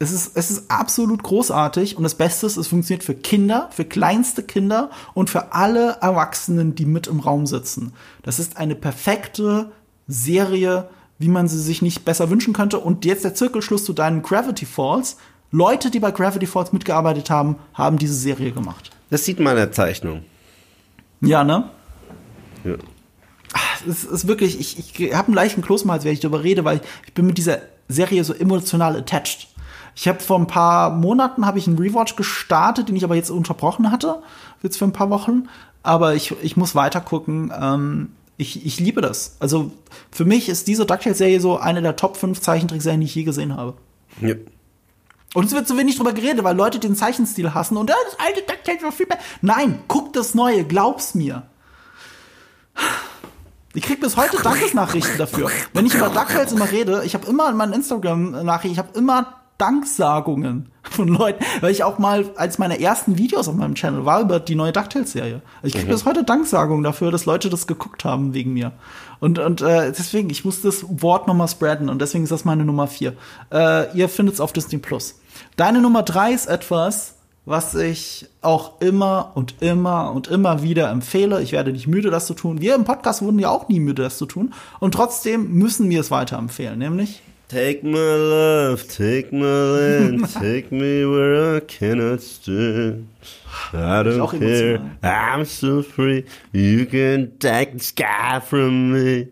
[0.00, 3.84] es ist, es ist absolut großartig und das Beste ist, es funktioniert für Kinder, für
[3.84, 7.92] kleinste Kinder und für alle Erwachsenen, die mit im Raum sitzen.
[8.22, 9.72] Das ist eine perfekte
[10.06, 10.88] Serie,
[11.18, 12.78] wie man sie sich nicht besser wünschen könnte.
[12.78, 15.16] Und jetzt der Zirkelschluss zu deinen Gravity Falls.
[15.50, 18.90] Leute, die bei Gravity Falls mitgearbeitet haben, haben diese Serie gemacht.
[19.10, 20.22] Das sieht man in der Zeichnung.
[21.20, 21.70] Ja, ne?
[22.64, 22.74] Ja.
[23.88, 26.64] Es ist wirklich, ich, ich habe einen leichten Kloß im Hals, wenn ich darüber rede,
[26.64, 29.48] weil ich, ich bin mit dieser Serie so emotional attached.
[29.94, 33.30] Ich habe vor ein paar Monaten habe ich einen Rewatch gestartet, den ich aber jetzt
[33.30, 34.22] unterbrochen hatte,
[34.62, 35.48] jetzt für ein paar Wochen.
[35.82, 37.52] Aber ich, ich muss weiter gucken.
[37.58, 39.36] Ähm, ich, ich liebe das.
[39.40, 39.72] Also
[40.10, 43.56] für mich ist diese DuckTales-Serie so eine der Top 5 Zeichentrickserien, die ich je gesehen
[43.56, 43.74] habe.
[44.22, 44.34] Ja.
[45.34, 48.18] Und es wird so wenig drüber geredet, weil Leute den Zeichenstil hassen und äh, das
[48.26, 49.20] alte DuckTales war viel besser.
[49.42, 51.42] Nein, guck das Neue, glaub's mir.
[53.74, 55.50] Ich krieg bis heute Dankesnachrichten dafür.
[55.74, 59.37] Wenn ich über DuckTales immer rede, ich habe immer in meinen Instagram-Nachrichten, ich habe immer
[59.58, 64.20] Danksagungen von Leuten, weil ich auch mal als meine ersten Videos auf meinem Channel war
[64.20, 65.42] über die neue DuckTales-Serie.
[65.62, 68.72] Ich krieg bis heute Danksagungen dafür, dass Leute das geguckt haben wegen mir.
[69.20, 72.64] Und, und äh, deswegen, ich muss das Wort nochmal spreaden und deswegen ist das meine
[72.64, 73.14] Nummer vier.
[73.52, 75.20] Äh, ihr findet es auf Disney Plus.
[75.56, 81.42] Deine Nummer drei ist etwas, was ich auch immer und immer und immer wieder empfehle.
[81.42, 82.60] Ich werde nicht müde, das zu tun.
[82.60, 84.52] Wir im Podcast wurden ja auch nie müde, das zu tun.
[84.80, 91.06] Und trotzdem müssen wir es weiterempfehlen, nämlich Take my love, take my land, take me
[91.06, 93.08] where I cannot stand.
[93.72, 99.28] I don't care, I'm so free, you can take the sky from me.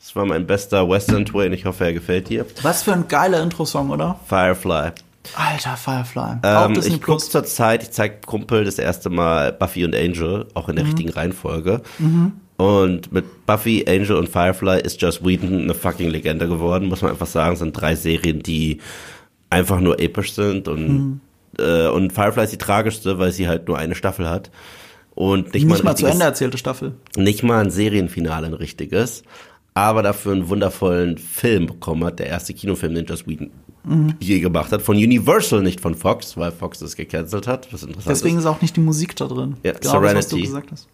[0.00, 2.46] Das war mein bester Western Twain, ich hoffe, er gefällt dir.
[2.62, 4.18] Was für ein geiler Intro-Song, oder?
[4.26, 4.92] Firefly.
[5.34, 6.38] Alter, Firefly.
[6.44, 10.70] Ähm, ich gucke zur Zeit, ich zeig Kumpel das erste Mal Buffy und Angel, auch
[10.70, 10.92] in der mhm.
[10.92, 11.82] richtigen Reihenfolge.
[11.98, 12.32] Mhm.
[12.58, 17.12] Und mit Buffy, Angel und Firefly ist Joss Whedon eine fucking Legende geworden, muss man
[17.12, 17.52] einfach sagen.
[17.52, 18.78] Es sind drei Serien, die
[19.48, 21.20] einfach nur episch sind und, mhm.
[21.58, 24.50] äh, und Firefly ist die tragischste, weil sie halt nur eine Staffel hat.
[25.14, 26.94] Und nicht, nicht mal, mal zu Ende erzählte Staffel.
[27.16, 29.22] Nicht mal ein Serienfinale, ein richtiges.
[29.74, 32.18] Aber dafür einen wundervollen Film bekommen hat.
[32.18, 33.50] Der erste Kinofilm, den Joss Whedon
[33.84, 34.14] mhm.
[34.20, 34.82] je gemacht hat.
[34.82, 37.72] Von Universal, nicht von Fox, weil Fox das gecancelt hat.
[37.72, 38.44] Was interessant Deswegen ist.
[38.44, 39.56] ist auch nicht die Musik da drin.
[39.62, 40.14] Ja, genau Serenity.
[40.14, 40.88] Das, was du gesagt hast.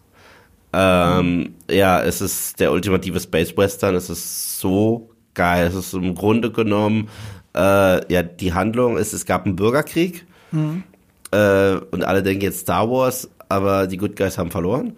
[0.77, 3.95] Ähm, ja, es ist der ultimative Space Western.
[3.95, 5.67] Es ist so geil.
[5.67, 7.07] Es ist im Grunde genommen,
[7.55, 10.83] äh, ja, die Handlung ist, es gab einen Bürgerkrieg mhm.
[11.31, 14.93] äh, und alle denken jetzt Star Wars, aber die Good Guys haben verloren.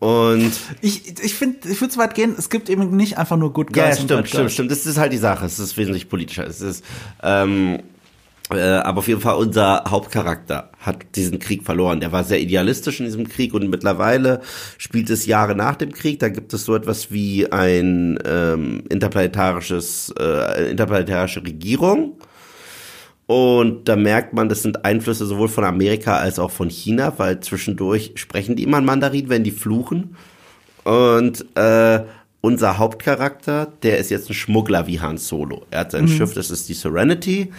[0.00, 3.52] Und ich, ich finde, ich würde so weit gehen, es gibt eben nicht einfach nur
[3.52, 3.98] Good Guys.
[3.98, 4.70] Ja, stimmt, stimmt, stimmt.
[4.70, 5.44] Das ist halt die Sache.
[5.44, 6.46] Es ist wesentlich politischer.
[6.46, 6.84] Es ist,
[7.22, 7.82] ähm, äh,
[8.58, 12.00] aber auf jeden Fall unser Hauptcharakter hat diesen Krieg verloren.
[12.00, 14.40] Der war sehr idealistisch in diesem Krieg und mittlerweile
[14.76, 16.18] spielt es Jahre nach dem Krieg.
[16.18, 22.18] Da gibt es so etwas wie ein ähm, interplanetarisches, äh, interplanetarische Regierung.
[23.26, 27.38] Und da merkt man, das sind Einflüsse sowohl von Amerika als auch von China, weil
[27.38, 30.16] zwischendurch sprechen die immer Mandarin, wenn die fluchen.
[30.82, 32.00] Und äh,
[32.40, 35.66] unser Hauptcharakter, der ist jetzt ein Schmuggler wie Han Solo.
[35.70, 36.08] Er hat sein mhm.
[36.08, 37.52] Schiff, das ist die Serenity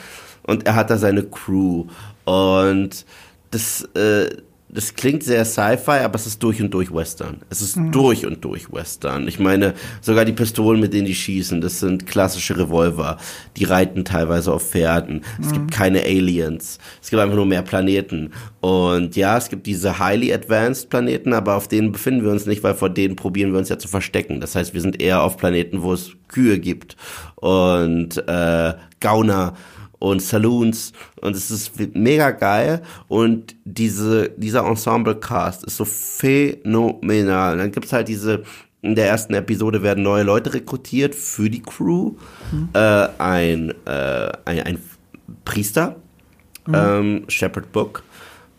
[0.44, 1.86] und er hat da seine Crew.
[2.26, 3.06] Und
[3.52, 4.30] das, äh,
[4.74, 7.42] das klingt sehr Sci-Fi, aber es ist durch und durch Western.
[7.50, 7.92] Es ist mhm.
[7.92, 9.28] durch und durch Western.
[9.28, 13.18] Ich meine, sogar die Pistolen, mit denen die schießen, das sind klassische Revolver.
[13.58, 15.16] Die reiten teilweise auf Pferden.
[15.16, 15.44] Mhm.
[15.44, 15.70] Es gibt mhm.
[15.70, 16.80] keine Aliens.
[17.02, 18.32] Es gibt einfach nur mehr Planeten.
[18.62, 22.64] Und ja, es gibt diese highly advanced Planeten, aber auf denen befinden wir uns nicht,
[22.64, 24.40] weil vor denen probieren wir uns ja zu verstecken.
[24.40, 26.96] Das heißt, wir sind eher auf Planeten, wo es Kühe gibt
[27.36, 29.54] und äh, Gauner
[30.02, 37.54] und Saloons und es ist mega geil und diese, dieser Ensemble-Cast ist so phänomenal.
[37.54, 38.44] Und dann gibt's halt diese,
[38.82, 42.14] in der ersten Episode werden neue Leute rekrutiert für die Crew.
[42.52, 42.70] Mhm.
[42.74, 44.80] Äh, ein, äh, ein, ein
[45.46, 45.98] Priester,
[46.66, 46.74] mhm.
[46.76, 48.04] ähm, Shepherd Book,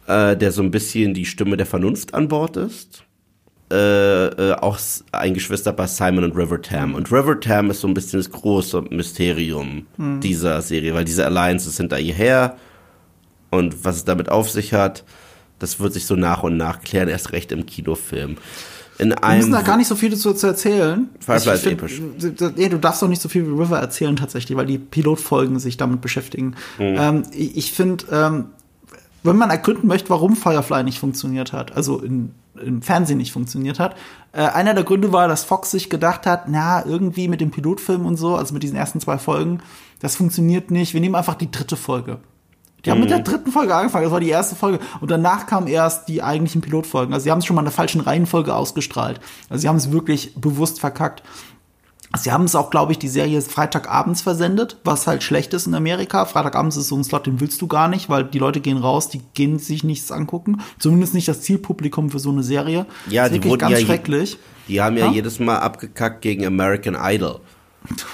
[0.06, 3.04] äh, der so ein bisschen die Stimme der Vernunft an Bord ist
[3.72, 4.78] äh, äh, auch
[5.12, 6.94] ein Geschwisterpaar Simon und River Tam.
[6.94, 10.20] Und River Tam ist so ein bisschen das große Mysterium mhm.
[10.20, 12.56] dieser Serie, weil diese Alliances hinter ihr her
[13.50, 15.04] und was es damit auf sich hat,
[15.58, 18.36] das wird sich so nach und nach klären, erst recht im Kinofilm.
[18.98, 21.08] In einem, Wir müssen da gar nicht so viel dazu zu erzählen.
[21.20, 22.00] Firefly ist episch.
[22.56, 25.78] Nee, du darfst doch nicht so viel wie River erzählen tatsächlich, weil die Pilotfolgen sich
[25.78, 26.56] damit beschäftigen.
[26.78, 26.96] Mhm.
[26.98, 28.44] Ähm, ich, ich finde, ähm,
[29.22, 32.34] wenn man ergründen möchte, warum Firefly nicht funktioniert hat, also in,
[32.64, 33.96] im Fernsehen nicht funktioniert hat,
[34.32, 38.06] äh, einer der Gründe war, dass Fox sich gedacht hat, na, irgendwie mit dem Pilotfilm
[38.06, 39.60] und so, also mit diesen ersten zwei Folgen,
[40.00, 42.18] das funktioniert nicht, wir nehmen einfach die dritte Folge.
[42.84, 43.04] Die haben mhm.
[43.04, 44.80] mit der dritten Folge angefangen, das war die erste Folge.
[45.00, 47.14] Und danach kamen erst die eigentlichen Pilotfolgen.
[47.14, 49.20] Also sie haben es schon mal in der falschen Reihenfolge ausgestrahlt.
[49.48, 51.22] Also sie haben es wirklich bewusst verkackt.
[52.16, 55.74] Sie haben es auch, glaube ich, die Serie Freitagabends versendet, was halt schlecht ist in
[55.74, 56.24] Amerika.
[56.26, 59.08] Freitagabends ist so ein Slot, den willst du gar nicht, weil die Leute gehen raus,
[59.08, 60.60] die gehen sich nichts angucken.
[60.78, 62.86] Zumindest nicht das Zielpublikum für so eine Serie.
[63.08, 64.38] Ja, die wurden ganz ja schrecklich.
[64.68, 67.40] Die haben ja, ja jedes Mal abgekackt gegen American Idol.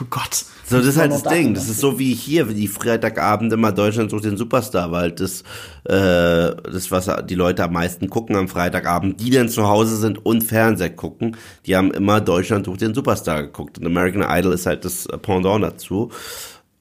[0.00, 0.44] Oh Gott.
[0.64, 1.54] So, das ist halt das Ding.
[1.54, 5.42] Das ist so wie hier, wie die Freitagabend immer Deutschland sucht den Superstar, weil das,
[5.84, 10.24] äh, das, was die Leute am meisten gucken am Freitagabend, die dann zu Hause sind
[10.24, 13.78] und Fernseher gucken, die haben immer Deutschland sucht den Superstar geguckt.
[13.78, 16.10] Und American Idol ist halt das Pendant dazu.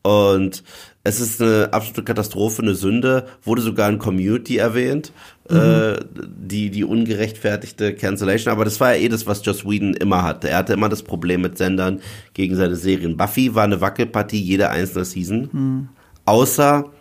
[0.01, 0.63] Und
[1.03, 5.13] es ist eine absolute Katastrophe, eine Sünde, wurde sogar in Community erwähnt,
[5.49, 5.57] mhm.
[5.57, 10.23] äh, die, die ungerechtfertigte Cancellation, aber das war ja eh das, was Joss Whedon immer
[10.23, 10.49] hatte.
[10.49, 12.01] Er hatte immer das Problem mit Sendern
[12.33, 13.17] gegen seine Serien.
[13.17, 15.89] Buffy war eine Wackelpartie jede einzelne Season, mhm.
[16.25, 16.91] außer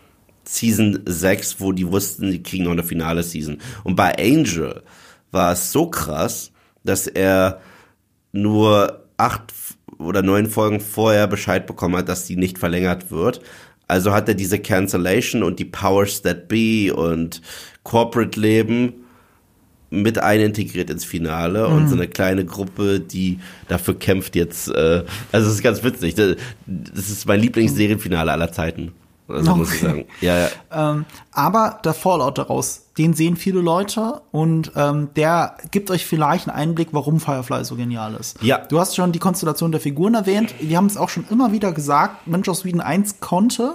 [0.44, 3.58] Season 6, wo die wussten, sie kriegen noch eine finale Season.
[3.84, 4.82] Und bei Angel
[5.32, 6.52] war es so krass,
[6.84, 7.60] dass er
[8.32, 9.52] nur acht
[9.98, 13.40] oder neun Folgen vorher Bescheid bekommen hat, dass die nicht verlängert wird.
[13.88, 17.40] Also hat er diese Cancellation und die Powers that be und
[17.84, 19.06] Corporate Leben
[19.90, 21.74] mit einintegriert ins Finale mhm.
[21.74, 23.38] und so eine kleine Gruppe, die
[23.68, 24.68] dafür kämpft jetzt.
[24.68, 26.14] Äh, also es ist ganz witzig.
[26.14, 28.92] Das ist mein Lieblingsserienfinale aller Zeiten.
[29.28, 29.58] Also okay.
[29.58, 30.04] muss ich sagen.
[30.20, 30.48] Ja, ja.
[30.72, 36.48] Ähm, aber der Fallout daraus, den sehen viele Leute und ähm, der gibt euch vielleicht
[36.48, 38.42] einen Einblick, warum Firefly so genial ist.
[38.42, 38.58] Ja.
[38.58, 40.54] Du hast schon die Konstellation der Figuren erwähnt.
[40.60, 43.74] Wir haben es auch schon immer wieder gesagt, wenn Joss Whedon 1 konnte,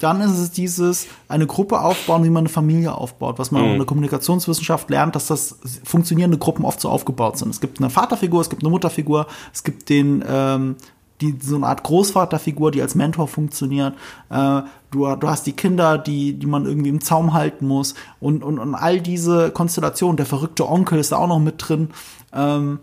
[0.00, 3.70] dann ist es dieses, eine Gruppe aufbauen, wie man eine Familie aufbaut, was man mhm.
[3.72, 7.50] in der Kommunikationswissenschaft lernt, dass das funktionierende Gruppen oft so aufgebaut sind.
[7.50, 10.76] Es gibt eine Vaterfigur, es gibt eine Mutterfigur, es gibt den, ähm,
[11.20, 13.94] die, so eine Art Großvaterfigur, die als Mentor funktioniert.
[14.30, 18.42] Äh, du, du hast die Kinder, die, die man irgendwie im Zaum halten muss und,
[18.42, 20.16] und, und all diese Konstellationen.
[20.16, 21.90] Der verrückte Onkel ist da auch noch mit drin.
[22.32, 22.80] Ähm,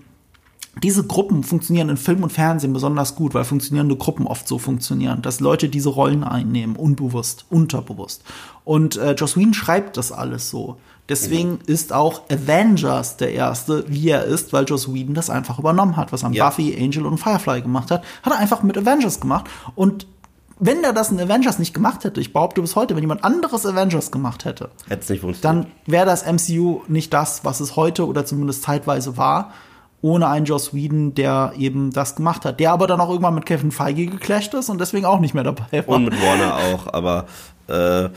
[0.84, 5.22] diese Gruppen funktionieren in Film und Fernsehen besonders gut, weil funktionierende Gruppen oft so funktionieren,
[5.22, 8.24] dass Leute diese Rollen einnehmen, unbewusst, unterbewusst.
[8.64, 10.78] Und äh, Joss Whedon schreibt das alles so.
[11.10, 11.60] Deswegen mhm.
[11.68, 16.12] ist auch Avengers der erste, wie er ist, weil Joss Whedon das einfach übernommen hat,
[16.12, 16.50] was er ja.
[16.50, 19.46] Buffy, Angel und Firefly gemacht hat, hat er einfach mit Avengers gemacht.
[19.76, 20.08] Und
[20.60, 23.66] wenn er das in Avengers nicht gemacht hätte, ich behaupte bis heute, wenn jemand anderes
[23.66, 24.72] Avengers gemacht hätte,
[25.46, 29.52] dann wäre das MCU nicht das, was es heute oder zumindest zeitweise war
[30.02, 32.60] ohne einen Joss Whedon, der eben das gemacht hat.
[32.60, 35.44] Der aber dann auch irgendwann mit Kevin Feige geclasht ist und deswegen auch nicht mehr
[35.44, 35.96] dabei war.
[35.96, 37.26] Und mit Warner auch, aber
[37.68, 38.10] äh,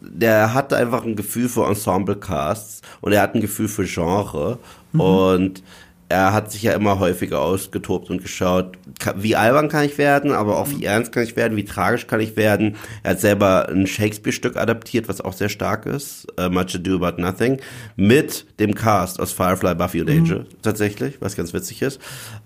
[0.00, 4.58] der hat einfach ein Gefühl für Ensemble-Casts und er hat ein Gefühl für Genre
[4.92, 5.00] mhm.
[5.00, 5.62] und
[6.10, 8.76] er hat sich ja immer häufiger ausgetobt und geschaut,
[9.14, 12.18] wie albern kann ich werden, aber auch wie ernst kann ich werden, wie tragisch kann
[12.18, 12.74] ich werden.
[13.04, 17.22] Er hat selber ein Shakespeare-Stück adaptiert, was auch sehr stark ist, uh, Much Ado About
[17.22, 17.60] Nothing,
[17.94, 20.18] mit dem Cast aus Firefly, Buffy und mhm.
[20.18, 22.00] Angel tatsächlich, was ganz witzig ist.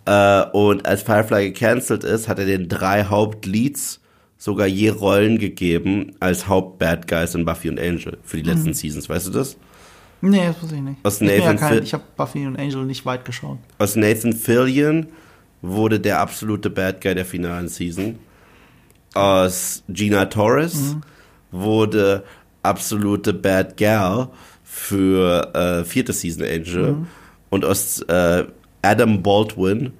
[0.06, 4.00] Uh, und als Firefly gecancelt ist, hat er den drei Hauptleads
[4.44, 8.74] sogar je Rollen gegeben als Haupt-Bad Guys in Buffy und Angel für die letzten mhm.
[8.74, 9.56] Seasons, weißt du das?
[10.20, 10.98] Nee, das weiß ich nicht.
[11.02, 13.56] Aus Nathan ich, ja ich habe Buffy und Angel nicht weit geschaut.
[13.78, 15.06] Aus Nathan Fillion
[15.62, 18.18] wurde der absolute Bad Guy der finalen Season.
[19.14, 21.00] Aus Gina Torres mhm.
[21.50, 22.22] wurde
[22.62, 24.28] absolute Bad Girl
[24.62, 26.92] für äh, vierte Season Angel.
[26.92, 27.06] Mhm.
[27.48, 28.44] Und aus äh,
[28.82, 29.94] Adam Baldwin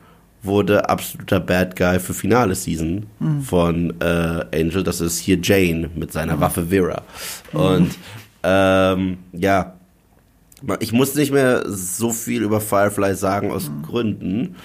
[0.45, 3.43] wurde absoluter Bad Guy für finale Season mhm.
[3.43, 4.83] von äh, Angel.
[4.83, 6.41] Das ist hier Jane mit seiner mhm.
[6.41, 7.03] Waffe Vera.
[7.53, 7.61] Mhm.
[7.61, 7.91] Und
[8.43, 9.75] ähm, ja,
[10.81, 13.83] ich muss nicht mehr so viel über Firefly sagen aus mhm.
[13.83, 14.57] Gründen.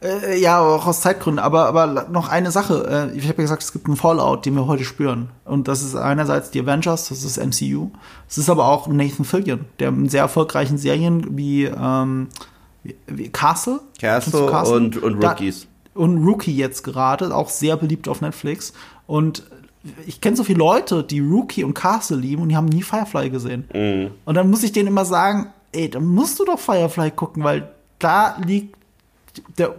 [0.00, 1.42] Äh, ja, auch aus Zeitgründen.
[1.42, 3.10] Aber, aber noch eine Sache.
[3.12, 5.30] Äh, ich habe ja gesagt, es gibt einen Fallout, den wir heute spüren.
[5.44, 7.90] Und das ist einerseits die Avengers, das ist MCU.
[8.28, 12.28] Es ist aber auch Nathan Fillion, der in sehr erfolgreichen Serien wie, ähm,
[13.32, 14.76] Castle, Castle, Castle?
[14.76, 15.66] Und, und Rookies.
[15.94, 18.72] Da, und Rookie jetzt gerade, auch sehr beliebt auf Netflix.
[19.06, 19.42] Und
[20.06, 23.30] ich kenne so viele Leute, die Rookie und Castle lieben und die haben nie Firefly
[23.30, 23.64] gesehen.
[23.74, 24.10] Mhm.
[24.24, 27.70] Und dann muss ich denen immer sagen, ey, dann musst du doch Firefly gucken, weil
[27.98, 28.76] da liegt
[29.56, 29.74] der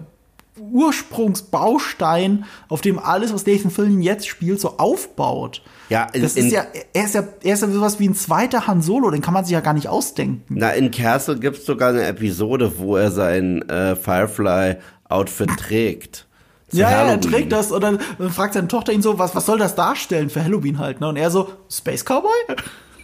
[0.59, 5.61] Ursprungsbaustein, auf dem alles, was Nathan Fillion jetzt spielt, so aufbaut.
[5.89, 8.67] Ja, in, das ist ja, er ist ja, er ist ja sowas wie ein zweiter
[8.67, 10.43] Han Solo, den kann man sich ja gar nicht ausdenken.
[10.49, 16.27] Na, in Castle gibt es sogar eine Episode, wo er sein äh, Firefly-Outfit trägt.
[16.71, 19.45] Ja, ja, er trägt das und dann, dann fragt seine Tochter ihn so, was, was
[19.45, 21.07] soll das darstellen für Halloween halt, ne?
[21.07, 22.29] Und er so, Space Cowboy?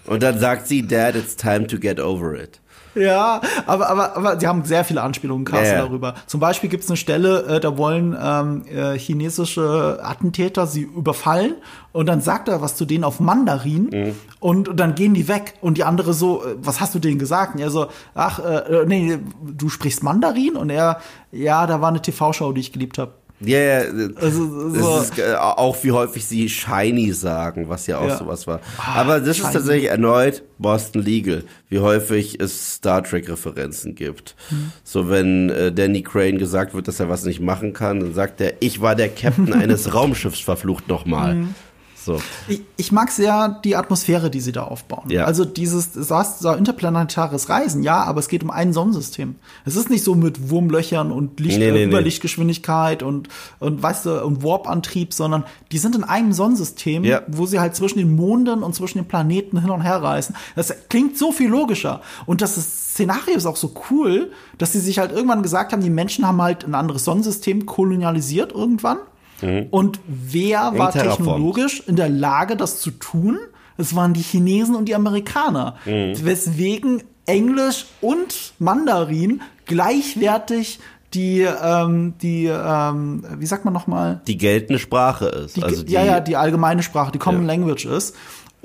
[0.05, 2.61] Und dann sagt sie, Dad, it's time to get over it.
[2.95, 5.85] Ja, aber, aber, aber sie haben sehr viele Anspielungen, Carsten, ja, ja.
[5.85, 6.15] darüber.
[6.27, 11.55] Zum Beispiel gibt es eine Stelle, äh, da wollen ähm, äh, chinesische Attentäter sie überfallen
[11.91, 14.15] und dann sagt er was zu denen auf Mandarin mhm.
[14.39, 17.55] und dann gehen die weg und die andere so, äh, was hast du denen gesagt?
[17.55, 20.55] Und er so, ach, äh, nee, du sprichst Mandarin?
[20.55, 20.99] Und er,
[21.31, 23.13] ja, da war eine TV-Show, die ich geliebt habe.
[23.41, 23.79] Ja, ja,
[24.15, 24.99] also, so.
[25.01, 28.17] ist äh, auch wie häufig sie Shiny sagen, was ja auch ja.
[28.17, 28.61] sowas war.
[28.77, 29.47] Ah, Aber das Shiny.
[29.47, 34.35] ist tatsächlich erneut Boston Legal, wie häufig es Star Trek Referenzen gibt.
[34.49, 34.71] Hm.
[34.83, 38.39] So wenn äh, Danny Crane gesagt wird, dass er was nicht machen kann, dann sagt
[38.39, 41.33] er, ich war der Captain eines Raumschiffs, verflucht nochmal.
[41.33, 41.55] Hm.
[42.05, 42.21] So.
[42.47, 45.09] Ich, ich, mag sehr die Atmosphäre, die sie da aufbauen.
[45.09, 45.25] Ja.
[45.25, 49.35] Also dieses, das heißt, so interplanetares Reisen, ja, aber es geht um ein Sonnensystem.
[49.65, 53.29] Es ist nicht so mit Wurmlöchern und Licht, nee, nee, äh, Überlichtgeschwindigkeit und,
[53.59, 57.23] und weißt du, und Warp-Antrieb, sondern die sind in einem Sonnensystem, ja.
[57.25, 60.35] wo sie halt zwischen den Monden und zwischen den Planeten hin und her reisen.
[60.55, 62.01] Das klingt so viel logischer.
[62.27, 65.89] Und das Szenario ist auch so cool, dass sie sich halt irgendwann gesagt haben, die
[65.89, 68.97] Menschen haben halt ein anderes Sonnensystem kolonialisiert irgendwann
[69.41, 69.67] Mhm.
[69.71, 73.37] Und wer war technologisch in der Lage, das zu tun?
[73.77, 75.75] Es waren die Chinesen und die Amerikaner.
[75.85, 76.13] Mhm.
[76.23, 80.79] Weswegen Englisch und Mandarin gleichwertig
[81.13, 84.21] die, ähm, die, ähm, wie sagt man nochmal?
[84.27, 85.55] Die geltende Sprache ist.
[85.55, 87.47] Die, also die, ja, ja, die allgemeine Sprache, die Common ja.
[87.47, 88.15] Language ist.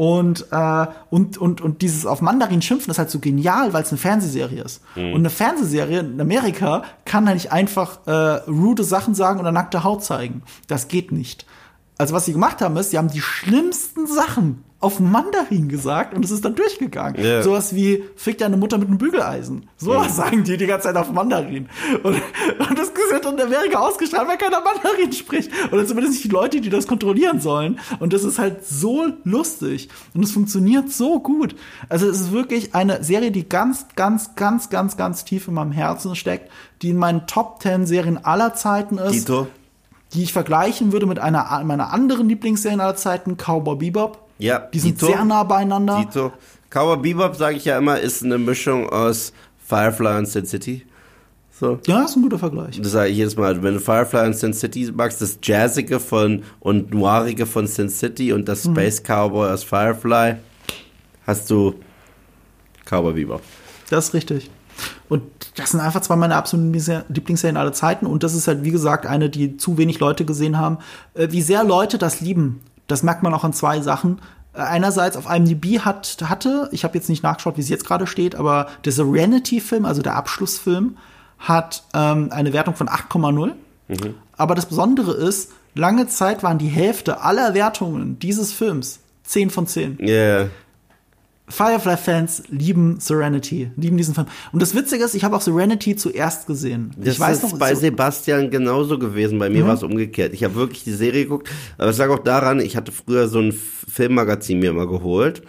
[0.01, 3.91] Und, äh, und, und, und dieses auf Mandarin schimpfen ist halt so genial, weil es
[3.91, 4.81] eine Fernsehserie ist.
[4.97, 5.13] Mhm.
[5.13, 8.11] Und eine Fernsehserie in Amerika kann halt nicht einfach äh,
[8.51, 10.41] rude Sachen sagen oder nackte Haut zeigen.
[10.69, 11.45] Das geht nicht.
[11.99, 16.25] Also was sie gemacht haben, ist, sie haben die schlimmsten Sachen auf Mandarin gesagt und
[16.25, 17.23] es ist dann durchgegangen.
[17.23, 17.43] Ja.
[17.43, 19.69] Sowas wie, fick deine Mutter mit einem Bügeleisen.
[19.77, 21.69] So was sagen die die ganze Zeit auf Mandarin.
[22.03, 25.51] Und, und das wird in Amerika ausgestrahlt, weil keiner Mandarin spricht.
[25.71, 27.79] Oder zumindest nicht die Leute, die das kontrollieren sollen.
[27.99, 29.91] Und das ist halt so lustig.
[30.15, 31.55] Und es funktioniert so gut.
[31.91, 35.73] Also es ist wirklich eine Serie, die ganz, ganz, ganz, ganz, ganz tief in meinem
[35.73, 36.51] Herzen steckt,
[36.81, 39.47] die in meinen Top 10 Serien aller Zeiten ist Dito?
[40.15, 44.30] die ich vergleichen würde mit einer meiner anderen Lieblingsserien aller Zeiten, Cowboy Bebop.
[44.41, 45.07] Ja, Die sind Dito.
[45.13, 45.99] sehr nah beieinander.
[46.05, 46.33] Dito.
[46.71, 49.33] Cowboy Bebop, sage ich ja immer, ist eine Mischung aus
[49.67, 50.87] Firefly und Sin City.
[51.59, 51.79] So.
[51.87, 52.81] Ja, ist ein guter Vergleich.
[52.81, 53.63] Das sage ich jedes Mal.
[53.63, 58.33] Wenn du Firefly und Sin City magst, das Jazzige von und Noirige von Sin City
[58.33, 60.37] und das Space Cowboy aus Firefly,
[61.27, 61.75] hast du
[62.87, 63.43] Cowboy Bebop.
[63.91, 64.51] Das ist richtig.
[65.11, 65.23] Und
[65.57, 68.07] das sind einfach zwei meiner absoluten Lieblings- Lieblingsserien aller Zeiten.
[68.07, 70.79] Und das ist halt, wie gesagt, eine, die zu wenig Leute gesehen haben.
[71.15, 72.61] Äh, Wie sehr Leute das lieben,
[72.91, 74.21] das merkt man auch an zwei Sachen.
[74.53, 78.07] Äh, Einerseits auf IMDb hat, hatte, ich habe jetzt nicht nachgeschaut, wie es jetzt gerade
[78.07, 80.97] steht, aber der Serenity-Film, also der Abschlussfilm,
[81.39, 83.53] hat ähm, eine Wertung von 8,0.
[84.37, 89.67] Aber das Besondere ist, lange Zeit waren die Hälfte aller Wertungen dieses Films 10 von
[89.67, 89.99] 10.
[90.01, 90.49] Yeah.
[91.51, 94.27] Firefly-Fans lieben Serenity, lieben diesen Film.
[94.53, 96.93] Und das Witzige ist, ich habe auch Serenity zuerst gesehen.
[96.97, 99.39] Das ich weiß ist noch, bei so, Sebastian genauso gewesen.
[99.39, 100.33] Bei mir war es umgekehrt.
[100.33, 103.41] Ich habe wirklich die Serie geguckt, aber es lag auch daran, ich hatte früher so
[103.41, 105.43] ein Filmmagazin mir immer geholt.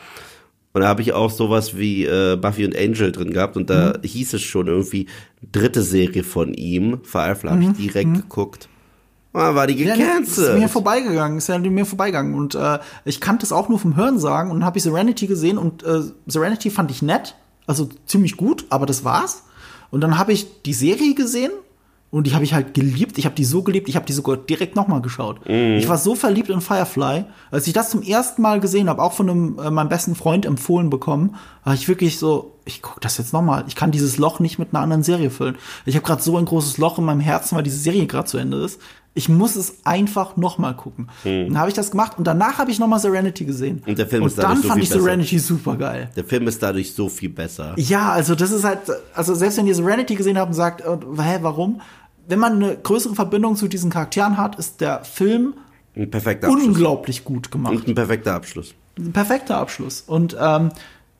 [0.74, 3.94] Und da habe ich auch sowas wie äh, Buffy und Angel drin gehabt und da
[4.02, 5.08] hieß es schon irgendwie
[5.52, 8.70] dritte Serie von ihm, Firefly, habe ich direkt geguckt.
[9.34, 10.70] Und dann war die ja, nee, ist mir gecancelt.
[10.72, 12.36] vorbeigegangen, ist ja mir vorbeigegangen.
[12.36, 15.58] Und äh, ich kannte es auch nur vom Hörensagen und dann habe ich Serenity gesehen
[15.58, 17.36] und äh, Serenity fand ich nett,
[17.66, 19.44] also ziemlich gut, aber das war's.
[19.90, 21.52] Und dann habe ich die Serie gesehen
[22.12, 23.18] und die habe ich halt geliebt.
[23.18, 25.40] Ich habe die so geliebt, ich habe die sogar direkt nochmal geschaut.
[25.78, 29.14] Ich war so verliebt in Firefly, als ich das zum ersten Mal gesehen habe, auch
[29.14, 33.18] von einem äh, meinem besten Freund empfohlen bekommen, war ich wirklich so, ich guck das
[33.18, 33.64] jetzt nochmal.
[33.68, 35.56] Ich kann dieses Loch nicht mit einer anderen Serie füllen.
[35.86, 38.38] Ich habe gerade so ein großes Loch in meinem Herzen, weil diese Serie gerade zu
[38.38, 38.82] Ende ist.
[39.14, 41.10] Ich muss es einfach nochmal gucken.
[41.26, 43.84] Dann habe ich das gemacht und danach habe ich nochmal Serenity gesehen.
[43.86, 45.02] Und der Film und ist dadurch dann so fand viel ich besser.
[45.04, 46.10] Serenity super geil.
[46.16, 47.74] Der Film ist dadurch so viel besser.
[47.78, 48.80] Ja, also das ist halt,
[49.14, 51.82] also selbst wenn ihr Serenity gesehen habt und sagt, äh, hä, warum?
[52.28, 55.56] Wenn man eine größere Verbindung zu diesen Charakteren hat, ist der Film
[55.94, 56.66] Ein perfekter Abschluss.
[56.68, 57.74] unglaublich gut gemacht.
[57.74, 58.74] Und ein perfekter Abschluss.
[58.98, 60.06] Ein perfekter Abschluss.
[60.08, 60.72] Und, ähm,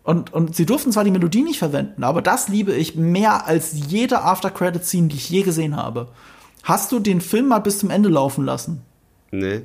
[0.04, 3.74] und, und sie durften zwar die Melodie nicht verwenden, aber das liebe ich mehr als
[3.74, 6.08] jede After-Credit-Scene, die ich je gesehen habe.
[6.64, 8.82] Hast du den Film mal bis zum Ende laufen lassen?
[9.32, 9.62] Nee.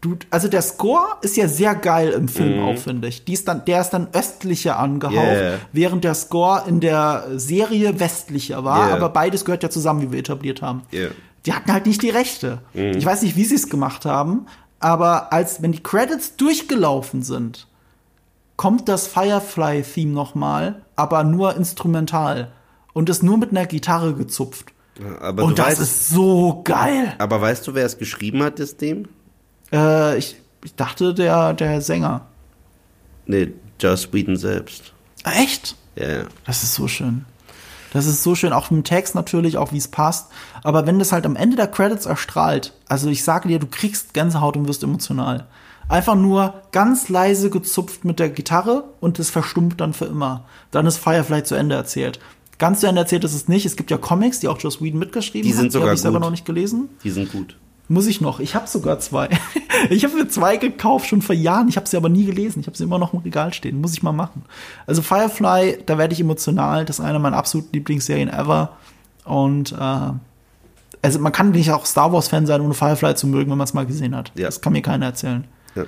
[0.00, 2.28] Du, also der Score ist ja sehr geil im Mhm.
[2.28, 3.24] Film auch, finde ich.
[3.24, 5.58] Die ist dann, der ist dann östlicher angehaucht, Yeah.
[5.72, 8.86] während der Score in der Serie westlicher war.
[8.86, 8.96] Yeah.
[8.96, 10.82] Aber beides gehört ja zusammen, wie wir etabliert haben.
[10.92, 11.10] Yeah.
[11.46, 12.58] Die hatten halt nicht die Rechte.
[12.74, 12.92] Mhm.
[12.96, 14.46] Ich weiß nicht, wie sie es gemacht haben,
[14.78, 17.66] aber als wenn die Credits durchgelaufen sind,
[18.56, 22.52] kommt das Firefly-Theme nochmal, aber nur instrumental
[22.92, 24.72] und ist nur mit einer Gitarre gezupft.
[25.20, 27.14] Aber und das weißt, ist so geil.
[27.18, 29.04] aber weißt du, wer es geschrieben hat, das Theme?
[29.72, 32.26] Äh, ich, ich dachte, der, der Sänger.
[33.26, 34.92] Nee, Joss Whedon selbst.
[35.24, 35.76] Ah, Echt?
[35.96, 36.24] Ja, ja.
[36.46, 37.24] Das ist so schön.
[37.92, 40.28] Das ist so schön, auch im Text natürlich, auch wie es passt.
[40.62, 44.12] Aber wenn das halt am Ende der Credits erstrahlt, also ich sage dir, du kriegst
[44.14, 45.46] Gänsehaut und wirst emotional.
[45.88, 50.44] Einfach nur ganz leise gezupft mit der Gitarre und es verstummt dann für immer.
[50.70, 52.20] Dann ist Firefly zu Ende erzählt.
[52.58, 53.64] Ganz zu Ende erzählt ist es nicht.
[53.66, 55.72] Es gibt ja Comics, die auch Joss Whedon mitgeschrieben Die sind hat.
[55.72, 56.24] sogar Die habe ich selber gut.
[56.24, 56.88] noch nicht gelesen.
[57.04, 57.56] Die sind gut.
[57.90, 58.40] Muss ich noch.
[58.40, 59.28] Ich habe sogar zwei.
[59.90, 61.68] ich habe mir zwei gekauft, schon vor Jahren.
[61.68, 62.60] Ich habe sie aber nie gelesen.
[62.60, 63.80] Ich habe sie immer noch im Regal stehen.
[63.80, 64.44] Muss ich mal machen.
[64.86, 66.84] Also Firefly, da werde ich emotional.
[66.84, 68.76] Das ist eine meiner absoluten Lieblingsserien ever.
[69.24, 69.76] Und äh,
[71.00, 73.72] also man kann nicht auch Star Wars-Fan sein, ohne Firefly zu mögen, wenn man es
[73.74, 74.32] mal gesehen hat.
[74.34, 74.46] Ja.
[74.46, 75.44] Das kann mir keiner erzählen.
[75.74, 75.84] Ja.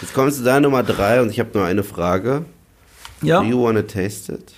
[0.00, 2.44] Jetzt kommen wir zu deiner Nummer drei und ich habe nur eine Frage.
[3.22, 3.40] Ja.
[3.40, 4.52] Do you wanna taste it?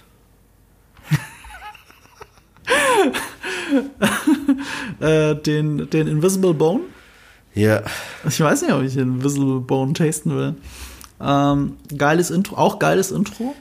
[5.00, 6.80] Äh, den, den Invisible Bone.
[7.54, 7.82] Ja.
[8.26, 10.54] Ich weiß nicht, ob ich den Invisible Bone tasten will.
[11.20, 13.54] Ähm, geiles Intro, auch geiles Intro.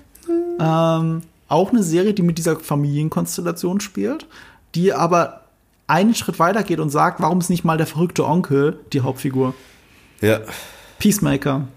[0.60, 4.26] Ähm, auch eine Serie, die mit dieser Familienkonstellation spielt,
[4.76, 5.42] die aber
[5.88, 9.54] einen Schritt weiter geht und sagt, warum ist nicht mal der verrückte Onkel die Hauptfigur?
[10.22, 10.40] Ja.
[11.00, 11.68] Peacemaker.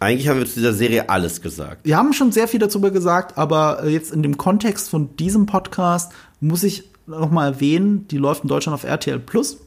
[0.00, 1.84] Eigentlich haben wir zu dieser Serie alles gesagt.
[1.84, 5.46] Wir haben schon sehr viel darüber gesagt, aber äh, jetzt in dem Kontext von diesem
[5.46, 9.58] Podcast muss ich noch mal erwähnen, die läuft in Deutschland auf RTL Plus.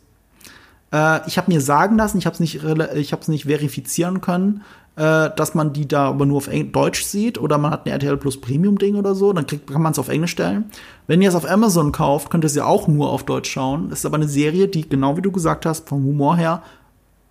[0.94, 2.64] Äh, ich habe mir sagen lassen, ich habe es nicht,
[2.96, 4.62] ich habe es nicht verifizieren können,
[4.96, 7.92] äh, dass man die da aber nur auf Eng Deutsch sieht oder man hat ein
[7.92, 10.66] RTL Plus Premium Ding oder so, dann kriegt, kann man es auf Englisch stellen.
[11.08, 13.90] Wenn ihr es auf Amazon kauft, könnt ihr es ja auch nur auf Deutsch schauen.
[13.92, 16.62] Es ist aber eine Serie, die genau wie du gesagt hast, vom Humor her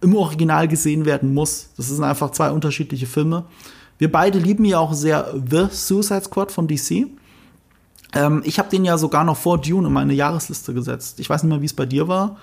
[0.03, 1.70] im Original gesehen werden muss.
[1.77, 3.45] Das sind einfach zwei unterschiedliche Filme.
[3.99, 7.09] Wir beide lieben ja auch sehr The Suicide Squad von DC.
[8.15, 11.20] Ähm, ich habe den ja sogar noch vor Dune in meine Jahresliste gesetzt.
[11.20, 12.37] Ich weiß nicht mehr, wie es bei dir war,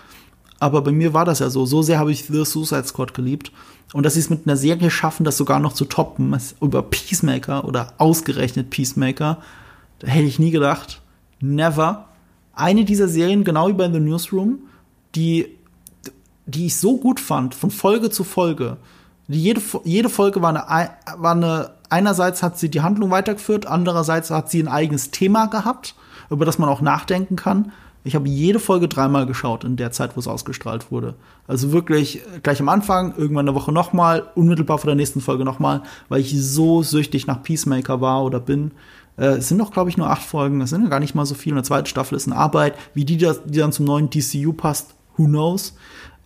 [0.60, 1.66] aber bei mir war das ja so.
[1.66, 3.52] So sehr habe ich The Suicide Squad geliebt.
[3.94, 7.66] Und dass sie es mit einer Serie schaffen, das sogar noch zu toppen, über Peacemaker
[7.66, 9.38] oder ausgerechnet Peacemaker,
[10.00, 11.02] da hätte ich nie gedacht.
[11.40, 12.06] Never.
[12.54, 14.60] Eine dieser Serien, genau wie bei The Newsroom,
[15.16, 15.48] die,
[16.46, 18.78] die ich so gut fand, von Folge zu Folge.
[19.28, 24.50] Jede, jede Folge war eine, war eine, einerseits hat sie die Handlung weitergeführt, andererseits hat
[24.50, 25.96] sie ein eigenes Thema gehabt,
[26.30, 27.72] über das man auch nachdenken kann.
[28.04, 31.16] Ich habe jede Folge dreimal geschaut in der Zeit, wo es ausgestrahlt wurde.
[31.46, 35.84] Also wirklich gleich am Anfang, irgendwann eine Woche nochmal, unmittelbar vor der nächsten Folge nochmal,
[36.08, 38.72] weil ich so süchtig nach Peacemaker war oder bin.
[39.18, 40.62] Äh, es sind noch, glaube ich, nur acht Folgen.
[40.62, 41.52] Es sind ja gar nicht mal so viel.
[41.52, 42.76] Eine zweite Staffel ist eine Arbeit.
[42.94, 45.76] Wie die, das, die dann zum neuen DCU passt, who knows.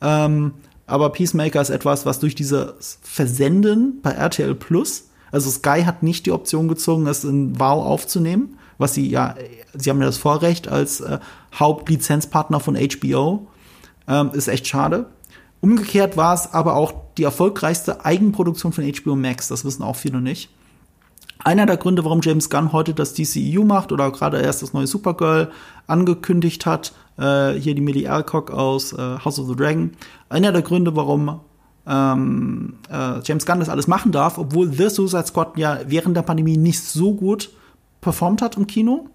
[0.02, 0.54] Ähm,
[0.86, 6.26] aber Peacemaker ist etwas, was durch dieses Versenden bei RTL Plus, also Sky hat nicht
[6.26, 9.36] die Option gezogen, es in Wow aufzunehmen, was sie ja,
[9.74, 11.20] sie haben ja das Vorrecht als äh,
[11.56, 13.48] Hauptlizenzpartner von HBO.
[14.08, 15.08] Ähm, ist echt schade.
[15.62, 19.48] Umgekehrt war es aber auch die erfolgreichste Eigenproduktion von HBO Max.
[19.48, 20.50] Das wissen auch viele nicht.
[21.44, 24.88] Einer der Gründe, warum James Gunn heute das DCEU macht oder gerade erst das neue
[24.88, 25.52] Supergirl
[25.88, 29.92] angekündigt hat, äh, hier die Millie Alcock aus äh, House of the Dragon.
[30.30, 31.40] Einer der Gründe, warum
[31.88, 36.22] ähm, äh, James Gunn das alles machen darf, obwohl The Suicide Squad ja während der
[36.22, 37.50] Pandemie nicht so gut
[38.02, 39.08] performt hat im Kino.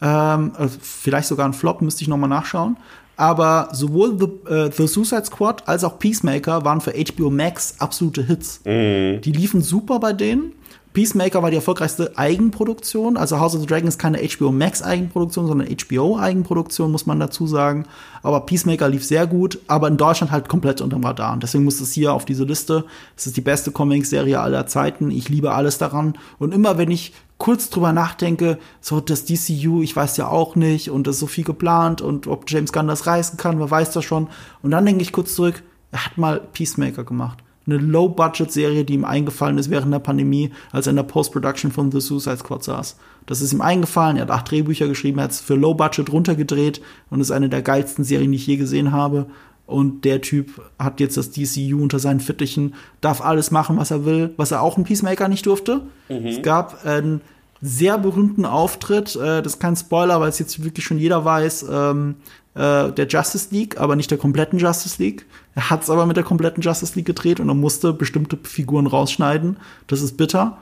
[0.00, 2.76] Ähm, also vielleicht sogar ein Flop, müsste ich noch mal nachschauen.
[3.16, 8.22] Aber sowohl The, äh, The Suicide Squad als auch Peacemaker waren für HBO Max absolute
[8.22, 8.62] Hits.
[8.64, 9.20] Mhm.
[9.20, 10.52] Die liefen super bei denen.
[10.92, 13.16] Peacemaker war die erfolgreichste Eigenproduktion.
[13.16, 17.20] Also House of the Dragon ist keine HBO Max Eigenproduktion, sondern HBO Eigenproduktion, muss man
[17.20, 17.84] dazu sagen.
[18.24, 21.32] Aber Peacemaker lief sehr gut, aber in Deutschland halt komplett unterm Radar.
[21.32, 22.84] Und deswegen muss es hier auf diese Liste.
[23.16, 25.12] Es ist die beste Comic-Serie aller Zeiten.
[25.12, 26.14] Ich liebe alles daran.
[26.40, 30.90] Und immer wenn ich kurz drüber nachdenke, so das DCU, ich weiß ja auch nicht
[30.90, 33.92] und es ist so viel geplant und ob James Gunn das reißen kann, wer weiß
[33.92, 34.26] das schon.
[34.60, 35.62] Und dann denke ich kurz zurück,
[35.92, 40.86] er hat mal Peacemaker gemacht eine Low-Budget-Serie, die ihm eingefallen ist während der Pandemie, als
[40.86, 42.96] er in der Post-Production von The Suicide Squad saß.
[43.26, 46.80] Das ist ihm eingefallen, er hat acht Drehbücher geschrieben, er hat es für Low-Budget runtergedreht
[47.10, 49.26] und ist eine der geilsten Serien, die ich je gesehen habe.
[49.66, 54.04] Und der Typ hat jetzt das DCU unter seinen Fittichen, darf alles machen, was er
[54.04, 55.82] will, was er auch im Peacemaker nicht durfte.
[56.08, 56.26] Mhm.
[56.26, 57.20] Es gab einen
[57.62, 61.66] sehr berühmten Auftritt, äh, das ist kein Spoiler, weil es jetzt wirklich schon jeder weiß,
[61.70, 62.16] ähm,
[62.54, 65.26] äh, der Justice League, aber nicht der kompletten Justice League.
[65.54, 68.86] Er hat es aber mit der kompletten Justice League gedreht und er musste bestimmte Figuren
[68.86, 69.56] rausschneiden.
[69.86, 70.58] Das ist bitter.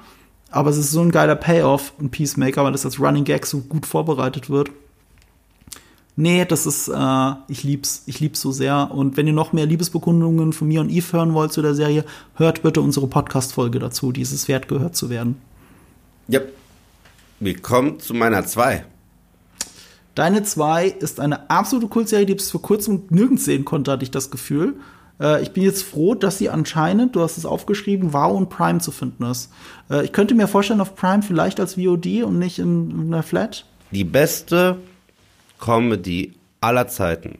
[0.51, 3.60] Aber es ist so ein geiler Payoff in Peacemaker, weil das als Running Gag so
[3.60, 4.70] gut vorbereitet wird.
[6.16, 8.90] Nee, das ist, äh, ich lieb's, ich lieb's so sehr.
[8.93, 12.05] Und wenn ihr noch mehr Liebesbekundungen von mir und Eve hören wollt zu der Serie,
[12.35, 14.10] hört bitte unsere Podcast-Folge dazu.
[14.10, 15.36] Die ist es wert, gehört zu werden.
[16.27, 16.40] Ja.
[17.40, 18.85] Willkommen zu meiner 2.
[20.19, 24.03] Deine 2 ist eine absolute Kultserie, die ich bis vor kurzem nirgends sehen konnte, hatte
[24.03, 24.74] ich das Gefühl.
[25.20, 28.81] Äh, ich bin jetzt froh, dass sie anscheinend, du hast es aufgeschrieben, Wow und Prime
[28.81, 29.53] zu finden ist.
[29.89, 33.23] Äh, ich könnte mir vorstellen, auf Prime vielleicht als VOD und nicht in, in einer
[33.23, 33.65] Flat.
[33.93, 34.78] Die beste
[35.61, 37.39] Comedy aller Zeiten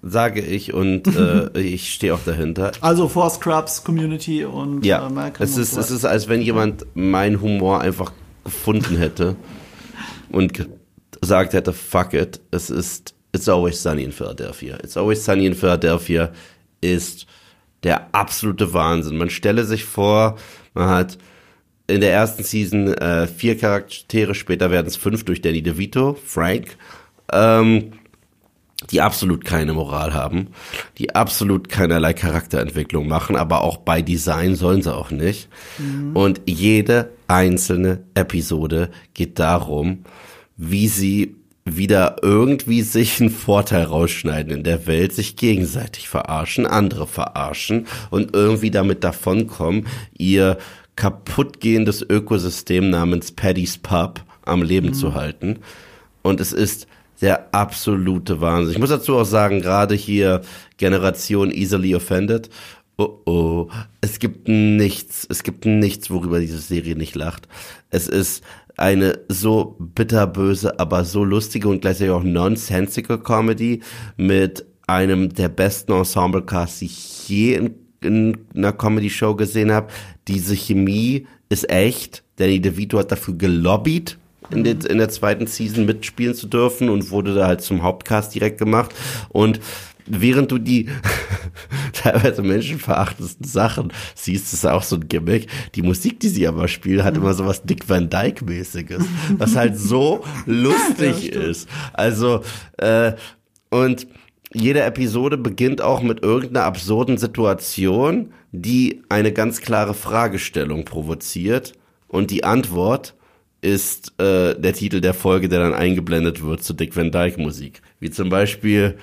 [0.00, 2.70] sage ich und äh, ich stehe auch dahinter.
[2.82, 6.86] Also vor Scrubs, Community und ja, äh, Malcolm es ist, es ist, als wenn jemand
[6.94, 8.12] meinen Humor einfach
[8.44, 9.34] gefunden hätte
[10.30, 10.52] und
[11.20, 14.76] gesagt hätte, fuck it, es ist It's Always Sunny in Philadelphia.
[14.82, 16.32] It's Always Sunny in Philadelphia
[16.80, 17.26] ist
[17.82, 19.16] der absolute Wahnsinn.
[19.16, 20.36] Man stelle sich vor,
[20.74, 21.18] man hat
[21.86, 26.76] in der ersten Season äh, vier Charaktere, später werden es fünf durch Danny DeVito, Frank,
[27.32, 27.92] ähm,
[28.90, 30.48] die absolut keine Moral haben,
[30.98, 35.48] die absolut keinerlei Charakterentwicklung machen, aber auch bei Design sollen sie auch nicht.
[35.78, 36.16] Mhm.
[36.16, 40.04] Und jede einzelne Episode geht darum,
[40.62, 47.06] wie sie wieder irgendwie sich einen Vorteil rausschneiden in der Welt, sich gegenseitig verarschen, andere
[47.06, 49.86] verarschen und irgendwie damit davonkommen,
[50.18, 50.58] ihr
[50.96, 54.94] kaputtgehendes Ökosystem namens Paddy's Pub am Leben mhm.
[54.94, 55.60] zu halten.
[56.22, 56.86] Und es ist
[57.22, 58.74] der absolute Wahnsinn.
[58.74, 60.42] Ich muss dazu auch sagen, gerade hier
[60.76, 62.50] Generation Easily Offended.
[62.98, 63.68] Oh oh,
[64.02, 67.48] es gibt nichts, es gibt nichts, worüber diese Serie nicht lacht.
[67.88, 68.44] Es ist
[68.80, 73.80] eine so bitterböse, aber so lustige und gleichzeitig auch nonsensical Comedy
[74.16, 79.88] mit einem der besten Ensemble-Casts, die ich je in, in einer Comedy-Show gesehen habe.
[80.28, 82.24] Diese Chemie ist echt.
[82.36, 84.18] Danny DeVito hat dafür gelobbyt,
[84.50, 88.34] in, der, in der zweiten Season mitspielen zu dürfen und wurde da halt zum Hauptcast
[88.34, 88.94] direkt gemacht.
[89.28, 89.60] Und
[90.10, 90.88] während du die
[91.92, 95.48] teilweise menschenverachtendsten Sachen siehst, ist auch so ein Gimmick.
[95.74, 99.04] Die Musik, die sie aber spielt, hat immer so was Dick Van Dyke mäßiges,
[99.38, 101.68] was halt so lustig ja, ist.
[101.92, 102.42] Also
[102.78, 103.12] äh,
[103.70, 104.06] und
[104.52, 111.74] jede Episode beginnt auch mit irgendeiner absurden Situation, die eine ganz klare Fragestellung provoziert
[112.08, 113.14] und die Antwort
[113.62, 117.82] ist äh, der Titel der Folge, der dann eingeblendet wird zur Dick Van Dyke Musik.
[118.00, 118.96] Wie zum Beispiel,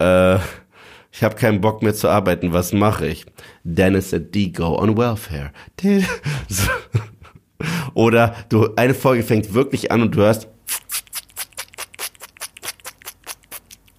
[0.00, 0.38] äh,
[1.12, 3.24] ich habe keinen Bock mehr zu arbeiten, was mache ich?
[3.64, 5.50] Dennis at D go on welfare.
[7.94, 10.48] Oder du, eine Folge fängt wirklich an und du hörst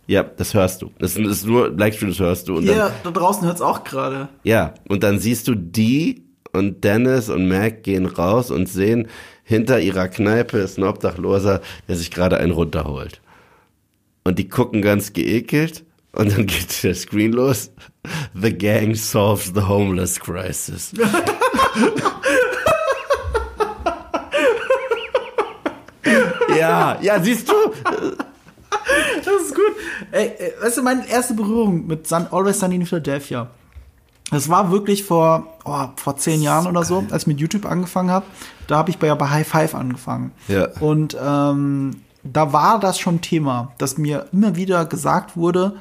[0.05, 0.91] Ja, das hörst du.
[0.99, 2.57] Das ist nur Livestream, das hörst du.
[2.57, 4.29] Und ja, dann, da draußen hört's auch gerade.
[4.43, 9.07] Ja, und dann siehst du die und Dennis und Mac gehen raus und sehen,
[9.43, 13.21] hinter ihrer Kneipe ist ein Obdachloser, der sich gerade einen runterholt.
[14.23, 15.83] Und die gucken ganz geekelt
[16.17, 17.71] und dann geht der Screen los.
[18.33, 20.91] The gang solves the homeless crisis.
[26.57, 27.53] ja, ja, siehst du?
[29.23, 29.75] Das ist gut.
[30.11, 30.31] Ey,
[30.61, 33.49] weißt du, meine erste Berührung mit Sun, Always Sunny in Philadelphia.
[34.31, 38.09] Das war wirklich vor, oh, vor zehn Jahren oder so, als ich mit YouTube angefangen
[38.09, 38.25] habe.
[38.67, 40.31] Da habe ich bei, bei High Five angefangen.
[40.47, 40.69] Ja.
[40.79, 45.77] Und ähm, da war das schon Thema, dass mir immer wieder gesagt wurde,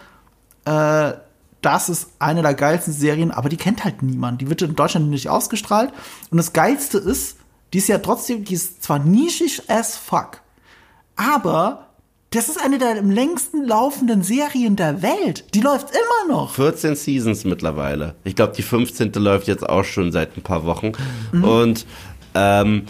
[0.66, 1.14] äh,
[1.62, 4.40] das ist eine der geilsten Serien, aber die kennt halt niemand.
[4.40, 5.93] Die wird in Deutschland nicht ausgestrahlt.
[6.30, 7.38] Und das Geilste ist,
[7.72, 10.43] die ist ja trotzdem, die ist zwar nischig as fuck,
[11.16, 11.86] aber
[12.30, 15.44] das ist eine der am längsten laufenden Serien der Welt.
[15.55, 16.55] Die läuft immer noch.
[16.55, 18.14] 14 Seasons mittlerweile.
[18.24, 19.12] Ich glaube, die 15.
[19.14, 20.93] läuft jetzt auch schon seit ein paar Wochen.
[21.32, 21.44] Mhm.
[21.44, 21.86] Und
[22.34, 22.82] ähm,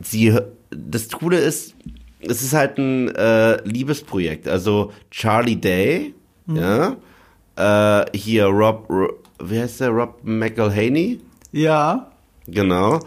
[0.00, 0.38] sie,
[0.70, 1.74] das Coole ist,
[2.20, 4.48] es ist halt ein äh, Liebesprojekt.
[4.48, 6.14] Also Charlie Day,
[6.46, 6.56] mhm.
[6.56, 6.96] ja,
[7.56, 11.20] äh, hier Rob, Rob, wie heißt der, Rob McElhaney?
[11.52, 12.10] Ja.
[12.46, 13.00] Genau.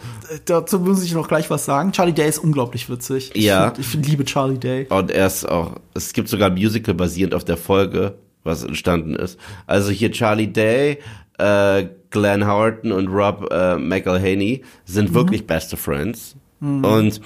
[0.45, 1.91] Dazu muss ich noch gleich was sagen.
[1.91, 3.31] Charlie Day ist unglaublich witzig.
[3.35, 3.65] Ich ja.
[3.67, 4.87] Find, ich find, liebe Charlie Day.
[4.89, 9.15] Und er ist auch, es gibt sogar ein Musical basierend auf der Folge, was entstanden
[9.15, 9.39] ist.
[9.67, 10.99] Also hier Charlie Day,
[11.37, 15.15] äh, Glenn Howerton und Rob äh, McElhaney sind mhm.
[15.15, 16.83] wirklich beste Friends mhm.
[16.83, 17.21] und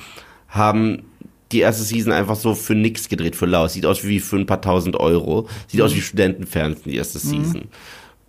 [0.50, 1.04] haben
[1.52, 3.68] die erste Season einfach so für nix gedreht, für lau.
[3.68, 5.48] Sieht aus wie für ein paar tausend Euro.
[5.68, 5.86] Sieht mhm.
[5.86, 7.30] aus wie Studentenfernsehen, die erste mhm.
[7.30, 7.62] Season.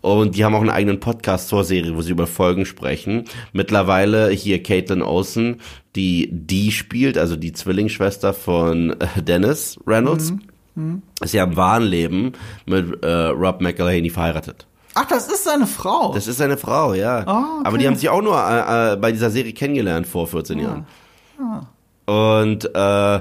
[0.02, 3.24] Und die haben auch einen eigenen Podcast zur Serie, wo sie über Folgen sprechen.
[3.52, 5.60] Mittlerweile hier Caitlin Olsen,
[5.94, 10.40] die die spielt, also die Zwillingsschwester von äh, Dennis Reynolds, mhm.
[10.74, 11.02] Mhm.
[11.20, 12.32] ist ja im wahren Leben
[12.66, 14.66] mit äh, Rob McElhaney verheiratet.
[14.94, 16.12] Ach, das ist seine Frau.
[16.12, 17.24] Das ist seine Frau, ja.
[17.26, 17.68] Oh, okay.
[17.68, 20.62] Aber die haben sich auch nur äh, äh, bei dieser Serie kennengelernt vor 14 ah.
[20.62, 20.86] Jahren.
[21.38, 21.60] Ah.
[22.06, 23.20] Und äh,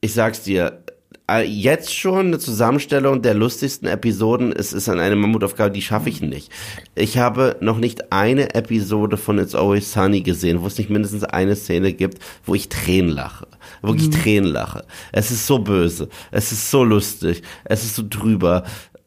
[0.00, 0.82] ich sag's dir,
[1.28, 6.08] äh, jetzt schon eine Zusammenstellung der lustigsten Episoden ist, ist an eine Mammutaufgabe, die schaffe
[6.08, 6.52] ich nicht.
[6.94, 11.24] Ich habe noch nicht eine Episode von It's Always Sunny gesehen, wo es nicht mindestens
[11.24, 13.48] eine Szene gibt, wo ich Tränen lache.
[13.82, 14.12] Wirklich mhm.
[14.22, 14.84] Tränen lache.
[15.10, 16.08] Es ist so böse.
[16.30, 17.42] Es ist so lustig.
[17.64, 18.62] Es ist so drüber.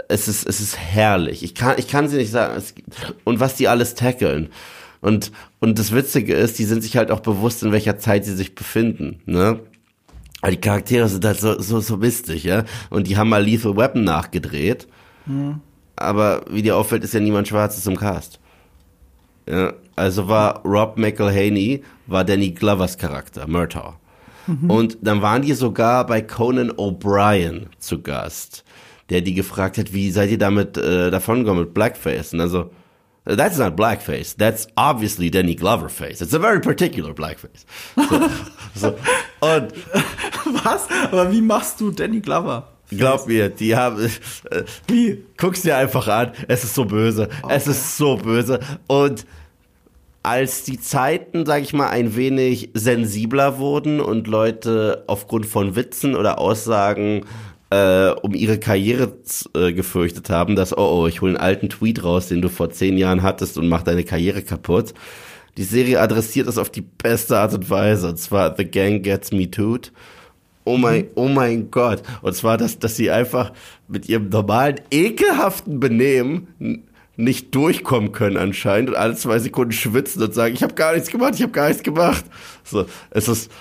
[0.10, 1.44] Es ist, es ist herrlich.
[1.44, 2.62] Ich kann, ich kann sie nicht sagen.
[3.24, 4.50] und was die alles tackeln.
[5.02, 8.36] Und, und das Witzige ist, die sind sich halt auch bewusst, in welcher Zeit sie
[8.36, 9.60] sich befinden, ne?
[10.42, 12.64] Aber die Charaktere sind halt so, so, so mistig, ja.
[12.90, 14.88] Und die haben mal Lethal Weapon nachgedreht.
[15.26, 15.62] Mhm.
[15.96, 18.40] Aber wie dir auffällt, ist ja niemand Schwarzes im Cast.
[19.50, 23.96] Ja, also war Rob McElhaney, war Danny Glovers Charakter, Murtaugh.
[24.48, 24.70] Mhm.
[24.70, 28.64] Und dann waren die sogar bei Conan O'Brien zu Gast,
[29.10, 32.34] der die gefragt hat, wie seid ihr damit äh, davongekommen mit Blackface?
[32.34, 32.70] Und also,
[33.36, 34.36] That's not blackface.
[34.36, 36.22] That's obviously Danny Glover face.
[36.22, 37.66] It's a very particular blackface.
[37.96, 38.30] So,
[38.76, 38.96] so.
[39.42, 39.74] Und
[40.64, 40.88] was?
[41.12, 42.68] Aber wie machst du Danny Glover?
[42.90, 44.04] Glaub mir, die haben.
[44.50, 45.24] Äh, wie?
[45.38, 46.32] Guck's dir einfach an.
[46.48, 47.30] Es ist so böse.
[47.44, 47.54] Okay.
[47.56, 48.60] Es ist so böse.
[48.88, 49.26] Und
[50.24, 56.16] als die Zeiten, sag ich mal, ein wenig sensibler wurden und Leute aufgrund von Witzen
[56.16, 57.26] oder Aussagen
[57.70, 59.14] äh, um ihre Karriere
[59.56, 62.70] äh, gefürchtet haben, dass, oh, oh, ich hole einen alten Tweet raus, den du vor
[62.72, 64.94] zehn Jahren hattest und mach deine Karriere kaputt.
[65.58, 68.10] Die Serie adressiert das auf die beste Art und Weise.
[68.10, 69.92] Und zwar The Gang Gets Me Tooed.
[70.64, 72.04] Oh mein, oh mein Gott.
[72.22, 73.52] Und zwar, dass, dass sie einfach
[73.88, 76.84] mit ihrem normalen, ekelhaften Benehmen
[77.18, 81.10] nicht durchkommen können anscheinend und alle zwei Sekunden schwitzen und sagen, ich habe gar nichts
[81.10, 82.24] gemacht, ich habe gar nichts gemacht.
[82.64, 83.52] So, es ist,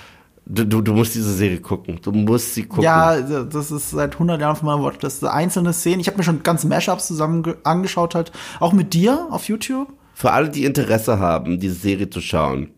[0.51, 2.01] Du, du, du musst diese Serie gucken.
[2.03, 2.85] Du musst sie gucken.
[2.85, 5.05] Ja, das ist seit 100 Jahren von meinem Wort.
[5.05, 6.01] Das sind einzelne Szenen.
[6.01, 8.33] Ich habe mir schon ganze Mashups zusammen angeschaut, halt.
[8.59, 9.93] Auch mit dir auf YouTube.
[10.15, 12.71] Für alle, die Interesse haben, diese Serie zu schauen,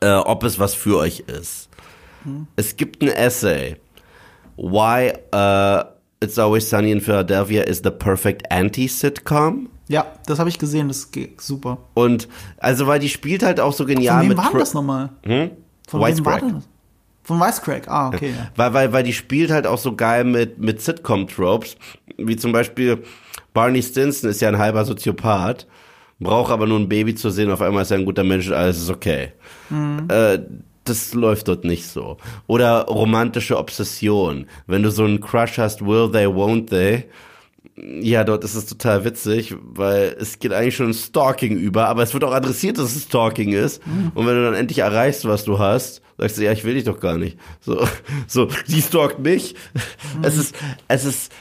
[0.00, 1.68] äh, ob es was für euch ist.
[2.22, 2.46] Hm.
[2.54, 3.76] Es gibt ein Essay.
[4.56, 5.84] Why uh,
[6.20, 9.68] It's Always Sunny in Philadelphia is the perfect anti-Sitcom.
[9.88, 11.78] Ja, das habe ich gesehen, das geht super.
[11.92, 15.10] Und also, weil die spielt halt auch so genial Von wem mit war das nochmal?
[15.24, 15.50] Hm?
[15.88, 16.68] Von wem war das?
[17.24, 18.34] Von Wisecrack, ah, okay.
[18.36, 18.50] Ja.
[18.54, 21.76] Weil, weil, weil die spielt halt auch so geil mit, mit Sitcom-Tropes,
[22.18, 23.02] wie zum Beispiel
[23.54, 25.66] Barney Stinson ist ja ein halber Soziopath,
[26.20, 28.54] braucht aber nur ein Baby zu sehen, auf einmal ist er ein guter Mensch und
[28.54, 29.32] alles ist okay.
[30.08, 30.38] Äh,
[30.84, 32.18] das läuft dort nicht so.
[32.46, 34.46] Oder romantische Obsession.
[34.66, 37.04] Wenn du so einen Crush hast, will they, won't they?
[38.00, 42.02] Ja, dort ist es total witzig, weil es geht eigentlich schon in Stalking über, aber
[42.02, 43.80] es wird auch adressiert, dass es Stalking ist.
[44.14, 46.84] Und wenn du dann endlich erreichst, was du hast, sagst du, ja, ich will dich
[46.84, 47.38] doch gar nicht.
[47.60, 47.86] So,
[48.26, 49.54] so, die stalkt mich.
[50.22, 50.54] Es ist,
[50.88, 51.32] es ist,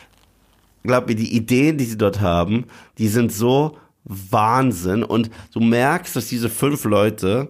[0.83, 2.65] glaub mir, die Ideen, die sie dort haben,
[2.97, 5.03] die sind so Wahnsinn.
[5.03, 7.49] Und du merkst, dass diese fünf Leute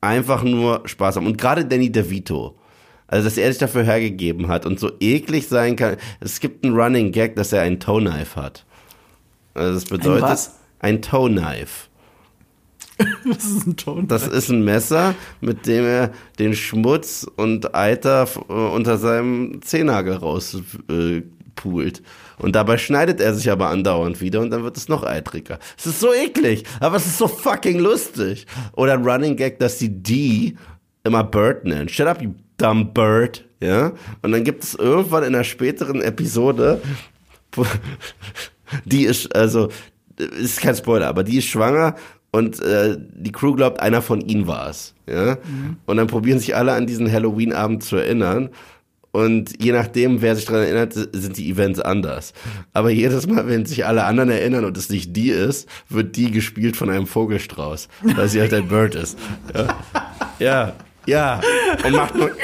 [0.00, 1.26] einfach nur Spaß haben.
[1.26, 2.56] Und gerade Danny DeVito.
[3.06, 5.96] Also, dass er sich dafür hergegeben hat und so eklig sein kann.
[6.20, 8.64] Es gibt einen Running Gag, dass er ein Toe Knife hat.
[9.52, 10.58] Also, das bedeutet was?
[10.78, 11.89] ein Toe Knife.
[13.24, 14.08] Das ist ein Ton.
[14.08, 20.14] Das ist ein Messer, mit dem er den Schmutz und Eiter äh, unter seinem Zehennagel
[20.14, 21.24] rauspult.
[21.56, 22.02] Pult.
[22.38, 25.58] und dabei schneidet er sich aber andauernd wieder und dann wird es noch eitriger.
[25.76, 28.46] Es ist so eklig, aber es ist so fucking lustig.
[28.72, 30.56] Oder ein Running Gag, dass die
[31.04, 31.88] immer Bird nennen.
[31.88, 33.44] Shut up, you dumb bird.
[33.60, 33.92] Ja?
[34.22, 36.80] Und dann gibt es irgendwann in einer späteren Episode,
[38.84, 39.68] die ist, also,
[40.16, 41.96] ist kein Spoiler, aber die ist schwanger
[42.32, 44.94] und äh, die Crew glaubt, einer von ihnen war es.
[45.08, 45.38] Ja?
[45.86, 48.50] Und dann probieren sich alle an diesen Halloween-Abend zu erinnern.
[49.12, 52.32] Und je nachdem, wer sich daran erinnert, sind die Events anders.
[52.72, 56.30] Aber jedes Mal, wenn sich alle anderen erinnern und es nicht die ist, wird die
[56.30, 59.18] gespielt von einem Vogelstrauß, weil sie halt ein Bird ist.
[59.52, 59.76] Ja,
[60.38, 60.74] ja,
[61.06, 61.40] ja.
[61.84, 62.30] und macht nur.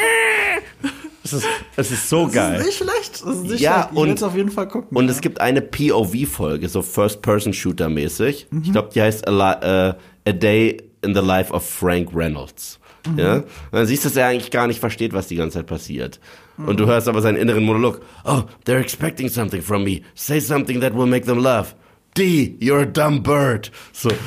[1.27, 1.47] Es ist,
[1.77, 2.53] es ist so geil.
[2.59, 3.13] Das ist nicht schlecht.
[3.27, 3.93] Das ist nicht Ja, schlecht.
[3.93, 4.97] Ich und- auf jeden Fall gucken.
[4.97, 5.11] Und ja.
[5.11, 8.47] es gibt eine POV-Folge, so First-Person-Shooter-mäßig.
[8.51, 8.63] Mhm.
[8.65, 9.95] Ich glaube, die heißt a, äh,
[10.29, 12.79] a Day in the Life of Frank Reynolds.
[13.09, 13.19] Mhm.
[13.19, 13.35] Ja?
[13.37, 16.21] Und dann siehst du, dass er eigentlich gar nicht versteht, was die ganze Zeit passiert.
[16.59, 16.77] Und Mhm.
[16.77, 18.01] du hörst aber seinen inneren Monolog.
[18.25, 20.03] Oh, they're expecting something from me.
[20.15, 21.75] Say something that will make them laugh.
[22.17, 23.71] D, you're a dumb bird.
[23.93, 24.11] So.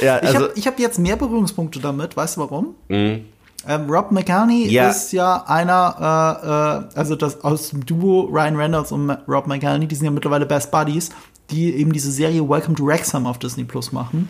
[0.00, 2.16] ja, ich also, habe ich hab jetzt mehr Berührungspunkte damit.
[2.16, 2.74] Weißt du warum?
[3.66, 4.88] Ähm, Rob McCartney Ja.
[4.88, 9.86] ist ja einer, äh, äh, also das aus dem Duo Ryan Reynolds und Rob McCartney,
[9.86, 11.10] die sind ja mittlerweile Best Buddies,
[11.50, 14.28] die eben diese Serie Welcome to Wrexham auf Disney Plus machen,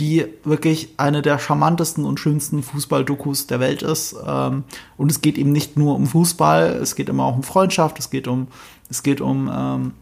[0.00, 4.16] die wirklich eine der charmantesten und schönsten Fußball-Dokus der Welt ist.
[4.26, 4.64] Ähm,
[4.96, 8.10] und es geht eben nicht nur um Fußball, es geht immer auch um Freundschaft, es
[8.10, 8.48] geht um,
[8.90, 9.92] es geht um ähm,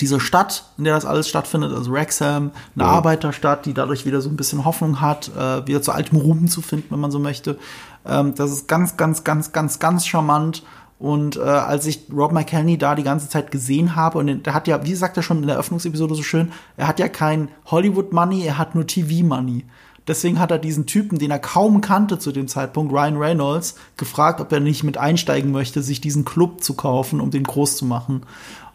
[0.00, 4.30] diese Stadt, in der das alles stattfindet, also Wrexham, eine Arbeiterstadt, die dadurch wieder so
[4.30, 7.58] ein bisschen Hoffnung hat, äh, wieder zu altem Ruhm zu finden, wenn man so möchte.
[8.06, 10.62] Ähm, das ist ganz, ganz, ganz, ganz, ganz charmant.
[10.98, 14.68] Und äh, als ich Rob McElhenney da die ganze Zeit gesehen habe, und der hat
[14.68, 18.44] ja, wie sagt er schon in der Eröffnungsepisode so schön, er hat ja kein Hollywood-Money,
[18.44, 19.64] er hat nur TV-Money.
[20.06, 24.40] Deswegen hat er diesen Typen, den er kaum kannte zu dem Zeitpunkt, Ryan Reynolds, gefragt,
[24.40, 27.84] ob er nicht mit einsteigen möchte, sich diesen Club zu kaufen, um den groß zu
[27.84, 28.22] machen.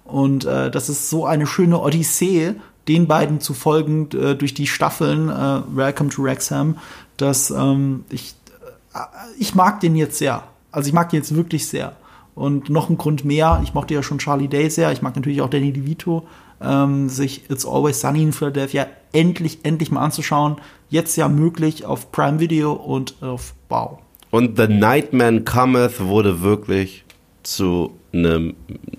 [0.05, 2.55] Und äh, das ist so eine schöne Odyssee,
[2.87, 6.77] den beiden zu folgen äh, durch die Staffeln äh, Welcome to Wrexham,
[7.17, 8.35] dass ähm, ich,
[8.93, 8.99] äh,
[9.39, 10.43] ich mag den jetzt sehr.
[10.71, 11.95] Also ich mag den jetzt wirklich sehr.
[12.35, 15.41] Und noch ein Grund mehr, ich mochte ja schon Charlie Day sehr, ich mag natürlich
[15.41, 16.27] auch Danny DeVito,
[16.61, 20.57] ähm, sich It's Always Sunny in Philadelphia endlich, endlich mal anzuschauen.
[20.89, 23.99] Jetzt ja möglich auf Prime Video und auf Wow.
[24.31, 27.05] und The Nightman Cometh wurde wirklich
[27.43, 28.53] zu einem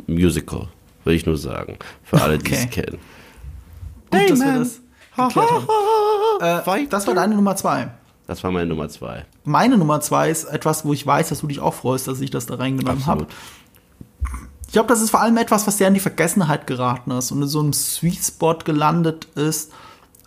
[0.07, 0.69] Musical,
[1.07, 1.79] würde ich nur sagen.
[2.03, 2.83] Für alle, die es Okay.
[2.83, 2.99] kennen.
[4.11, 4.81] Gut, dass wir das
[5.17, 6.85] geklärt haben.
[6.85, 7.91] Äh, das war deine Nummer zwei.
[8.27, 9.25] Das war meine Nummer zwei.
[9.45, 12.31] Meine Nummer zwei ist etwas, wo ich weiß, dass du dich auch freust, dass ich
[12.31, 13.27] das da reingenommen habe.
[14.67, 17.41] Ich glaube, das ist vor allem etwas, was sehr in die Vergessenheit geraten ist und
[17.41, 19.73] in so einem Sweet Spot gelandet ist.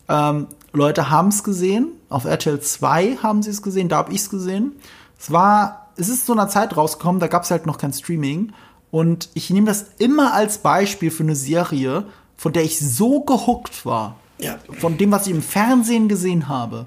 [0.08, 4.22] Ähm, Leute haben es gesehen, auf RTL 2 haben sie es gesehen, da habe ich
[4.22, 4.74] es gesehen.
[5.20, 8.54] Es war, es ist zu einer Zeit rausgekommen, da gab es halt noch kein Streaming.
[8.92, 12.06] Und ich nehme das immer als Beispiel für eine Serie,
[12.36, 14.58] von der ich so gehuckt war, Ja.
[14.80, 16.86] von dem, was ich im Fernsehen gesehen habe,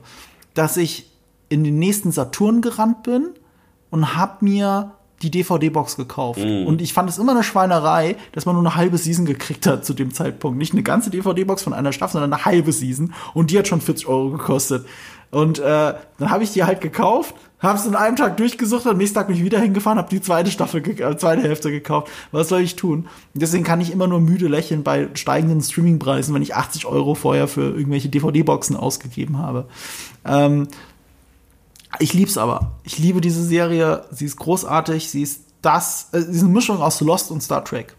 [0.55, 1.11] dass ich
[1.49, 3.29] in den nächsten Saturn gerannt bin
[3.91, 6.41] und hab mir die DVD-Box gekauft.
[6.41, 9.85] Und ich fand es immer eine Schweinerei, dass man nur eine halbe Season gekriegt hat
[9.85, 10.59] zu dem Zeitpunkt.
[10.59, 13.15] Nicht eine ganze DVD-Box von einer Staffel, sondern eine halbe Season.
[13.33, 14.85] Und die hat schon 40 Euro gekostet.
[15.33, 18.99] Und äh, dann habe ich die halt gekauft, habe es in einem Tag durchgesucht, am
[18.99, 22.09] nächsten Tag bin ich wieder hingefahren, habe die zweite Staffel, äh, zweite Hälfte gekauft.
[22.33, 23.09] Was soll ich tun?
[23.33, 27.15] Und deswegen kann ich immer nur müde lächeln bei steigenden Streamingpreisen, wenn ich 80 Euro
[27.15, 29.67] vorher für irgendwelche DVD-Boxen ausgegeben habe.
[30.25, 30.69] Ähm,
[31.99, 32.73] Ich lieb's aber.
[32.85, 34.05] Ich liebe diese Serie.
[34.11, 35.11] Sie ist großartig.
[35.11, 37.95] Sie ist das, äh, diese Mischung aus Lost und Star Trek.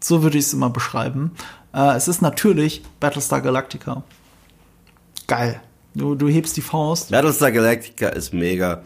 [0.00, 1.32] So würde ich es immer beschreiben.
[1.74, 4.02] Äh, es ist natürlich Battlestar Galactica.
[5.26, 5.60] Geil.
[5.94, 7.10] Du, du hebst die Faust.
[7.10, 8.82] Battlestar Galactica ist mega.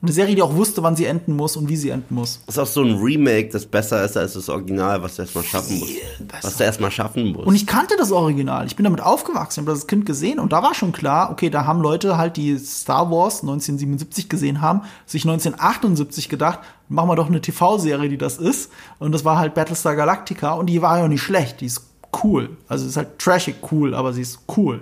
[0.00, 2.40] Eine Serie, die auch wusste, wann sie enden muss und wie sie enden muss.
[2.46, 5.78] Ist auch so ein Remake, das besser ist als das Original, was du erstmal schaffen
[5.80, 5.92] musst.
[6.40, 7.46] Was du erstmal schaffen musst.
[7.46, 8.66] Und ich kannte das Original.
[8.66, 11.64] Ich bin damit aufgewachsen, habe das Kind gesehen und da war schon klar, okay, da
[11.64, 17.26] haben Leute halt, die Star Wars 1977 gesehen haben, sich 1978 gedacht, machen wir doch
[17.26, 18.70] eine TV-Serie, die das ist.
[19.00, 21.82] Und das war halt Battlestar Galactica und die war ja nicht schlecht, die ist
[22.22, 22.56] cool.
[22.68, 24.80] Also ist halt trashig cool, aber sie ist cool.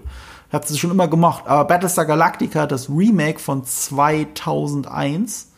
[0.56, 1.46] Habe sie schon immer gemocht.
[1.46, 5.52] Aber Battlestar Galactica, das Remake von 2001,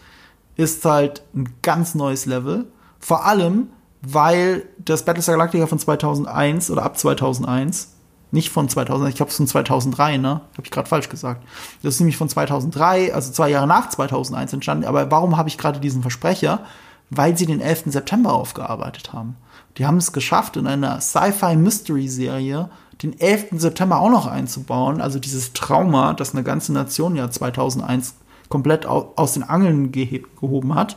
[0.56, 2.66] ist halt ein ganz neues Level.
[2.98, 3.68] Vor allem,
[4.02, 7.94] weil das Battlestar Galactica von 2001 oder ab 2001,
[8.32, 10.28] nicht von 2000, ich glaube es von 2003, ne?
[10.28, 11.44] Habe ich gerade falsch gesagt.
[11.84, 14.84] Das ist nämlich von 2003, also zwei Jahre nach 2001 entstanden.
[14.84, 16.64] Aber warum habe ich gerade diesen Versprecher?
[17.08, 17.84] Weil sie den 11.
[17.86, 19.36] September aufgearbeitet haben.
[19.76, 22.68] Die haben es geschafft, in einer Sci-Fi-Mystery-Serie
[23.02, 23.60] den 11.
[23.60, 25.00] September auch noch einzubauen.
[25.00, 28.14] Also dieses Trauma, das eine ganze Nation ja 2001
[28.48, 30.96] komplett aus den Angeln gehoben hat,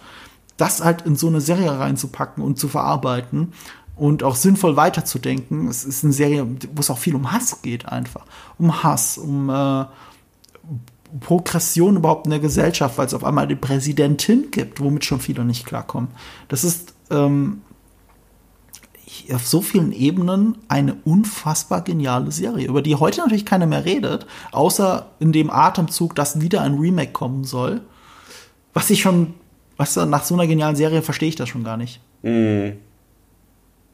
[0.58, 3.54] das halt in so eine Serie reinzupacken und zu verarbeiten
[3.96, 5.68] und auch sinnvoll weiterzudenken.
[5.68, 8.26] Es ist eine Serie, wo es auch viel um Hass geht einfach.
[8.58, 9.86] Um Hass, um äh,
[11.20, 15.44] Progression überhaupt in der Gesellschaft, weil es auf einmal eine Präsidentin gibt, womit schon viele
[15.44, 16.10] nicht klarkommen.
[16.48, 17.62] Das ist ähm,
[19.34, 24.26] auf so vielen Ebenen eine unfassbar geniale Serie, über die heute natürlich keiner mehr redet,
[24.52, 27.82] außer in dem Atemzug, dass wieder ein Remake kommen soll.
[28.74, 29.34] Was ich schon,
[29.78, 32.00] weißt du, nach so einer genialen Serie verstehe ich das schon gar nicht.
[32.24, 32.70] Mm.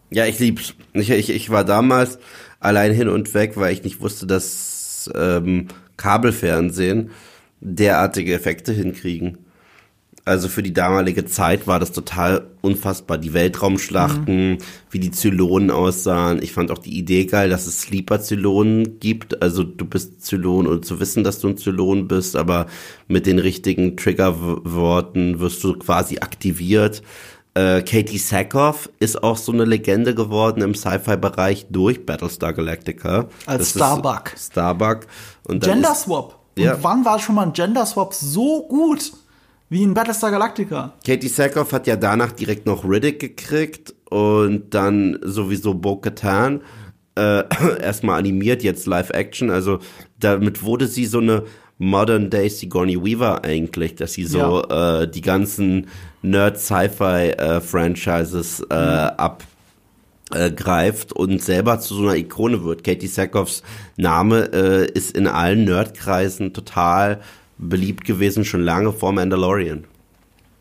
[0.10, 0.74] Ja, ich lieb's.
[0.94, 2.20] Ich, ich, ich war damals
[2.60, 5.68] allein hin und weg, weil ich nicht wusste, dass ähm,
[5.98, 7.12] Kabelfernsehen
[7.60, 9.40] derartige Effekte hinkriegen.
[10.28, 13.18] Also für die damalige Zeit war das total unfassbar.
[13.18, 14.58] Die Weltraumschlachten, mhm.
[14.91, 16.44] wie die Zylonen aussahen.
[16.44, 19.41] Ich fand auch die Idee geil, dass es Sleeper-Zylonen gibt.
[19.41, 22.66] Also du bist Zylon und zu wissen, dass du ein Zylon bist, aber
[23.08, 27.04] mit den richtigen Triggerworten wirst du quasi aktiviert.
[27.54, 33.30] Äh, Katie Sackhoff ist auch so eine Legende geworden im Sci-Fi-Bereich durch Battlestar Galactica.
[33.45, 34.34] Als das Starbuck.
[34.38, 35.08] Starbuck.
[35.48, 36.38] Und Gender Swap.
[36.58, 36.78] Und ja.
[36.82, 39.14] wann war schon mal ein Gender Swap so gut?
[39.69, 40.94] Wie in Battlestar Galactica.
[41.06, 46.61] Katie Sackhoff hat ja danach direkt noch Riddick gekriegt und dann sowieso Bo-Katan.
[47.15, 47.44] Äh,
[47.81, 49.49] erstmal animiert, jetzt Live-Action.
[49.49, 49.80] Also
[50.19, 51.44] damit wurde sie so eine
[51.80, 55.02] Modern Day Sigourney Weaver eigentlich, dass sie so ja.
[55.02, 55.88] äh, die ganzen
[56.22, 59.10] Nerd-Sci-Fi-Franchises äh, mhm.
[60.31, 62.85] abgreift und selber zu so einer Ikone wird.
[62.85, 63.64] Katie Sackhoffs
[63.98, 67.19] Name äh, ist in allen Nerdkreisen total
[67.57, 69.85] beliebt gewesen, schon lange vor Mandalorian.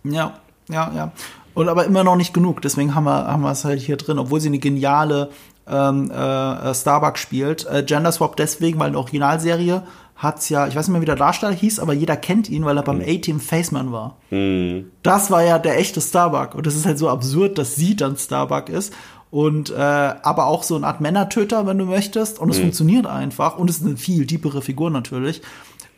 [0.05, 1.13] Ja, ja, ja.
[1.55, 4.19] Und aber immer noch nicht genug, deswegen haben wir, haben wir es halt hier drin,
[4.19, 5.31] obwohl sie eine geniale
[5.69, 7.67] ähm, äh, Starbuck spielt.
[7.67, 9.83] Äh, Gender Swap deswegen, weil eine Originalserie
[10.17, 12.77] hat's ja, ich weiß nicht mehr, wie der Darsteller hieß, aber jeder kennt ihn, weil
[12.77, 13.05] er beim mhm.
[13.07, 14.17] A-Team Faceman war.
[14.31, 14.91] Mhm.
[15.03, 16.55] Das war ja der echte Starbuck.
[16.55, 18.93] Und das ist halt so absurd, dass sie dann Starbuck ist.
[19.31, 22.39] Und äh, aber auch so eine Art Männertöter, wenn du möchtest.
[22.39, 22.63] Und es mhm.
[22.63, 23.59] funktioniert einfach.
[23.59, 25.43] Und es ist eine viel tiefere Figur natürlich.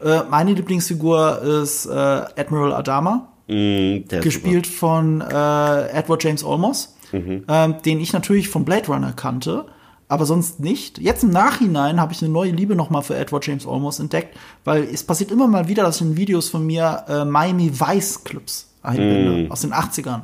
[0.01, 4.79] Äh, meine Lieblingsfigur ist äh, Admiral Adama, mm, gespielt super.
[4.79, 7.45] von äh, Edward James Olmos, mhm.
[7.49, 9.67] ähm, den ich natürlich von Blade Runner kannte,
[10.09, 10.99] aber sonst nicht.
[10.99, 14.85] Jetzt im Nachhinein habe ich eine neue Liebe nochmal für Edward James Olmos entdeckt, weil
[14.85, 19.49] es passiert immer mal wieder, dass in Videos von mir äh, Miami Vice Clips einbinde,
[19.49, 19.53] mm.
[19.53, 20.23] aus den 80ern.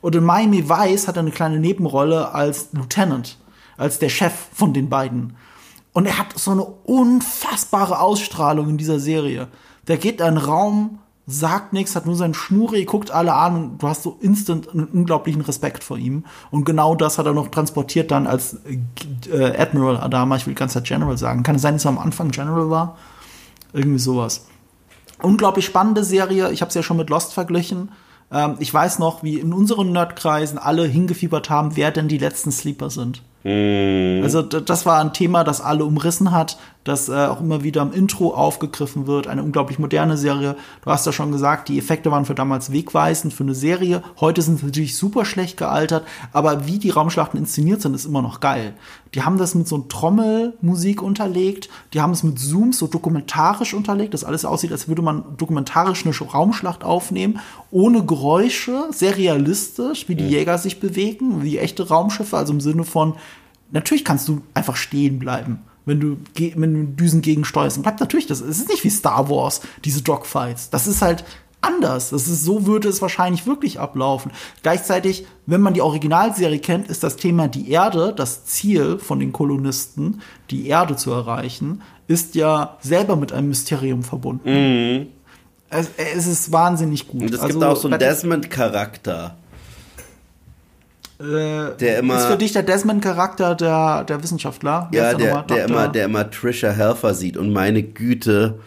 [0.00, 3.38] Und in Miami Vice hat er eine kleine Nebenrolle als Lieutenant,
[3.76, 5.34] als der Chef von den beiden.
[5.94, 9.46] Und er hat so eine unfassbare Ausstrahlung in dieser Serie.
[9.86, 13.78] Der geht in einen Raum, sagt nichts, hat nur seinen Schnurri, guckt alle an und
[13.82, 16.24] du hast so instant einen unglaublichen Respekt vor ihm.
[16.50, 18.58] Und genau das hat er noch transportiert dann als
[19.30, 20.34] äh, Admiral Adama.
[20.36, 21.44] Ich will ganz General sagen.
[21.44, 22.98] Kann es sein, dass er am Anfang General war?
[23.72, 24.46] Irgendwie sowas.
[25.22, 26.50] Unglaublich spannende Serie.
[26.50, 27.92] Ich habe es ja schon mit Lost verglichen.
[28.32, 32.50] Ähm, ich weiß noch, wie in unseren Nerdkreisen alle hingefiebert haben, wer denn die letzten
[32.50, 33.22] Sleeper sind.
[33.44, 34.22] Mhm.
[34.22, 37.92] Also das war ein Thema, das alle umrissen hat, das äh, auch immer wieder im
[37.92, 39.26] Intro aufgegriffen wird.
[39.26, 40.56] Eine unglaublich moderne Serie.
[40.82, 44.02] Du hast ja schon gesagt, die Effekte waren für damals wegweisend für eine Serie.
[44.18, 48.22] Heute sind sie natürlich super schlecht gealtert, aber wie die Raumschlachten inszeniert sind, ist immer
[48.22, 48.74] noch geil.
[49.14, 54.12] Die haben das mit so Trommelmusik unterlegt, die haben es mit Zooms so dokumentarisch unterlegt,
[54.12, 57.38] dass alles aussieht, als würde man dokumentarisch eine Raumschlacht aufnehmen,
[57.70, 62.84] ohne Geräusche, sehr realistisch, wie die Jäger sich bewegen, wie echte Raumschiffe, also im Sinne
[62.84, 63.14] von
[63.70, 65.60] natürlich kannst du einfach stehen bleiben.
[65.86, 66.16] wenn du,
[66.56, 67.76] wenn du Düsen gegensteuerst.
[67.76, 70.70] Und bleibt natürlich, das ist nicht wie Star Wars, diese Dogfights.
[70.70, 71.24] Das ist halt
[71.64, 72.10] anders.
[72.10, 74.30] Das ist, so würde es wahrscheinlich wirklich ablaufen.
[74.62, 79.32] Gleichzeitig, wenn man die Originalserie kennt, ist das Thema die Erde, das Ziel von den
[79.32, 80.20] Kolonisten,
[80.50, 84.48] die Erde zu erreichen, ist ja selber mit einem Mysterium verbunden.
[84.50, 85.06] Mhm.
[85.70, 87.22] Es, es, ist wahnsinnig gut.
[87.22, 89.36] Und es also, gibt auch so einen Desmond-Charakter.
[91.18, 94.88] Äh, der immer, ist für dich der Desmond-Charakter der, der Wissenschaftler?
[94.92, 98.60] Ja, der, der, immer, der immer Trisha Helfer sieht und meine Güte,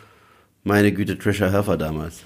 [0.63, 2.23] meine Güte, Trisha Helfer damals.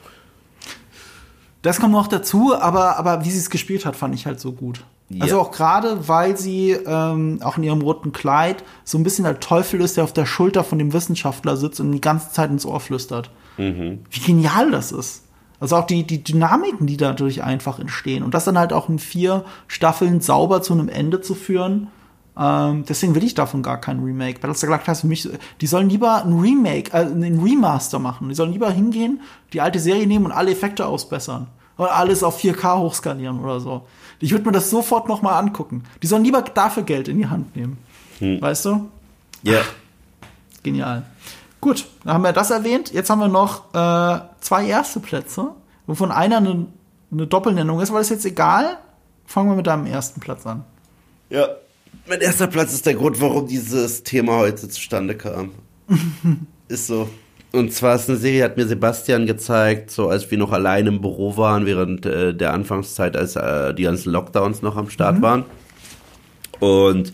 [1.62, 4.52] Das kommt noch dazu, aber, aber wie sie es gespielt hat, fand ich halt so
[4.52, 4.84] gut.
[5.10, 5.24] Ja.
[5.24, 9.40] Also auch gerade, weil sie ähm, auch in ihrem roten Kleid so ein bisschen der
[9.40, 12.66] Teufel ist, der auf der Schulter von dem Wissenschaftler sitzt und die ganze Zeit ins
[12.66, 13.30] Ohr flüstert.
[13.58, 14.00] Mhm.
[14.10, 15.24] Wie genial das ist.
[15.60, 18.24] Also auch die, die Dynamiken, die dadurch einfach entstehen.
[18.24, 21.88] Und das dann halt auch in vier Staffeln sauber zu einem Ende zu führen.
[22.38, 24.40] Ähm, deswegen will ich davon gar kein Remake.
[24.40, 25.28] Battlestar Galactica ist für mich,
[25.60, 28.30] die sollen lieber ein Remake, äh, ein Remaster machen.
[28.30, 29.22] Die sollen lieber hingehen,
[29.54, 31.48] die alte Serie nehmen und alle Effekte ausbessern.
[31.78, 33.88] Oder alles auf 4K hochskalieren oder so.
[34.20, 35.84] Ich würde mir das sofort noch mal angucken.
[36.02, 37.78] Die sollen lieber dafür Geld in die Hand nehmen.
[38.20, 38.42] Hm.
[38.42, 38.90] Weißt du?
[39.44, 39.54] Ja.
[39.54, 39.64] Yeah.
[40.64, 41.04] Genial.
[41.60, 42.94] Gut, dann haben wir das erwähnt.
[42.94, 45.50] Jetzt haben wir noch äh, zwei erste Plätze,
[45.88, 46.68] wovon einer eine,
[47.12, 48.78] eine Doppelnennung ist, das ist jetzt egal.
[49.26, 50.64] Fangen wir mit deinem ersten Platz an.
[51.30, 51.48] Ja,
[52.08, 55.52] mein erster Platz ist der Grund, warum dieses Thema heute zustande kam.
[56.68, 57.10] ist so.
[57.52, 61.02] Und zwar ist eine Serie, hat mir Sebastian gezeigt, so als wir noch allein im
[61.02, 65.22] Büro waren, während äh, der Anfangszeit, als äh, die ganzen Lockdowns noch am Start mhm.
[65.22, 65.46] waren
[66.62, 67.12] und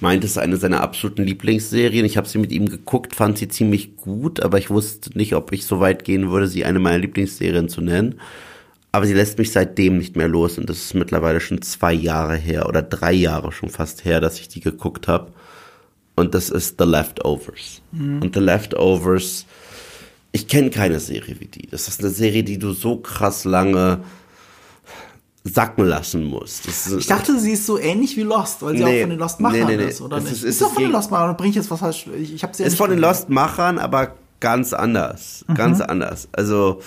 [0.00, 2.04] meinte, es ist eine seiner absoluten Lieblingsserien.
[2.04, 5.52] Ich habe sie mit ihm geguckt, fand sie ziemlich gut, aber ich wusste nicht, ob
[5.52, 8.20] ich so weit gehen würde, sie eine meiner Lieblingsserien zu nennen.
[8.92, 12.36] Aber sie lässt mich seitdem nicht mehr los und das ist mittlerweile schon zwei Jahre
[12.36, 15.32] her oder drei Jahre schon fast her, dass ich die geguckt habe.
[16.16, 17.82] Und das ist The Leftovers.
[17.92, 18.20] Mhm.
[18.20, 19.46] Und The Leftovers,
[20.32, 21.68] ich kenne keine Serie wie die.
[21.68, 24.00] Das ist eine Serie, die du so krass lange
[25.44, 26.60] sacken lassen muss.
[26.66, 29.18] Ist, ich dachte, sie ist so ähnlich wie Lost, weil sie nee, auch von den
[29.18, 30.32] Lost-Machern nee, nee, ist, oder nicht?
[30.32, 32.06] Ist, ist, ist doch von den Lost-Machern, bringe ich jetzt was falsch?
[32.20, 35.44] Ich, ich habe sie ja Ist von den Lost-Machern, aber ganz anders.
[35.48, 35.54] Mhm.
[35.54, 36.28] Ganz anders.
[36.32, 36.82] Also,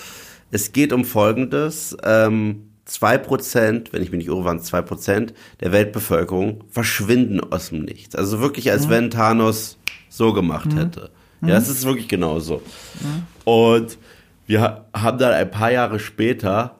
[0.54, 1.96] es geht um Folgendes.
[2.04, 7.82] Ähm, 2%, wenn ich mich nicht irre, waren es 2% der Weltbevölkerung verschwinden aus dem
[7.82, 8.14] Nichts.
[8.14, 8.90] Also wirklich, als mhm.
[8.90, 9.78] wenn Thanos
[10.08, 10.78] so gemacht mhm.
[10.78, 11.10] hätte.
[11.40, 12.62] Ja, das ist wirklich genauso.
[13.00, 13.22] Mhm.
[13.44, 13.98] Und
[14.46, 16.78] wir haben dann ein paar Jahre später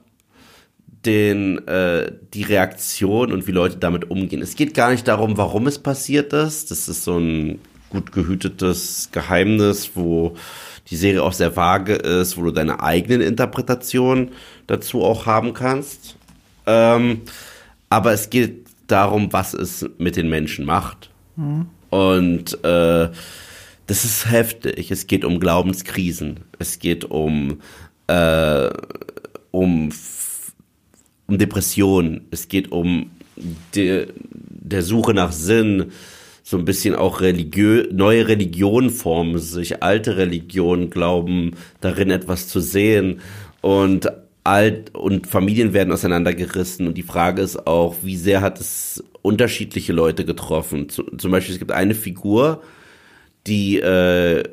[1.05, 4.41] den, äh, die Reaktion und wie Leute damit umgehen.
[4.41, 6.71] Es geht gar nicht darum, warum es passiert ist.
[6.71, 7.59] Das ist so ein
[7.95, 10.35] gut gehütetes Geheimnis, wo
[10.89, 14.31] die Serie auch sehr vage ist, wo du deine eigenen Interpretationen
[14.67, 16.17] dazu auch haben kannst.
[16.65, 17.21] Ähm,
[17.89, 21.09] aber es geht darum, was es mit den Menschen macht.
[21.35, 21.67] Mhm.
[21.89, 23.09] Und äh,
[23.87, 24.91] das ist heftig.
[24.91, 26.41] Es geht um Glaubenskrisen.
[26.59, 27.61] Es geht um,
[28.07, 28.69] äh,
[29.51, 29.91] um
[31.27, 33.09] um Depressionen, es geht um
[33.73, 35.91] de, der Suche nach Sinn,
[36.47, 42.59] so ein bisschen auch religiö neue Religionen formen sich, alte Religionen glauben darin etwas zu
[42.59, 43.19] sehen
[43.61, 44.11] und
[44.43, 49.91] alt und Familien werden auseinandergerissen und die Frage ist auch, wie sehr hat es unterschiedliche
[49.91, 50.87] Leute getroffen.
[50.89, 52.61] Zum Beispiel es gibt eine Figur,
[53.47, 54.43] die äh,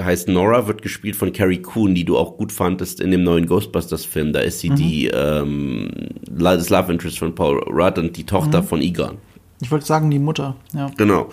[0.00, 3.44] heißt Nora, wird gespielt von Carrie Coon, die du auch gut fandest in dem neuen
[3.44, 4.32] Ghostbusters-Film.
[4.32, 4.76] Da ist sie mhm.
[4.76, 5.90] die ähm,
[6.30, 8.66] das Love Interest von Paul Rudd und die Tochter mhm.
[8.66, 9.18] von Egon.
[9.62, 10.90] Ich wollte sagen, die Mutter, ja.
[10.96, 11.30] Genau.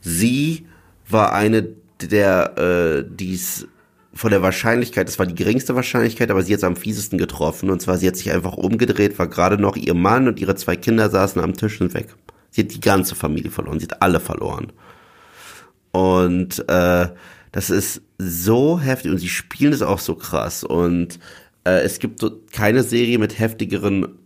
[0.00, 0.66] Sie
[1.08, 1.66] war eine
[2.00, 3.66] der, äh, dies
[4.12, 7.70] von der Wahrscheinlichkeit, das war die geringste Wahrscheinlichkeit, aber sie hat es am fiesesten getroffen.
[7.70, 10.76] Und zwar, sie hat sich einfach umgedreht, war gerade noch ihr Mann und ihre zwei
[10.76, 12.14] Kinder saßen am Tisch und weg.
[12.50, 14.72] Sie hat die ganze Familie verloren, sie hat alle verloren.
[15.90, 17.08] Und äh,
[17.50, 20.64] das ist so heftig und sie spielen es auch so krass.
[20.64, 21.18] Und
[21.64, 24.18] äh, es gibt keine Serie mit heftigeren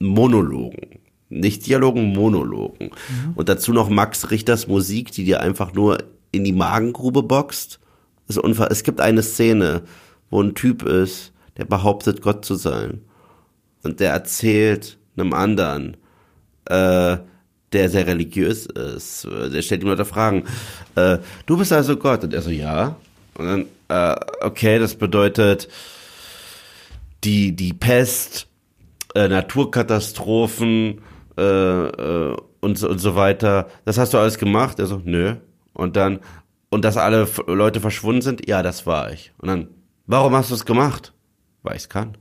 [0.00, 1.03] Monologen.
[1.40, 2.90] Nicht Dialogen, Monologen.
[2.90, 3.32] Mhm.
[3.34, 5.98] Und dazu noch Max Richters Musik, die dir einfach nur
[6.30, 7.80] in die Magengrube boxt.
[8.28, 9.82] Es gibt eine Szene,
[10.30, 13.02] wo ein Typ ist, der behauptet, Gott zu sein.
[13.82, 15.96] Und der erzählt einem anderen,
[16.66, 17.18] äh,
[17.72, 19.24] der sehr religiös ist.
[19.24, 20.44] Der stellt ihm Leute Fragen.
[20.94, 22.22] Äh, du bist also Gott.
[22.24, 22.96] Und er so, ja.
[23.36, 25.68] Und dann, äh, okay, das bedeutet
[27.24, 28.46] die, die Pest,
[29.14, 31.00] äh, Naturkatastrophen
[31.36, 33.68] äh, äh, und, und so weiter.
[33.84, 34.78] Das hast du alles gemacht?
[34.78, 35.36] Er so, nö.
[35.72, 36.20] Und dann,
[36.70, 38.48] und dass alle Leute verschwunden sind?
[38.48, 39.32] Ja, das war ich.
[39.38, 39.68] Und dann,
[40.06, 41.12] warum hast du es gemacht?
[41.62, 42.16] Weil ich es kann.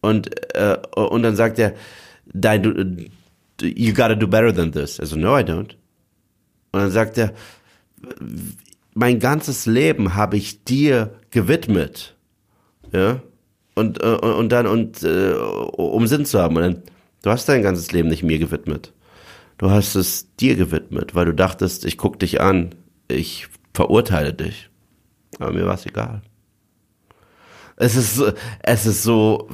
[0.00, 1.74] Und, äh, und dann sagt er,
[2.26, 3.10] dein,
[3.62, 5.00] you gotta do better than this.
[5.00, 5.76] Also, no, I don't.
[6.72, 7.32] Und dann sagt er,
[8.94, 12.16] mein ganzes Leben habe ich dir gewidmet.
[12.92, 13.20] Ja?
[13.74, 16.56] Und, äh, und dann, und äh, um Sinn zu haben.
[16.56, 16.82] Und dann,
[17.24, 18.92] du hast dein ganzes Leben nicht mir gewidmet.
[19.56, 22.74] Du hast es dir gewidmet, weil du dachtest, ich guck dich an,
[23.08, 24.68] ich verurteile dich.
[25.38, 26.22] Aber mir war es egal.
[27.76, 28.22] Es ist,
[28.62, 29.48] es ist so,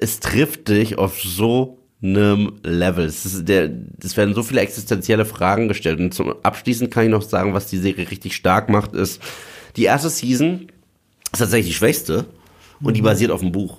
[0.00, 3.04] es trifft dich auf so einem Level.
[3.04, 3.70] Es, ist der,
[4.02, 6.00] es werden so viele existenzielle Fragen gestellt.
[6.00, 9.20] Und zum Abschließend kann ich noch sagen, was die Serie richtig stark macht, ist,
[9.76, 10.68] die erste Season
[11.32, 12.24] ist tatsächlich die schwächste
[12.80, 13.78] und die basiert auf dem Buch.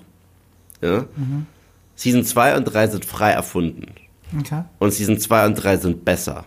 [0.80, 1.06] Ja?
[1.16, 1.46] Mhm.
[2.02, 3.86] Season 2 und 3 sind frei erfunden.
[4.36, 4.64] Okay.
[4.80, 6.46] Und Season 2 und 3 sind besser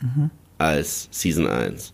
[0.00, 0.30] mhm.
[0.58, 1.92] als Season 1.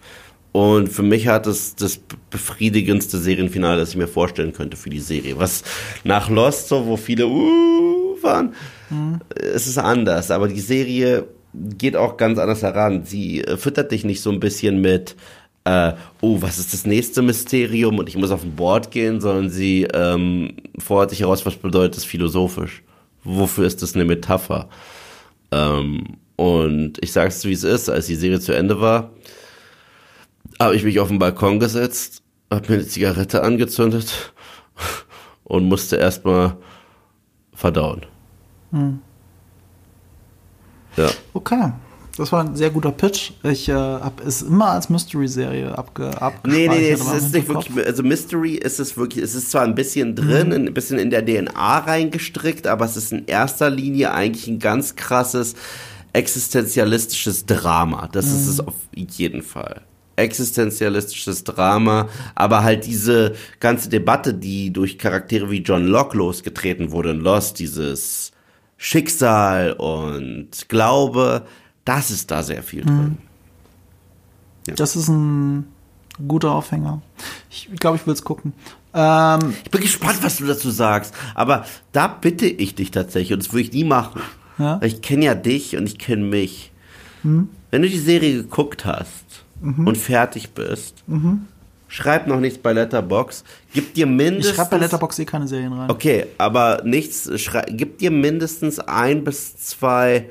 [0.53, 5.01] Und für mich hat es das befriedigendste Serienfinale, das ich mir vorstellen könnte für die
[5.01, 5.39] Serie.
[5.39, 5.63] Was
[6.05, 8.55] nach Lost, so, wo viele uh, waren,
[8.89, 9.21] mhm.
[9.37, 10.31] es ist anders.
[10.31, 13.05] Aber die Serie geht auch ganz anders heran.
[13.05, 15.17] Sie äh, füttert dich nicht so ein bisschen mit,
[15.65, 19.51] äh, oh, was ist das nächste Mysterium und ich muss auf ein Board gehen, sondern
[19.51, 22.83] sie ähm, fordert dich heraus, was bedeutet das philosophisch?
[23.25, 24.69] Wofür ist das eine Metapher?
[25.51, 29.11] Ähm, und ich sag's wie es ist, als die Serie zu Ende war,
[30.61, 34.33] habe ich mich auf den Balkon gesetzt, habe mir eine Zigarette angezündet
[35.45, 36.57] und musste erstmal
[37.55, 38.07] verdauen.
[38.71, 39.01] Hm.
[40.97, 41.11] Ja.
[41.33, 41.73] Okay.
[42.17, 43.33] Das war ein sehr guter Pitch.
[43.43, 46.11] Ich äh, habe es immer als Mystery-Serie abge.
[46.45, 49.63] Nee, nee, nee, es ist nicht wirklich, also Mystery ist es wirklich, es ist zwar
[49.63, 50.67] ein bisschen drin, mhm.
[50.67, 54.95] ein bisschen in der DNA reingestrickt, aber es ist in erster Linie eigentlich ein ganz
[54.97, 55.55] krasses
[56.13, 58.09] existenzialistisches Drama.
[58.13, 58.33] Das mhm.
[58.33, 59.81] ist es auf jeden Fall
[60.17, 67.13] existenzialistisches Drama, aber halt diese ganze Debatte, die durch Charaktere wie John Locke losgetreten wurde
[67.13, 68.33] in Lost, dieses
[68.77, 71.47] Schicksal und Glaube,
[71.85, 72.97] das ist da sehr viel drin.
[72.97, 73.19] Mhm.
[74.69, 74.75] Ja.
[74.75, 75.67] Das ist ein
[76.29, 77.03] guter Aufhänger.
[77.51, 78.53] Ich glaube, ich will es gucken.
[78.95, 81.15] Ähm, ich bin gespannt, was du dazu sagst.
[81.35, 84.21] Aber da bitte ich dich tatsächlich, und das würde ich nie machen.
[84.59, 84.81] Ja?
[84.81, 86.71] Weil ich kenne ja dich und ich kenne mich.
[87.23, 87.49] Mhm.
[87.71, 89.23] Wenn du die Serie geguckt hast,
[89.63, 89.87] mhm.
[89.87, 91.47] und fertig bist, mhm.
[91.89, 93.45] schreib noch nichts bei Letterbox.
[93.73, 94.51] Gib dir mindestens.
[94.51, 95.91] Ich schreibe bei Letterbox eh keine Serien rein.
[95.91, 97.31] Okay, aber nichts.
[97.69, 100.29] Gib dir mindestens ein bis zwei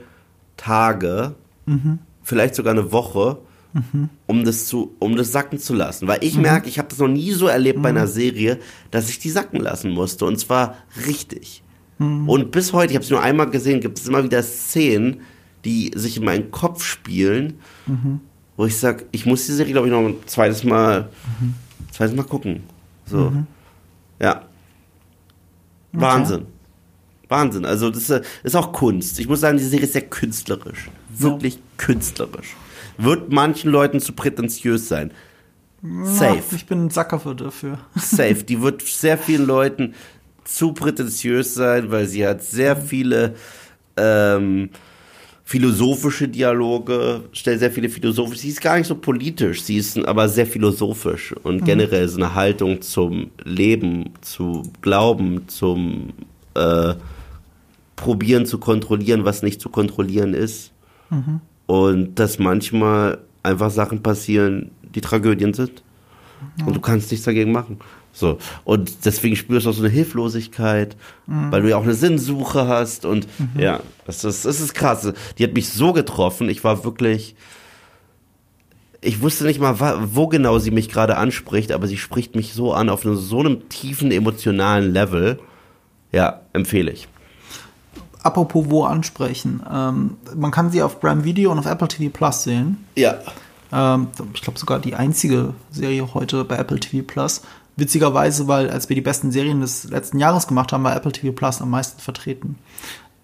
[0.58, 1.36] Tage,
[1.72, 2.00] mhm.
[2.24, 3.40] vielleicht sogar eine Woche,
[3.74, 4.10] mhm.
[4.28, 6.08] um das zu, um das sacken zu lassen.
[6.08, 6.44] Weil ich mhm.
[6.44, 8.12] merke, ich habe das noch nie so erlebt bei einer mhm.
[8.12, 8.60] Serie,
[8.92, 10.26] dass ich die sacken lassen musste.
[10.26, 10.76] Und zwar
[11.08, 11.64] richtig.
[11.98, 12.28] Mhm.
[12.28, 15.22] Und bis heute, ich habe es nur einmal gesehen, gibt es immer wieder Szenen,
[15.66, 17.60] die sich in meinen Kopf spielen.
[18.58, 21.10] Wo ich sage, ich muss die Serie, glaube ich, noch ein zweites Mal,
[21.92, 22.64] zweites Mal gucken.
[23.06, 23.32] So.
[24.20, 24.44] Ja.
[25.94, 26.42] Wahnsinn.
[26.42, 26.48] Okay.
[27.32, 27.66] Wahnsinn.
[27.66, 28.10] Also das
[28.44, 29.20] ist auch Kunst.
[29.20, 30.90] Ich muss sagen, die Serie ist sehr künstlerisch.
[31.22, 32.56] Wirklich künstlerisch.
[32.98, 35.12] Wird manchen Leuten zu prätentiös sein.
[36.04, 36.56] Safe.
[36.56, 37.80] Ich bin ein Sacker für dafür.
[37.96, 38.44] Safe.
[38.44, 39.96] Die wird sehr vielen Leuten
[40.44, 43.36] zu prätentiös sein, weil sie hat sehr viele
[43.98, 44.70] ähm,
[45.44, 50.30] philosophische Dialoge, stellt sehr viele philosophische, sie ist gar nicht so politisch, sie ist aber
[50.30, 51.66] sehr philosophisch und mhm.
[51.66, 56.14] generell so eine Haltung zum Leben, zu Glauben, zum
[56.54, 56.94] äh,
[57.98, 60.72] Probieren zu kontrollieren, was nicht zu kontrollieren ist.
[61.12, 61.42] Mhm.
[61.68, 65.84] Und dass manchmal einfach Sachen passieren, die Tragödien sind.
[66.58, 66.68] Mhm.
[66.68, 67.80] Und du kannst nichts dagegen machen.
[68.14, 68.40] So.
[68.64, 70.98] Und deswegen spürst du auch so eine Hilflosigkeit,
[71.28, 71.52] mhm.
[71.52, 73.06] weil du ja auch eine Sinnsuche hast.
[73.06, 73.60] Und mhm.
[73.60, 75.14] ja, das ist, das ist krass.
[75.38, 76.50] Die hat mich so getroffen.
[76.50, 77.36] Ich war wirklich.
[79.04, 79.80] Ich wusste nicht mal,
[80.14, 83.68] wo genau sie mich gerade anspricht, aber sie spricht mich so an auf so einem
[83.68, 85.40] tiefen emotionalen Level.
[86.12, 87.08] Ja, empfehle ich.
[88.24, 89.64] Apropos wo ansprechen.
[89.72, 92.86] Ähm, man kann sie auf Prime Video und auf Apple TV Plus sehen.
[92.96, 93.16] Ja.
[93.72, 97.42] Ähm, ich glaube sogar die einzige Serie heute bei Apple TV Plus.
[97.78, 101.32] Witzigerweise, weil als wir die besten Serien des letzten Jahres gemacht haben, war Apple TV
[101.32, 102.58] Plus am meisten vertreten.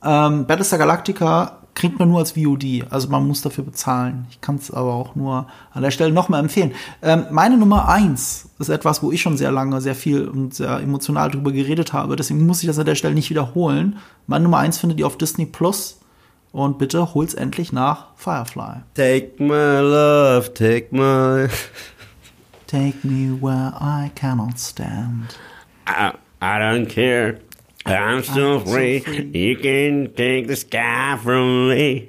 [0.03, 4.25] Ähm, Battlestar Galactica kriegt man nur als VOD, also man muss dafür bezahlen.
[4.31, 6.71] Ich kann es aber auch nur an der Stelle nochmal empfehlen.
[7.03, 10.79] Ähm, meine Nummer eins ist etwas, wo ich schon sehr lange, sehr viel und sehr
[10.79, 12.15] emotional drüber geredet habe.
[12.15, 13.97] Deswegen muss ich das an der Stelle nicht wiederholen.
[14.25, 15.99] Meine Nummer eins findet ihr auf Disney Plus.
[16.51, 18.81] Und bitte hol's endlich nach Firefly.
[18.95, 21.47] Take my love, take my.
[22.65, 25.37] Take me where I cannot stand.
[25.87, 27.37] I, I don't care.
[27.87, 29.03] I'm so, I'm free.
[29.33, 32.07] You can take the sky from me.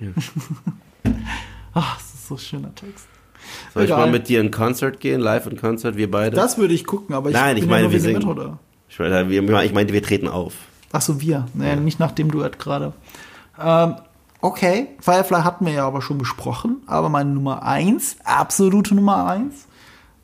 [1.75, 3.07] Ach, das ist so ein schöner Text.
[3.73, 3.99] Soll Egal.
[3.99, 6.37] ich mal mit dir in Konzert gehen, live in Konzert, wir beide?
[6.37, 8.19] Das würde ich gucken, aber ich Nein, ich meine, ja wir singen.
[8.19, 8.59] Mit, oder?
[8.89, 10.55] Ich meine, wir, ich meinte, wir treten auf.
[10.93, 11.47] Ach so, wir.
[11.55, 11.81] Naja, ja.
[11.81, 12.93] nicht nach dem Duett gerade.
[13.63, 13.97] Ähm,
[14.41, 19.67] Okay, Firefly hatten wir ja aber schon besprochen, aber meine Nummer eins, absolute Nummer eins,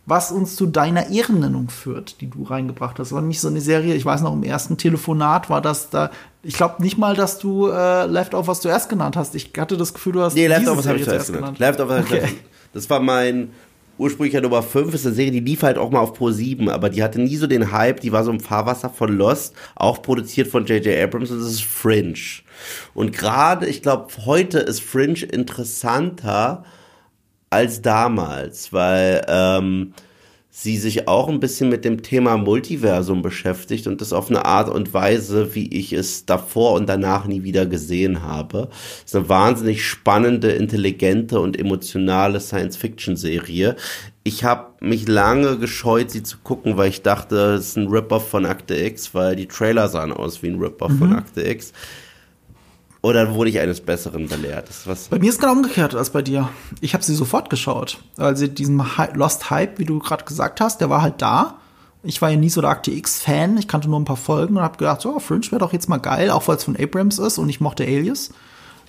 [0.06, 3.08] was uns zu deiner Ehrennennung führt, die du reingebracht hast.
[3.08, 6.10] Das war nämlich so eine Serie, ich weiß noch, im ersten Telefonat war das da,
[6.42, 9.34] ich glaube nicht mal, dass du äh, Leftovers zuerst genannt hast.
[9.34, 11.58] Ich hatte das Gefühl, du hast Nee, Leftovers habe ich zuerst genannt.
[11.58, 12.32] Leftovers hab ich Okay.
[12.74, 13.50] Das war mein
[13.98, 16.90] ursprünglicher Nummer 5, ist eine Serie, die lief halt auch mal auf Pro 7, aber
[16.90, 20.48] die hatte nie so den Hype, die war so im Fahrwasser von Lost, auch produziert
[20.48, 21.00] von J.J.
[21.00, 22.14] Abrams und das ist Fringe.
[22.92, 26.64] Und gerade, ich glaube, heute ist Fringe interessanter
[27.54, 29.94] als damals, weil ähm,
[30.50, 34.68] sie sich auch ein bisschen mit dem Thema Multiversum beschäftigt und das auf eine Art
[34.68, 38.68] und Weise, wie ich es davor und danach nie wieder gesehen habe.
[38.98, 43.74] Es ist eine wahnsinnig spannende, intelligente und emotionale Science-Fiction-Serie.
[44.22, 48.28] Ich habe mich lange gescheut, sie zu gucken, weil ich dachte, es ist ein Rip-Off
[48.28, 51.72] von Akte X, weil die Trailer sahen aus wie ein Rip-Off von Akte X.
[53.04, 54.66] Oder wurde ich eines Besseren belehrt?
[54.66, 56.48] Das ist was Bei mir ist genau umgekehrt als bei dir.
[56.80, 57.98] Ich habe sie sofort geschaut.
[58.16, 61.58] Also diesen Hy Lost Hype, wie du gerade gesagt hast, der war halt da.
[62.02, 63.58] Ich war ja nie so der Akte X-Fan.
[63.58, 65.98] Ich kannte nur ein paar Folgen und habe gedacht, so, Fringe wäre doch jetzt mal
[65.98, 68.30] geil, auch weil es von Abrams ist und ich mochte Alias.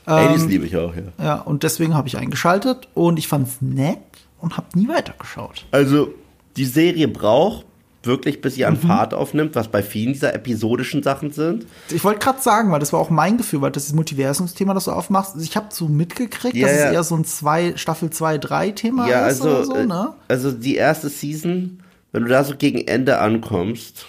[0.06, 1.02] Alias liebe ich auch, ja.
[1.22, 4.00] Ja, und deswegen habe ich eingeschaltet und ich fand's nett
[4.40, 5.66] und habe nie weitergeschaut.
[5.72, 6.14] Also,
[6.56, 7.66] die Serie braucht
[8.06, 8.56] wirklich, bis Mhm.
[8.56, 11.65] sie an Fahrt aufnimmt, was bei vielen dieser episodischen Sachen sind.
[11.90, 14.86] Ich wollte gerade sagen, weil das war auch mein Gefühl, weil das ist Multiversumsthema, das
[14.86, 15.36] du aufmachst.
[15.41, 16.86] Ich habe so mitgekriegt, Ja, dass ja.
[16.88, 19.86] es eher so ein zwei, Staffel 2, 3 Thema ja, ist also, oder so, äh,
[19.86, 20.14] ne?
[20.27, 21.80] also die erste Season,
[22.11, 24.06] wenn du da so gegen Ende ankommst,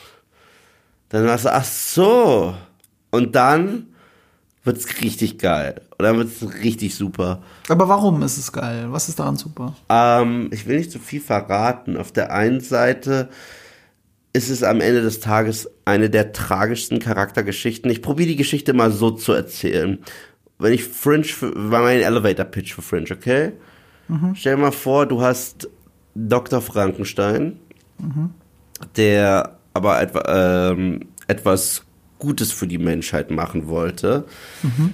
[1.08, 2.54] dann hast du, ach so.
[3.10, 3.86] Und dann
[4.64, 5.80] wird's richtig geil.
[5.96, 7.42] Und dann wird's richtig super.
[7.68, 8.86] Aber warum ist es geil?
[8.90, 9.74] Was ist daran super?
[9.88, 11.96] Ähm, ich will nicht zu viel verraten.
[11.96, 13.28] Auf der einen Seite
[14.36, 17.90] ist es am Ende des Tages eine der tragischsten Charaktergeschichten.
[17.90, 19.98] Ich probiere die Geschichte mal so zu erzählen.
[20.58, 23.52] Wenn ich Fringe, war mein Elevator-Pitch für Fringe, okay?
[24.34, 25.68] Stell dir mal vor, du hast
[26.14, 26.60] Dr.
[26.60, 27.58] Frankenstein,
[28.96, 31.82] der aber etwa, ähm, etwas
[32.18, 34.24] Gutes für die Menschheit machen wollte.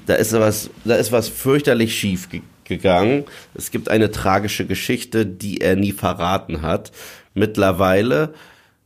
[0.06, 3.24] Da ist was, da ist was fürchterlich schief ge gegangen.
[3.55, 6.93] Es gibt eine tragische Geschichte, die er nie verraten hat.
[7.35, 8.35] Mittlerweile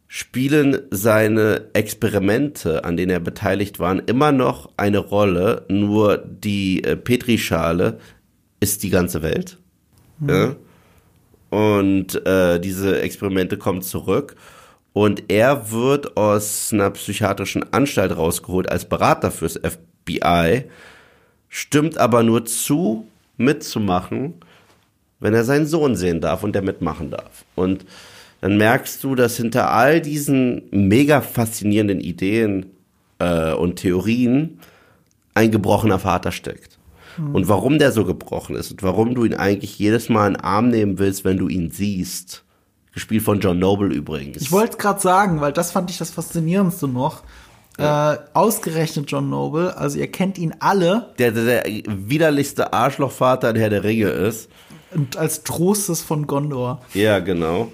[0.09, 5.65] spielen seine Experimente, an denen er beteiligt war, immer noch eine Rolle.
[5.69, 7.99] Nur die äh, Petrischale
[8.61, 9.59] ist die ganze Welt.
[10.27, 10.57] Ja?
[11.51, 14.37] Und äh, diese Experimente kommen zurück.
[14.93, 20.65] Und er wird aus einer psychiatrischen Anstalt rausgeholt als Berater fürs FBI,
[21.51, 23.07] stimmt aber nur zu,
[23.37, 24.35] mitzumachen,
[25.21, 27.45] wenn er seinen Sohn sehen darf und der mitmachen darf.
[27.55, 27.85] Und
[28.47, 32.67] dann merkst du, dass hinter all diesen mega faszinierenden Ideen
[33.19, 34.61] äh, und Theorien
[35.35, 36.79] ein gebrochener Vater steckt.
[37.19, 40.43] Und warum der so gebrochen ist und warum du ihn eigentlich jedes Mal in den
[40.43, 42.45] Arm nehmen willst, wenn du ihn siehst.
[42.93, 44.43] Gespielt von John Noble übrigens.
[44.43, 47.25] Ich wollte gerade sagen, weil das fand ich das Faszinierendste noch.
[47.79, 53.71] Äh, ausgerechnet John Noble, also ihr kennt ihn alle der, der, der widerlichste Arschlochvater Herr
[53.71, 54.49] der Ringe ist.
[54.95, 56.81] und als Trostes von Gondor.
[56.95, 57.73] Ja, genau.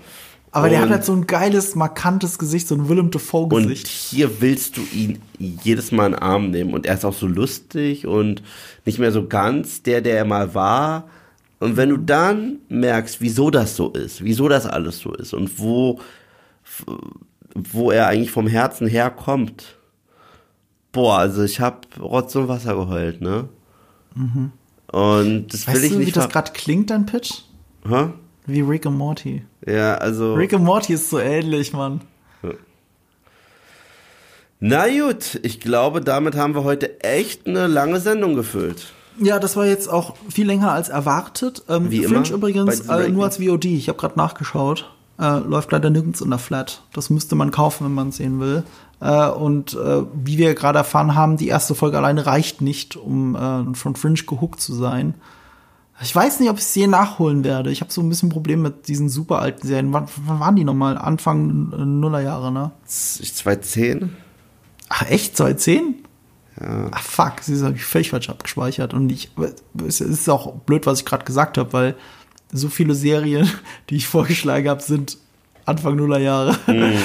[0.54, 3.86] Aber der Und- hat halt so ein geiles, markantes Gesicht, so ein Willem Und Dafoe-Gesicht.
[3.88, 6.74] hier willst du ihn jedes Mal in den Arm nehmen.
[6.74, 8.42] Und er ist auch so lustig und
[8.84, 11.08] nicht mehr so ganz der, der er mal war.
[11.58, 15.58] Und wenn du dann merkst, wieso das so ist, wieso das alles so ist und
[15.58, 16.00] wo,
[17.54, 19.76] wo er eigentlich vom Herzen herkommt.
[20.92, 23.48] Boah, also ich hab Rotz und Wasser geheult, ne?
[24.90, 27.30] Und das will Weißt ich du, wie nicht das ver- gerade klingt, dein Pitch?
[27.88, 28.08] Hä?
[28.46, 29.44] Wie Rick und Morty.
[29.66, 30.34] Ja, also.
[30.34, 32.00] Rick und Morty ist so ähnlich, Mann.
[34.64, 38.92] Na gut, ich glaube, damit haben wir heute echt eine lange Sendung gefüllt.
[39.18, 41.64] Ja, das war jetzt auch viel länger als erwartet.
[41.68, 43.64] Ähm, Wie Fringe immer übrigens äh, nur als VOD.
[43.64, 44.88] Ich habe gerade nachgeschaut.
[45.18, 46.82] Äh, läuft leider nirgends in der Flat.
[46.92, 48.62] Das müsste man kaufen, wenn man es sehen will.
[49.00, 53.34] Äh, und äh, wie wir gerade erfahren haben, die erste Folge alleine reicht nicht, um
[53.34, 55.14] äh, von Fringe gehuckt zu sein.
[56.00, 57.70] Ich weiß nicht, ob ich es je nachholen werde.
[57.70, 59.92] Ich habe so ein bisschen Problem mit diesen super alten Serien.
[59.92, 60.98] Wann, wann waren die nochmal?
[60.98, 62.72] Anfang Nullerjahre, ne?
[62.86, 64.16] Ich 2010?
[64.88, 65.36] Ach, echt?
[65.36, 66.02] 2010?
[66.60, 66.88] Ja.
[66.90, 68.94] Ach, fuck, sie habe ich völlig falsch abgespeichert.
[68.94, 69.30] Und ich,
[69.86, 71.94] es ist auch blöd, was ich gerade gesagt habe, weil
[72.52, 73.50] so viele Serien,
[73.90, 75.18] die ich vorgeschlagen habe, sind
[75.64, 76.58] Anfang Nuller Jahre.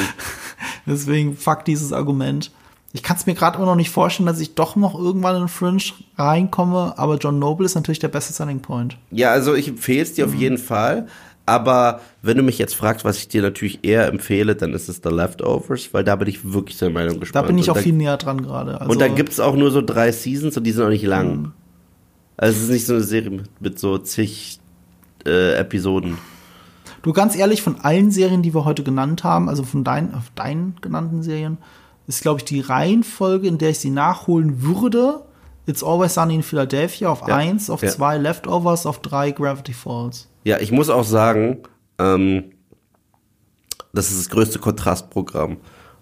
[0.85, 2.51] Deswegen fuck dieses Argument.
[2.93, 5.47] Ich kann es mir gerade immer noch nicht vorstellen, dass ich doch noch irgendwann in
[5.47, 5.81] Fringe
[6.17, 8.97] reinkomme, aber John Noble ist natürlich der beste Selling Point.
[9.11, 11.07] Ja, also ich empfehle es dir auf jeden Fall.
[11.45, 14.99] Aber wenn du mich jetzt fragst, was ich dir natürlich eher empfehle, dann ist es
[15.01, 17.47] The Leftovers, weil da bin ich wirklich der Meinung Da gespannt.
[17.47, 18.81] bin ich auch da, viel näher dran gerade.
[18.81, 21.53] Also, Und da gibt's auch nur so drei Seasons und die sind auch nicht lang.
[22.35, 24.59] Also es ist nicht so eine Serie mit, mit so zig
[25.25, 26.17] äh, Episoden.
[27.01, 30.31] Du ganz ehrlich, von allen Serien, die wir heute genannt haben, also von deinen, auf
[30.35, 31.57] deinen genannten Serien,
[32.07, 35.23] ist, glaube ich, die Reihenfolge, in der ich sie nachholen würde.
[35.65, 37.89] It's Always Sunny in Philadelphia auf Ja, eins, auf ja.
[37.89, 40.29] zwei Leftovers, auf drei Gravity Falls.
[40.45, 41.59] Ja, ich muss auch sagen,
[41.99, 42.51] ähm,
[43.93, 45.57] das ist das größte Kontrastprogramm.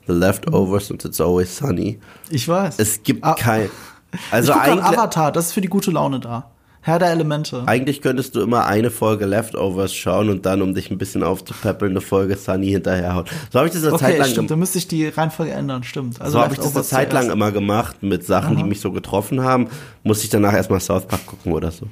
[0.07, 1.99] The Leftovers und It's Always Sunny.
[2.29, 2.75] Ich weiß.
[2.77, 3.69] Es gibt Ah, kein.
[4.13, 6.51] ich Also guck grad eigentlich, Avatar, das ist für die gute Laune da.
[6.85, 7.63] Herr der Elemente.
[7.65, 11.93] eigentlich könntest du immer eine Folge Leftovers schauen und dann, um dich ein bisschen aufzupäppeln,
[11.93, 13.25] eine Folge Sunny hinterherhauen.
[13.51, 15.83] So habe ich das eine Zeit Okay, lang stimmt, da müsste ich die Reihenfolge ändern,
[15.83, 16.21] stimmt.
[16.21, 18.91] Also So habe ich das eine Zeit lang immer gemacht mit Sachen, die mich so
[18.91, 19.67] getroffen haben.
[20.03, 21.87] Musste ich danach erstmal South Park gucken oder so.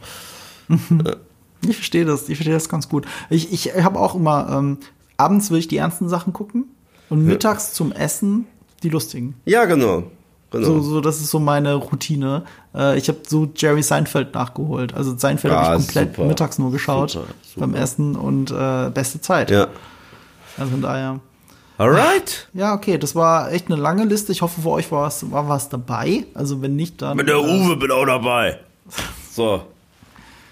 [1.66, 3.06] Ich verstehe das, ich verstehe das ganz gut.
[3.30, 4.80] Ich, ich habe auch immer, ähm,
[5.16, 6.66] abends will ich die ernsten Sachen gucken
[7.10, 8.48] und mittags zum Essen
[8.84, 9.36] die lustigen.
[9.46, 10.04] Ja, genau.
[10.54, 10.66] Genau.
[10.68, 12.44] So, so, das ist so meine Routine.
[12.74, 14.94] Äh, ich habe so Jerry Seinfeld nachgeholt.
[14.94, 16.28] Also Seinfeld Ah, habe ich komplett super.
[16.28, 17.60] mittags nur geschaut Super, super.
[17.68, 19.52] beim Essen und äh, beste Zeit.
[19.52, 19.68] ja.
[20.58, 21.20] Also von daher.
[21.80, 22.48] Alright.
[22.54, 24.32] Ja, okay, das war echt eine lange Liste.
[24.32, 26.26] Ich hoffe, für euch war was, war was dabei.
[26.36, 27.18] Also wenn nicht, dann.
[27.18, 28.60] Mit der äh, Uwe bin auch dabei.
[29.32, 29.64] So.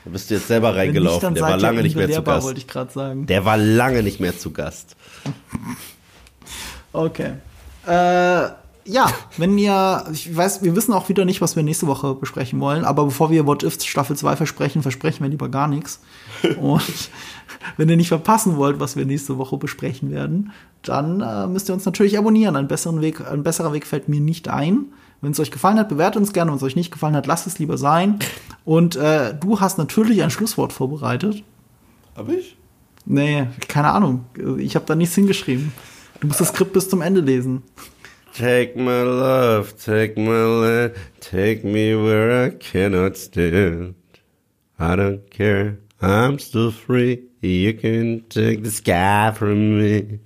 [0.03, 1.21] Da bist du jetzt selber nicht, reingelaufen.
[1.21, 2.43] dann Der war lange nicht mehr zu Gast.
[2.47, 3.27] wollte ich gerade sagen.
[3.27, 4.95] Der war lange nicht mehr zu Gast.
[6.93, 7.33] Okay.
[7.87, 8.49] Äh,
[8.85, 12.59] ja, wenn ihr, ich weiß, wir wissen auch wieder nicht, was wir nächste Woche besprechen
[12.59, 15.99] wollen, aber bevor wir What If Staffel 2 versprechen, versprechen wir lieber gar nichts.
[16.59, 17.09] Und
[17.77, 20.51] wenn ihr nicht verpassen wollt, was wir nächste Woche besprechen werden,
[20.83, 22.55] dann äh, müsst ihr uns natürlich abonnieren.
[22.55, 24.85] Ein, besseren Weg, ein besserer Weg fällt mir nicht ein.
[25.21, 26.49] Wenn es euch gefallen hat, bewertet uns gerne.
[26.49, 28.17] Wenn es euch nicht gefallen hat, lasst es lieber sein.
[28.65, 31.43] Und äh, du hast natürlich ein Schlusswort vorbereitet.
[32.15, 32.57] Hab ich?
[33.05, 34.25] Nee, keine Ahnung.
[34.57, 35.71] Ich habe da nichts hingeschrieben.
[36.19, 37.63] Du musst das Skript bis zum Ende lesen.
[38.33, 43.95] Take my love, take my land, take me where I cannot stand.
[44.79, 47.23] I don't care, I'm still free.
[47.41, 50.19] You can take the sky from me.